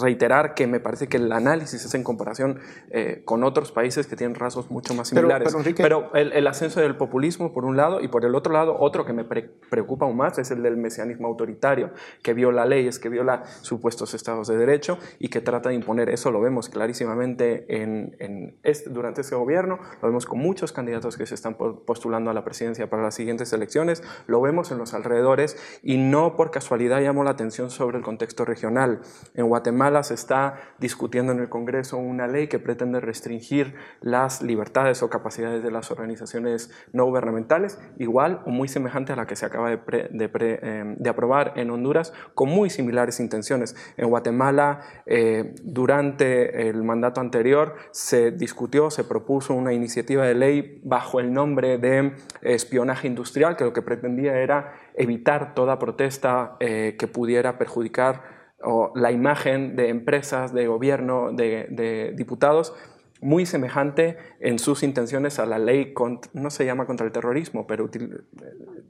reiterar 0.00 0.54
que 0.54 0.66
me 0.66 0.80
parece 0.80 1.08
que 1.08 1.16
el 1.16 1.32
análisis 1.32 1.84
es 1.84 1.94
en 1.94 2.02
comparación 2.02 2.60
eh, 2.90 3.22
con 3.24 3.44
otros 3.44 3.72
países 3.72 4.06
que 4.06 4.16
tienen 4.16 4.34
rasgos 4.34 4.70
mucho 4.70 4.94
más 4.94 5.08
similares. 5.08 5.54
Pero, 5.76 6.14
el, 6.14 6.46
ascenso 6.46 6.80
del 6.80 6.96
populismo, 6.96 7.52
por 7.52 7.64
un 7.64 7.76
lado, 7.76 8.00
y 8.00 8.08
por 8.08 8.24
el 8.24 8.34
otro 8.34 8.52
lado, 8.52 8.76
otro 8.78 9.04
que 9.04 9.12
me 9.12 9.24
preocupa 9.24 10.06
aún 10.06 10.16
más 10.16 10.38
es 10.38 10.50
el 10.50 10.62
del 10.62 10.76
mesianismo 10.76 11.28
autoritario, 11.28 11.90
que 12.22 12.34
viola 12.34 12.66
leyes, 12.66 12.98
que 12.98 13.08
viola 13.08 13.44
supuestos 13.62 14.14
estados 14.14 14.48
de 14.48 14.56
derecho 14.56 14.98
y 15.18 15.28
que 15.28 15.40
trata 15.40 15.68
de 15.70 15.74
imponer 15.74 16.08
eso. 16.10 16.30
Lo 16.30 16.40
vemos 16.40 16.68
clarísimamente 16.68 17.82
en, 17.82 18.56
este, 18.62 18.90
durante 18.90 19.20
este 19.20 19.34
gobierno, 19.34 19.78
lo 20.02 20.08
vemos 20.08 20.26
con 20.26 20.38
muchos 20.38 20.72
candidatos 20.72 21.16
que 21.16 21.26
se 21.26 21.34
están 21.34 21.54
postulando 21.54 22.30
a 22.30 22.34
la 22.34 22.44
presidencia 22.44 22.88
para 22.88 23.02
las 23.02 23.14
siguientes 23.14 23.52
elecciones, 23.52 24.02
lo 24.26 24.40
vemos 24.40 24.70
en 24.70 24.78
los 24.78 24.94
alrededores 24.94 25.56
y 25.82 25.98
no 25.98 26.36
por 26.36 26.50
casualidad 26.50 27.00
llamo 27.00 27.24
la 27.24 27.30
atención 27.30 27.70
sobre 27.70 27.98
el 27.98 28.04
contexto 28.04 28.44
regional. 28.44 29.00
En 29.34 29.46
Guatemala, 29.46 29.73
Guatemala 29.74 30.04
se 30.04 30.14
está 30.14 30.60
discutiendo 30.78 31.32
en 31.32 31.40
el 31.40 31.48
Congreso 31.48 31.98
una 31.98 32.28
ley 32.28 32.46
que 32.46 32.60
pretende 32.60 33.00
restringir 33.00 33.74
las 34.00 34.40
libertades 34.40 35.02
o 35.02 35.10
capacidades 35.10 35.64
de 35.64 35.72
las 35.72 35.90
organizaciones 35.90 36.70
no 36.92 37.06
gubernamentales, 37.06 37.80
igual 37.98 38.40
o 38.46 38.50
muy 38.50 38.68
semejante 38.68 39.12
a 39.12 39.16
la 39.16 39.26
que 39.26 39.34
se 39.34 39.46
acaba 39.46 39.70
de, 39.70 40.58
em, 40.62 40.96
aprobar 41.08 41.54
en 41.56 41.70
Honduras, 41.70 42.12
con 42.34 42.50
muy 42.50 42.70
similares 42.70 43.18
intenciones. 43.18 43.74
En 43.96 44.10
Guatemala, 44.10 44.80
eh, 45.06 45.56
durante 45.64 46.68
el 46.68 46.84
mandato 46.84 47.20
anterior, 47.20 47.74
se 47.90 48.30
discutió, 48.30 48.90
se 48.90 49.02
propuso 49.02 49.54
una 49.54 49.72
iniciativa 49.72 50.24
de 50.24 50.34
ley 50.34 50.80
bajo 50.84 51.18
el 51.18 51.32
nombre 51.32 51.78
de 51.78 52.12
espionaje 52.42 53.08
industrial, 53.08 53.56
que 53.56 53.64
lo 53.64 53.72
que 53.72 53.82
pretendía 53.82 54.38
era 54.38 54.74
evitar 54.94 55.54
toda 55.56 55.80
protesta 55.80 56.56
eh, 56.60 56.94
que 56.96 57.08
pudiera 57.08 57.58
perjudicar 57.58 58.43
o 58.64 58.92
la 58.94 59.12
imagen 59.12 59.76
de 59.76 59.88
empresas, 59.88 60.52
de 60.52 60.66
gobierno, 60.66 61.32
de, 61.32 62.12
diputados, 62.16 62.74
muy 63.20 63.46
semejante 63.46 64.18
en 64.40 64.58
sus 64.58 64.82
intenciones 64.82 65.38
a 65.38 65.46
la 65.46 65.58
ley, 65.58 65.94
no 66.34 66.50
se 66.50 66.66
llama 66.66 66.86
contra 66.86 67.06
el 67.06 67.12
terrorismo, 67.12 67.66
pero 67.66 67.88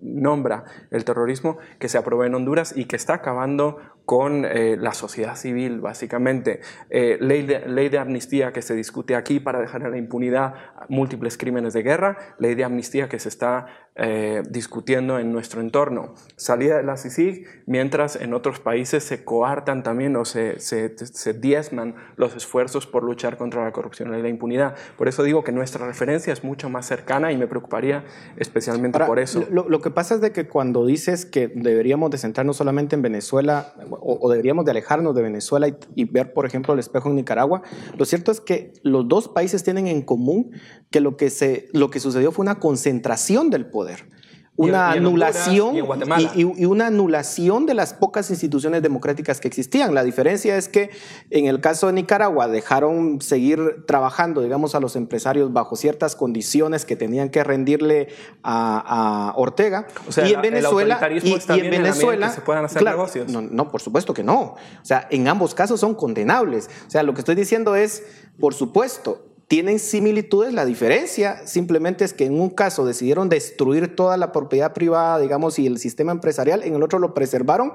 nombra 0.00 0.64
el 0.90 1.04
terrorismo 1.04 1.58
que 1.78 1.88
se 1.88 1.98
aprobó 1.98 2.24
en 2.24 2.34
Honduras 2.34 2.76
y 2.76 2.86
que 2.86 2.96
está 2.96 3.14
acabando 3.14 3.78
con 4.04 4.44
eh, 4.44 4.76
la 4.78 4.92
sociedad 4.92 5.36
civil, 5.36 5.80
básicamente. 5.80 6.60
Eh, 6.90 7.16
ley, 7.20 7.42
de, 7.42 7.60
ley 7.68 7.88
de 7.88 7.98
amnistía 7.98 8.52
que 8.52 8.62
se 8.62 8.74
discute 8.74 9.16
aquí 9.16 9.40
para 9.40 9.60
dejar 9.60 9.82
en 9.82 9.90
la 9.92 9.96
impunidad 9.96 10.54
múltiples 10.88 11.38
crímenes 11.38 11.72
de 11.72 11.82
guerra, 11.82 12.18
ley 12.38 12.54
de 12.54 12.64
amnistía 12.64 13.08
que 13.08 13.18
se 13.18 13.28
está 13.28 13.66
eh, 13.96 14.42
discutiendo 14.50 15.20
en 15.20 15.32
nuestro 15.32 15.60
entorno. 15.60 16.14
Salida 16.34 16.78
de 16.78 16.82
la 16.82 16.96
CICIG, 16.96 17.46
mientras 17.66 18.16
en 18.16 18.34
otros 18.34 18.58
países 18.58 19.04
se 19.04 19.24
coartan 19.24 19.84
también 19.84 20.16
o 20.16 20.24
se, 20.24 20.58
se, 20.58 20.98
se, 20.98 21.32
diezman 21.32 21.94
los 22.16 22.34
esfuerzos 22.34 22.88
por 22.88 23.04
luchar 23.04 23.36
contra 23.36 23.62
la 23.62 23.70
corrupción 23.70 24.12
y 24.18 24.20
la 24.20 24.28
impunidad. 24.28 24.74
Por 24.98 25.06
eso 25.06 25.22
digo 25.22 25.44
que 25.44 25.52
nuestra 25.52 25.86
referencia 25.86 26.32
es 26.32 26.42
mucho 26.42 26.68
más 26.68 26.86
cercana 26.86 27.30
y 27.30 27.36
me 27.36 27.46
preocuparía 27.46 28.04
especialmente 28.36 28.98
por 28.98 29.20
eso. 29.20 29.46
Lo, 29.48 29.68
lo, 29.68 29.80
que 29.80 29.90
pasa 29.90 30.16
es 30.16 30.20
de 30.20 30.32
que 30.32 30.48
cuando 30.48 30.84
dices 30.84 31.24
que 31.24 31.46
deberíamos 31.46 32.10
de 32.10 32.18
centrarnos 32.18 32.56
solamente 32.56 32.96
en 32.96 33.02
Venezuela, 33.02 33.74
o, 34.00 34.30
deberíamos 34.30 34.64
de 34.64 34.70
alejarnos 34.70 35.14
de 35.14 35.22
Venezuela 35.22 35.68
y, 35.94 36.04
ver, 36.04 36.32
por 36.32 36.46
ejemplo, 36.46 36.74
el 36.74 36.80
espejo 36.80 37.08
en 37.08 37.16
Nicaragua. 37.16 37.62
Lo 37.96 38.04
cierto 38.04 38.30
es 38.30 38.40
que 38.40 38.72
los 38.82 39.08
dos 39.08 39.28
países 39.28 39.62
tienen 39.64 39.86
en 39.86 40.02
común 40.02 40.52
que 40.90 41.00
lo 41.00 41.16
que, 41.16 41.30
se, 41.30 41.68
lo 41.72 41.90
que 41.90 42.00
sucedió 42.00 42.32
fue 42.32 42.42
una 42.42 42.58
concentración 42.58 43.50
del 43.50 43.66
poder 43.66 44.08
una 44.56 44.92
anulación 44.92 45.76
y, 46.36 46.64
una 46.64 46.86
anulación 46.86 47.66
de 47.66 47.74
las 47.74 47.92
pocas 47.92 48.30
instituciones 48.30 48.82
democráticas 48.82 49.40
que 49.40 49.48
existían. 49.48 49.94
La 49.94 50.04
diferencia 50.04 50.56
es 50.56 50.68
que 50.68 50.90
en 51.30 51.46
el 51.46 51.60
caso 51.60 51.88
de 51.88 51.94
Nicaragua 51.94 52.46
dejaron 52.46 53.20
seguir 53.20 53.84
trabajando, 53.86 54.42
digamos, 54.42 54.74
a 54.74 54.80
los 54.80 54.94
empresarios 54.94 55.52
bajo 55.52 55.74
ciertas 55.74 56.14
condiciones 56.14 56.84
que 56.84 56.94
tenían 56.94 57.30
que 57.30 57.42
rendirle 57.42 58.08
a, 58.42 59.32
Ortega. 59.36 59.86
O 60.08 60.12
sea, 60.12 60.28
y 60.28 60.34
en 60.34 60.42
Venezuela, 60.42 61.00
y, 61.10 61.60
en 61.60 61.70
Venezuela, 61.70 62.30
se 62.30 62.40
puedan 62.40 62.64
hacer 62.64 62.82
negocios. 62.82 63.30
No, 63.30 63.40
no, 63.40 63.70
por 63.70 63.80
supuesto 63.80 64.14
que 64.14 64.22
no. 64.22 64.40
O 64.40 64.56
sea, 64.82 65.08
en 65.10 65.26
ambos 65.26 65.54
casos 65.54 65.80
son 65.80 65.94
condenables. 65.94 66.70
O 66.86 66.90
sea, 66.90 67.02
lo 67.02 67.14
que 67.14 67.20
estoy 67.20 67.34
diciendo 67.34 67.74
es, 67.74 68.04
por 68.38 68.54
supuesto, 68.54 69.33
tienen 69.48 69.78
similitudes, 69.78 70.52
la 70.52 70.64
diferencia 70.64 71.46
simplemente 71.46 72.04
es 72.04 72.12
que 72.12 72.26
en 72.26 72.40
un 72.40 72.50
caso 72.50 72.86
decidieron 72.86 73.28
destruir 73.28 73.94
toda 73.94 74.16
la 74.16 74.32
propiedad 74.32 74.72
privada, 74.72 75.18
digamos, 75.18 75.58
y 75.58 75.66
el 75.66 75.78
sistema 75.78 76.12
empresarial, 76.12 76.62
en 76.62 76.74
el 76.74 76.82
otro 76.82 76.98
lo 76.98 77.14
preservaron 77.14 77.72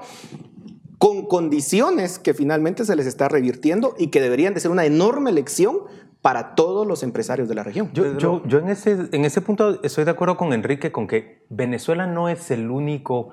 con 0.97 1.28
condiciones 1.28 2.20
que 2.20 2.34
finalmente 2.34 2.84
se 2.84 2.95
les 2.95 3.05
está 3.05 3.30
revirtiendo 3.30 3.95
y 3.97 4.07
que 4.07 4.20
deberían 4.20 4.53
de 4.53 4.59
ser 4.59 4.72
una 4.72 4.86
enorme 4.86 5.32
lección 5.32 5.80
para 6.22 6.55
todos 6.55 6.86
los 6.86 7.03
empresarios 7.03 7.47
de 7.47 7.55
la 7.55 7.63
región. 7.63 7.89
Yo, 7.93 8.17
yo, 8.17 8.43
yo 8.45 8.59
en, 8.59 8.67
ese, 8.67 9.07
en 9.13 9.24
ese 9.24 9.39
punto 9.39 9.82
estoy 9.84 10.03
de 10.03 10.11
acuerdo 10.11 10.36
con 10.36 10.51
Enrique 10.51 10.91
con 10.91 11.07
que 11.07 11.45
Venezuela 11.49 12.05
no 12.05 12.28
es 12.28 12.51
el 12.51 12.70
único 12.70 13.30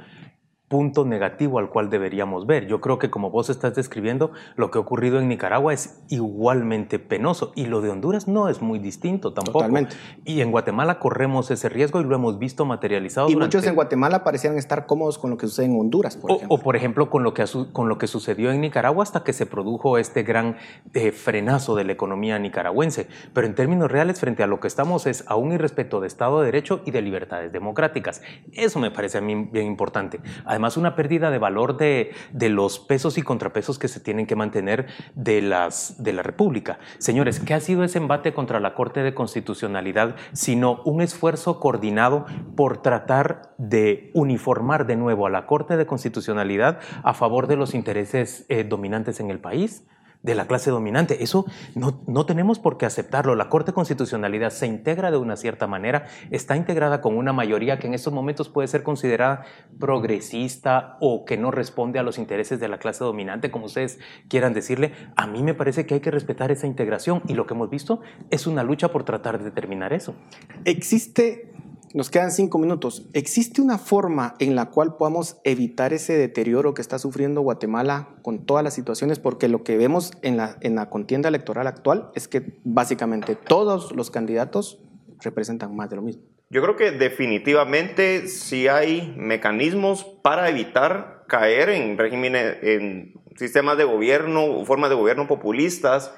punto 0.69 1.05
negativo 1.05 1.59
al 1.59 1.71
cual 1.71 1.91
deberíamos 1.91 2.47
ver. 2.47 2.67
Yo 2.67 2.81
creo 2.81 2.99
que 2.99 3.09
como 3.09 3.31
vos 3.31 3.51
estás 3.51 3.75
describiendo, 3.75 4.33
lo 4.57 4.71
que 4.71 4.79
ha 4.79 4.81
ocurrido 4.81 5.19
en 5.21 5.29
Nicaragua 5.29 5.73
es 5.73 6.03
igualmente 6.09 6.99
penoso 6.99 7.53
y 7.55 7.67
lo 7.67 7.81
de 7.81 7.91
Honduras 7.91 8.27
no 8.27 8.49
es 8.49 8.63
muy 8.63 8.79
distinto 8.79 9.33
tampoco. 9.33 9.59
Totalmente. 9.61 9.97
Y 10.25 10.41
en 10.41 10.51
Guatemala 10.51 10.99
corremos 10.99 11.51
ese 11.51 11.69
riesgo 11.69 12.01
y 12.01 12.05
lo 12.05 12.15
hemos 12.17 12.39
visto 12.39 12.65
materializado. 12.65 13.29
Y 13.29 13.35
durante... 13.35 13.57
muchos 13.57 13.69
en 13.69 13.77
Guatemala 13.77 14.25
parecían 14.25 14.59
estar 14.59 14.87
cómodos 14.87 15.19
con 15.19 15.31
lo 15.31 15.37
que 15.37 15.47
sucede 15.47 15.67
en 15.67 15.79
Honduras, 15.79 16.17
por 16.17 16.33
o, 16.33 16.35
ejemplo. 16.37 16.57
O 16.57 16.61
por 16.61 16.77
ejemplo 16.77 17.11
con 17.11 17.23
lo, 17.23 17.33
que, 17.33 17.45
con 17.73 17.89
lo 17.89 17.99
que 17.99 18.09
sucedió 18.09 18.51
en 18.51 18.61
Nicaragua 18.61 19.05
hasta 19.05 19.23
que 19.23 19.33
se 19.33 19.47
produjo 19.47 19.99
este 19.99 20.25
gran 20.25 20.57
eh, 20.95 21.13
frenazo 21.13 21.77
de 21.77 21.85
la 21.85 21.93
economía 21.93 22.39
nicaragüense. 22.39 23.07
Pero 23.33 23.47
en 23.47 23.55
términos 23.55 23.91
reales, 23.91 24.19
frente 24.19 24.43
a 24.43 24.49
lo 24.49 24.59
que 24.59 24.67
estamos 24.67 25.07
es 25.07 25.25
a 25.29 25.37
un 25.37 25.53
irrespeto 25.53 26.01
de 26.01 26.09
Estado 26.09 26.41
de 26.41 26.47
Derecho 26.47 26.81
y 26.85 26.91
de 26.91 27.03
libertades 27.03 27.53
democráticas. 27.53 28.23
Eso 28.53 28.81
me 28.81 28.91
parece 28.91 29.19
a 29.19 29.21
mí 29.21 29.49
bien 29.53 29.67
importante. 29.67 30.21
Además, 30.57 30.79
una 30.79 30.97
pérdida 30.97 31.31
de 31.31 31.37
valor 31.37 31.77
de, 31.77 32.13
de, 32.33 32.49
los 32.49 32.79
pesos 32.79 33.19
y 33.19 33.23
contrapesos 33.23 33.79
que 33.79 33.89
se 33.89 34.01
tienen 34.01 34.25
que 34.27 34.37
mantener 34.37 34.87
de, 35.15 35.43
las, 35.43 36.03
de 36.03 36.15
la 36.15 36.23
República. 36.23 36.79
Señores, 36.97 37.41
¿qué 37.41 37.53
ha 37.53 37.61
sido 37.61 37.85
ese 37.85 37.99
embate 37.99 38.33
contra 38.33 38.59
la 38.59 38.73
Corte 38.73 39.03
de 39.03 39.13
Constitucionalidad 39.13 40.17
sino 40.33 40.81
un 40.87 41.03
esfuerzo 41.03 41.61
coordinado 41.61 42.25
por 42.57 42.79
tratar 42.79 43.55
de 43.59 44.11
uniformar 44.15 44.87
de 44.87 44.97
nuevo 44.97 45.27
a 45.27 45.31
la 45.31 45.45
Corte 45.45 45.77
de 45.77 45.85
Constitucionalidad 45.85 46.81
a 47.03 47.13
favor 47.13 47.49
de 47.49 47.57
los 47.57 47.75
intereses 47.75 48.47
eh, 48.49 48.65
dominantes 48.65 49.21
en 49.21 49.31
el 49.31 49.41
país? 49.41 49.85
De 50.27 50.35
la 50.35 50.47
clase 50.47 50.71
dominante. 50.71 51.23
Eso 51.23 51.47
no, 51.77 52.03
no, 52.09 52.27
tenemos 52.27 52.59
por 52.59 52.77
qué 52.77 52.85
aceptarlo. 52.85 53.37
La 53.37 53.49
Corte 53.49 53.73
Constitucionalidad 53.73 54.51
se 54.51 54.67
integra 54.67 55.13
de 55.13 55.17
una 55.17 55.37
cierta 55.37 55.69
manera, 55.69 56.07
está 56.33 56.57
integrada 56.57 57.01
con 57.01 57.17
una 57.17 57.33
mayoría 57.33 57.79
que 57.79 57.87
en 57.87 57.95
estos 57.95 58.13
momentos 58.13 58.49
puede 58.49 58.67
ser 58.67 58.83
considerada 58.83 59.45
progresista 59.79 60.99
o 61.01 61.25
que 61.25 61.39
no 61.39 61.53
responde 61.53 62.01
a 62.01 62.03
los 62.03 62.19
intereses 62.19 62.59
de 62.59 62.67
la 62.67 62.79
clase 62.79 63.05
dominante, 63.05 63.53
como 63.53 63.67
ustedes 63.67 64.01
quieran 64.29 64.53
decirle. 64.53 64.93
A 65.15 65.29
mí 65.29 65.45
me 65.45 65.55
parece 65.55 65.87
que 65.87 65.95
hay 65.95 66.01
que 66.01 66.11
respetar 66.11 66.51
esa 66.51 66.67
integración 66.67 67.23
y 67.29 67.35
lo 67.35 67.47
que 67.47 67.55
hemos 67.55 67.71
visto 67.71 68.01
es 68.31 68.49
una 68.49 68.65
lucha 68.65 68.89
por 68.89 69.05
tratar 69.05 69.39
de 69.39 69.45
determinar 69.45 69.93
eso. 69.93 70.17
Existe 70.65 71.53
nos 71.97 72.11
quedan 72.11 72.31
cinco 72.31 72.59
minutos. 72.59 73.09
¿Existe 73.15 73.63
una 73.63 73.79
forma 73.79 74.35
en 74.39 74.55
la 74.55 74.67
cual 74.67 74.97
podamos 74.99 75.39
evitar 75.45 75.95
ese 75.95 76.19
deterioro 76.19 76.75
que 76.75 76.83
está 76.83 76.99
sufriendo 76.99 77.41
Guatemala 77.41 78.11
con 78.21 78.45
todas 78.45 78.63
las 78.63 78.75
situaciones? 78.75 79.19
Porque 79.19 79.49
lo 79.49 79.65
que 79.65 79.79
vemos 79.79 80.13
en 80.21 80.37
la, 80.37 80.59
en 80.61 80.75
la 80.75 80.91
contienda 80.91 81.31
electoral 81.31 81.67
actual 81.67 82.11
es 82.15 82.29
que 82.29 82.61
básicamente 82.65 83.35
todos 83.35 83.93
los 83.97 84.11
candidatos 84.11 84.79
representan 85.23 85.75
más 85.75 85.89
de 85.89 85.97
lo 85.97 86.03
mismo. 86.03 86.23
Yo 86.51 86.61
creo 86.61 86.77
que 86.77 86.91
definitivamente 86.91 88.29
sí 88.29 88.69
hay 88.69 89.15
mecanismos 89.17 90.05
para 90.23 90.51
evitar 90.51 91.25
caer 91.29 91.71
en 91.71 91.97
regímenes, 91.97 92.59
en 92.61 93.15
sistemas 93.37 93.79
de 93.79 93.85
gobierno, 93.85 94.67
formas 94.67 94.91
de 94.91 94.97
gobierno 94.97 95.27
populistas 95.27 96.13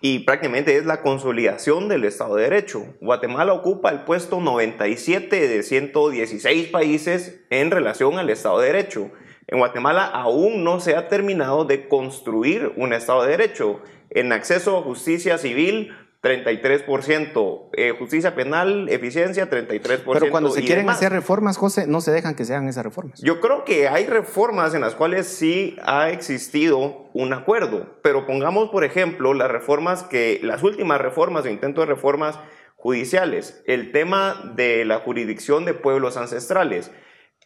y 0.00 0.20
prácticamente 0.20 0.76
es 0.76 0.86
la 0.86 1.02
consolidación 1.02 1.88
del 1.88 2.04
Estado 2.04 2.36
de 2.36 2.44
Derecho. 2.44 2.94
Guatemala 3.00 3.52
ocupa 3.52 3.90
el 3.90 4.04
puesto 4.04 4.40
97 4.40 5.48
de 5.48 5.62
116 5.62 6.68
países 6.68 7.40
en 7.50 7.70
relación 7.70 8.18
al 8.18 8.30
Estado 8.30 8.60
de 8.60 8.68
Derecho. 8.68 9.10
En 9.46 9.58
Guatemala 9.58 10.06
aún 10.06 10.64
no 10.64 10.80
se 10.80 10.96
ha 10.96 11.08
terminado 11.08 11.64
de 11.64 11.86
construir 11.88 12.72
un 12.76 12.94
Estado 12.94 13.24
de 13.24 13.30
Derecho. 13.32 13.82
En 14.08 14.32
acceso 14.32 14.78
a 14.78 14.82
justicia 14.82 15.36
civil 15.36 15.94
33%, 16.22 17.70
eh, 17.72 17.94
justicia 17.98 18.34
penal, 18.34 18.90
eficiencia 18.90 19.48
33%. 19.48 20.12
Pero 20.12 20.30
cuando 20.30 20.50
se 20.50 20.60
quieren 20.60 20.84
demás. 20.84 20.98
hacer 20.98 21.12
reformas, 21.12 21.56
José, 21.56 21.86
no 21.86 22.02
se 22.02 22.12
dejan 22.12 22.34
que 22.34 22.44
se 22.44 22.54
hagan 22.54 22.68
esas 22.68 22.84
reformas. 22.84 23.20
Yo 23.22 23.40
creo 23.40 23.64
que 23.64 23.88
hay 23.88 24.06
reformas 24.06 24.74
en 24.74 24.82
las 24.82 24.94
cuales 24.94 25.26
sí 25.26 25.76
ha 25.82 26.10
existido 26.10 27.08
un 27.14 27.32
acuerdo, 27.32 27.98
pero 28.02 28.26
pongamos, 28.26 28.68
por 28.68 28.84
ejemplo, 28.84 29.32
las 29.32 29.50
reformas 29.50 30.02
que, 30.02 30.40
las 30.42 30.62
últimas 30.62 31.00
reformas 31.00 31.46
o 31.46 31.48
intentos 31.48 31.86
de 31.86 31.94
reformas 31.94 32.38
judiciales, 32.76 33.62
el 33.66 33.90
tema 33.90 34.52
de 34.56 34.84
la 34.84 34.98
jurisdicción 34.98 35.64
de 35.64 35.72
pueblos 35.72 36.18
ancestrales. 36.18 36.90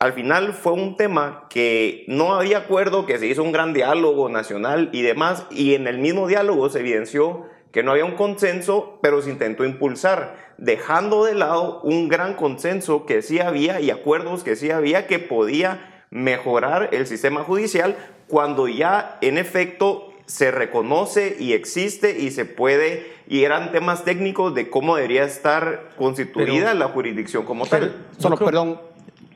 Al 0.00 0.12
final 0.12 0.52
fue 0.52 0.72
un 0.72 0.96
tema 0.96 1.46
que 1.48 2.04
no 2.08 2.34
había 2.34 2.58
acuerdo, 2.58 3.06
que 3.06 3.18
se 3.18 3.28
hizo 3.28 3.44
un 3.44 3.52
gran 3.52 3.72
diálogo 3.72 4.28
nacional 4.28 4.90
y 4.92 5.02
demás, 5.02 5.46
y 5.50 5.74
en 5.74 5.86
el 5.86 5.98
mismo 5.98 6.26
diálogo 6.26 6.68
se 6.68 6.80
evidenció 6.80 7.46
que 7.74 7.82
no 7.82 7.90
había 7.90 8.04
un 8.04 8.14
consenso, 8.14 9.00
pero 9.02 9.20
se 9.20 9.30
intentó 9.30 9.64
impulsar, 9.64 10.36
dejando 10.58 11.24
de 11.24 11.34
lado 11.34 11.80
un 11.82 12.08
gran 12.08 12.34
consenso 12.34 13.04
que 13.04 13.20
sí 13.20 13.40
había 13.40 13.80
y 13.80 13.90
acuerdos 13.90 14.44
que 14.44 14.54
sí 14.54 14.70
había 14.70 15.08
que 15.08 15.18
podía 15.18 16.06
mejorar 16.10 16.90
el 16.92 17.08
sistema 17.08 17.42
judicial 17.42 17.96
cuando 18.28 18.68
ya 18.68 19.18
en 19.22 19.38
efecto 19.38 20.12
se 20.24 20.52
reconoce 20.52 21.36
y 21.40 21.52
existe 21.52 22.16
y 22.16 22.30
se 22.30 22.44
puede, 22.44 23.12
y 23.26 23.42
eran 23.42 23.72
temas 23.72 24.04
técnicos 24.04 24.54
de 24.54 24.70
cómo 24.70 24.94
debería 24.94 25.24
estar 25.24 25.90
constituida 25.96 26.66
pero, 26.66 26.78
la 26.78 26.86
jurisdicción 26.86 27.44
como 27.44 27.66
pero, 27.66 27.88
tal. 27.88 28.06
Solo, 28.18 28.36
perdón, 28.36 28.80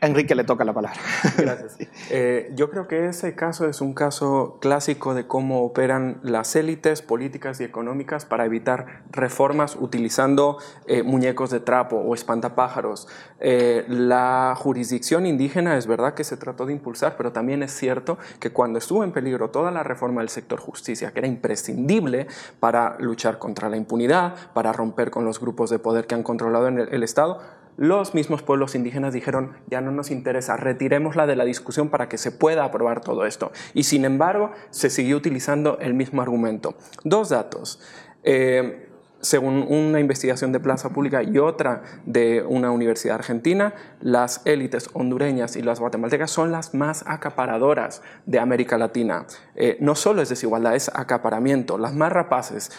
Enrique 0.00 0.34
le 0.34 0.44
toca 0.44 0.64
la 0.64 0.72
palabra. 0.72 1.00
Gracias. 1.36 1.78
Eh, 2.10 2.52
yo 2.54 2.70
creo 2.70 2.88
que 2.88 3.06
ese 3.06 3.34
caso 3.34 3.68
es 3.68 3.82
un 3.82 3.92
caso 3.92 4.58
clásico 4.60 5.14
de 5.14 5.26
cómo 5.26 5.62
operan 5.62 6.20
las 6.22 6.56
élites 6.56 7.02
políticas 7.02 7.60
y 7.60 7.64
económicas 7.64 8.24
para 8.24 8.46
evitar 8.46 9.02
reformas 9.10 9.76
utilizando 9.78 10.58
eh, 10.86 11.02
muñecos 11.02 11.50
de 11.50 11.60
trapo 11.60 11.96
o 11.96 12.14
espantapájaros. 12.14 13.08
Eh, 13.40 13.84
la 13.88 14.54
jurisdicción 14.56 15.26
indígena 15.26 15.76
es 15.76 15.86
verdad 15.86 16.14
que 16.14 16.24
se 16.24 16.36
trató 16.38 16.64
de 16.64 16.72
impulsar, 16.72 17.16
pero 17.16 17.32
también 17.32 17.62
es 17.62 17.72
cierto 17.72 18.16
que 18.40 18.50
cuando 18.52 18.78
estuvo 18.78 19.04
en 19.04 19.12
peligro 19.12 19.50
toda 19.50 19.70
la 19.70 19.82
reforma 19.82 20.22
del 20.22 20.30
sector 20.30 20.60
justicia, 20.60 21.12
que 21.12 21.18
era 21.18 21.28
imprescindible 21.28 22.26
para 22.58 22.96
luchar 23.00 23.38
contra 23.38 23.68
la 23.68 23.76
impunidad, 23.76 24.34
para 24.54 24.72
romper 24.72 25.10
con 25.10 25.24
los 25.26 25.40
grupos 25.40 25.68
de 25.68 25.78
poder 25.78 26.06
que 26.06 26.14
han 26.14 26.22
controlado 26.22 26.68
en 26.68 26.78
el, 26.78 26.88
el 26.88 27.02
Estado, 27.02 27.40
los 27.78 28.12
mismos 28.12 28.42
pueblos 28.42 28.74
indígenas 28.74 29.14
dijeron, 29.14 29.52
ya 29.70 29.80
no 29.80 29.92
nos 29.92 30.10
interesa, 30.10 30.56
retiremosla 30.56 31.28
de 31.28 31.36
la 31.36 31.44
discusión 31.44 31.88
para 31.88 32.08
que 32.08 32.18
se 32.18 32.32
pueda 32.32 32.64
aprobar 32.64 33.00
todo 33.00 33.24
esto. 33.24 33.52
Y 33.72 33.84
sin 33.84 34.04
embargo, 34.04 34.50
se 34.70 34.90
siguió 34.90 35.16
utilizando 35.16 35.78
el 35.78 35.94
mismo 35.94 36.20
argumento. 36.20 36.74
Dos 37.04 37.28
datos. 37.28 37.80
Eh, 38.24 38.88
según 39.20 39.64
una 39.68 40.00
investigación 40.00 40.52
de 40.52 40.60
Plaza 40.60 40.90
Pública 40.90 41.22
y 41.22 41.38
otra 41.38 41.82
de 42.04 42.42
una 42.42 42.70
universidad 42.70 43.16
argentina, 43.16 43.74
las 44.00 44.42
élites 44.44 44.90
hondureñas 44.92 45.56
y 45.56 45.62
las 45.62 45.80
guatemaltecas 45.80 46.30
son 46.30 46.52
las 46.52 46.74
más 46.74 47.04
acaparadoras 47.06 48.02
de 48.26 48.38
América 48.38 48.78
Latina. 48.78 49.26
Eh, 49.56 49.76
no 49.80 49.94
solo 49.94 50.22
es 50.22 50.28
desigualdad, 50.28 50.76
es 50.76 50.90
acaparamiento. 50.94 51.78
Las 51.78 51.94
más 51.94 52.12
rapaces 52.12 52.70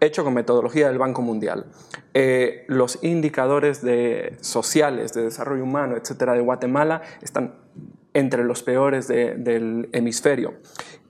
hecho 0.00 0.24
con 0.24 0.34
metodología 0.34 0.88
del 0.88 0.98
Banco 0.98 1.22
Mundial. 1.22 1.66
Eh, 2.14 2.64
los 2.68 3.02
indicadores 3.02 3.82
de, 3.82 4.36
sociales 4.40 5.12
de 5.12 5.22
desarrollo 5.22 5.64
humano, 5.64 5.96
etcétera, 5.96 6.34
de 6.34 6.40
Guatemala 6.40 7.02
están 7.22 7.54
entre 8.14 8.44
los 8.44 8.62
peores 8.62 9.08
de, 9.08 9.34
del 9.34 9.90
hemisferio. 9.92 10.54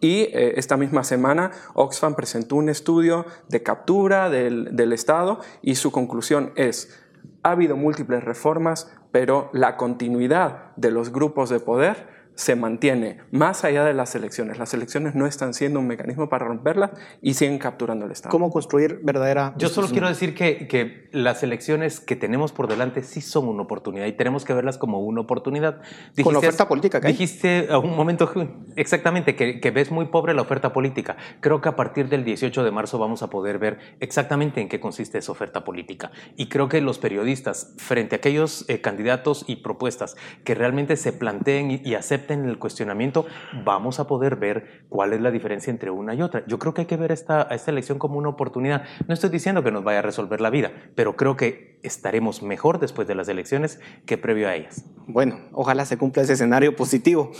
Y 0.01 0.23
eh, 0.23 0.55
esta 0.57 0.77
misma 0.77 1.05
semana 1.05 1.53
Oxfam 1.75 2.17
presentó 2.17 2.57
un 2.57 2.69
estudio 2.69 3.27
de 3.49 3.63
captura 3.63 4.29
del 4.29 4.93
Estado 4.93 5.41
y 5.63 5.77
su 5.77 5.93
conclusión 5.93 6.53
es, 6.57 7.01
ha 7.43 7.53
habido 7.53 7.77
múltiples 7.77 8.25
reformas, 8.25 8.93
pero 9.13 9.51
la 9.53 9.77
continuidad 9.77 10.75
de 10.77 10.91
los 10.91 11.13
grupos 11.13 11.49
de 11.49 11.61
poder 11.61 12.09
se 12.37 12.55
mantiene 12.55 13.19
más 13.31 13.65
allá 13.65 13.85
de 13.85 13.95
las 13.95 14.15
elecciones. 14.15 14.59
Las 14.59 14.75
elecciones 14.75 15.15
no 15.15 15.27
están 15.27 15.55
siendo 15.55 15.81
un 15.81 15.87
mecanismo 15.87 16.29
para 16.29 16.45
romperlas 16.45 16.91
y 17.23 17.35
siguen 17.35 17.59
capturando 17.59 18.05
el 18.05 18.13
Estado. 18.13 18.31
¿Cómo 18.31 18.51
construir 18.51 19.01
verdadera... 19.03 19.55
Yo 19.57 19.69
solo 19.69 19.89
quiero 19.89 20.07
decir 20.07 20.35
que, 20.35 20.69
que, 20.69 21.07
las 21.13 21.43
elecciones 21.43 21.99
que 21.99 22.15
tenemos 22.15 22.53
por 22.53 22.69
delante 22.69 23.03
sí 23.03 23.23
son 23.23 23.49
una 23.49 23.63
oportunidad 23.63 24.05
y 24.05 24.13
tenemos 24.13 24.45
que 24.45 24.53
verlas 24.53 24.77
como 24.77 25.01
una 25.01 25.23
oportunidad. 25.23 25.81
Dijiste, 25.81 26.23
Con 26.25 26.35
la 26.35 26.41
oferta 26.41 26.69
política 26.69 27.01
que 27.01 27.07
hay. 27.07 27.13
Dijiste 27.15 27.69
a 27.71 27.79
un 27.79 27.97
momento 27.97 28.31
exactamente 28.77 29.35
que, 29.35 29.59
que 29.59 29.71
ves 29.71 29.91
muy 29.91 30.07
pobre 30.07 30.35
la 30.35 30.43
oferta 30.43 30.75
política. 30.75 31.17
Creo 31.41 31.63
que 31.63 31.71
a 31.71 31.77
partir 31.77 32.11
del 32.11 32.23
18 32.23 32.65
de 32.65 32.71
marzo 32.71 32.99
vamos 32.99 33.23
a 33.23 33.31
poder 33.31 33.59
ver 33.59 33.79
exactamente 34.01 34.61
en 34.61 34.69
qué 34.69 34.79
consiste 34.79 35.17
esa 35.17 35.33
oferta 35.33 35.65
política. 35.65 36.11
Y 36.37 36.51
creo 36.51 36.69
que 36.69 36.83
los 36.83 36.99
periodistas, 36.99 37.73
frente 37.79 38.17
a 38.17 38.19
aquellos 38.19 38.67
eh, 38.69 38.83
candidatos 38.83 39.45
y 39.47 39.57
propuestas 39.57 40.17
que 40.45 40.55
realmente 40.55 40.97
se 40.97 41.15
planteen 41.15 41.71
y, 41.71 41.81
y 41.83 41.95
acepten 41.95 42.26
acepten 42.27 42.49
el 42.49 42.59
cuestionamiento, 42.59 43.27
vamos 43.65 44.01
a 44.01 44.07
poder 44.07 44.37
ver 44.37 44.85
cuál 44.89 45.13
es 45.13 45.21
la 45.21 45.31
diferencia 45.31 45.71
entre 45.71 45.91
una 45.91 46.15
y 46.15 46.23
otra. 46.23 46.45
Yo 46.47 46.59
creo 46.59 46.75
que 46.75 46.83
hay 46.83 46.87
que 46.87 46.97
ver 46.97 47.13
esta, 47.13 47.43
esta 47.43 47.71
elección 47.71 47.99
como 47.99 48.19
una 48.19 48.29
oportunidad. 48.29 48.83
No 49.07 49.15
estoy 49.15 49.31
diciendo 49.31 49.63
que 49.63 49.71
nos 49.71 49.85
vaya 49.85 50.01
a 50.01 50.03
resolver 50.03 50.41
la 50.41 50.51
vida, 50.51 50.73
pero 50.95 51.17
creo 51.17 51.37
que 51.37 51.79
estaremos 51.83 52.43
mejor 52.43 52.81
después 52.81 53.07
de 53.07 53.15
las 53.15 53.29
elecciones 53.29 53.81
que 54.07 54.19
previo 54.19 54.49
a 54.49 54.55
ellas. 54.55 54.85
Bueno, 55.07 55.39
ojalá 55.53 55.85
se 55.85 55.97
cumpla 55.97 56.23
ese 56.23 56.33
escenario 56.33 56.75
positivo, 56.75 57.31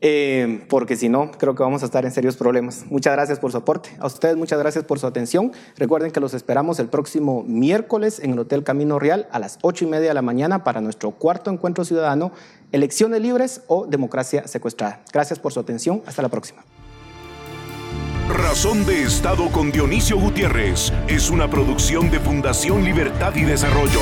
eh, 0.00 0.64
porque 0.68 0.96
si 0.96 1.08
no, 1.08 1.30
creo 1.30 1.54
que 1.54 1.62
vamos 1.62 1.82
a 1.82 1.86
estar 1.86 2.04
en 2.04 2.10
serios 2.10 2.36
problemas. 2.36 2.84
Muchas 2.90 3.12
gracias 3.12 3.38
por 3.38 3.52
su 3.52 3.58
aporte. 3.58 3.90
A 4.00 4.06
ustedes 4.06 4.36
muchas 4.36 4.58
gracias 4.58 4.84
por 4.84 4.98
su 4.98 5.06
atención. 5.06 5.52
Recuerden 5.76 6.10
que 6.10 6.18
los 6.18 6.34
esperamos 6.34 6.80
el 6.80 6.88
próximo 6.88 7.44
miércoles 7.46 8.18
en 8.18 8.32
el 8.32 8.38
Hotel 8.40 8.64
Camino 8.64 8.98
Real 8.98 9.28
a 9.30 9.38
las 9.38 9.58
ocho 9.62 9.84
y 9.84 9.88
media 9.88 10.08
de 10.08 10.14
la 10.14 10.22
mañana 10.22 10.64
para 10.64 10.80
nuestro 10.80 11.12
cuarto 11.12 11.50
encuentro 11.50 11.84
ciudadano, 11.84 12.32
elecciones 12.72 13.20
libres 13.20 13.62
o 13.68 13.86
democracia 13.86 14.46
secuestrada. 14.48 15.02
Gracias 15.12 15.38
por 15.38 15.52
su 15.52 15.60
atención. 15.60 16.02
Hasta 16.06 16.22
la 16.22 16.28
próxima. 16.28 16.64
Razón 18.28 18.86
de 18.86 19.02
Estado 19.02 19.50
con 19.50 19.70
Dionisio 19.70 20.18
Gutiérrez 20.18 20.92
es 21.08 21.30
una 21.30 21.50
producción 21.50 22.10
de 22.10 22.18
Fundación 22.18 22.84
Libertad 22.84 23.34
y 23.36 23.42
Desarrollo. 23.42 24.00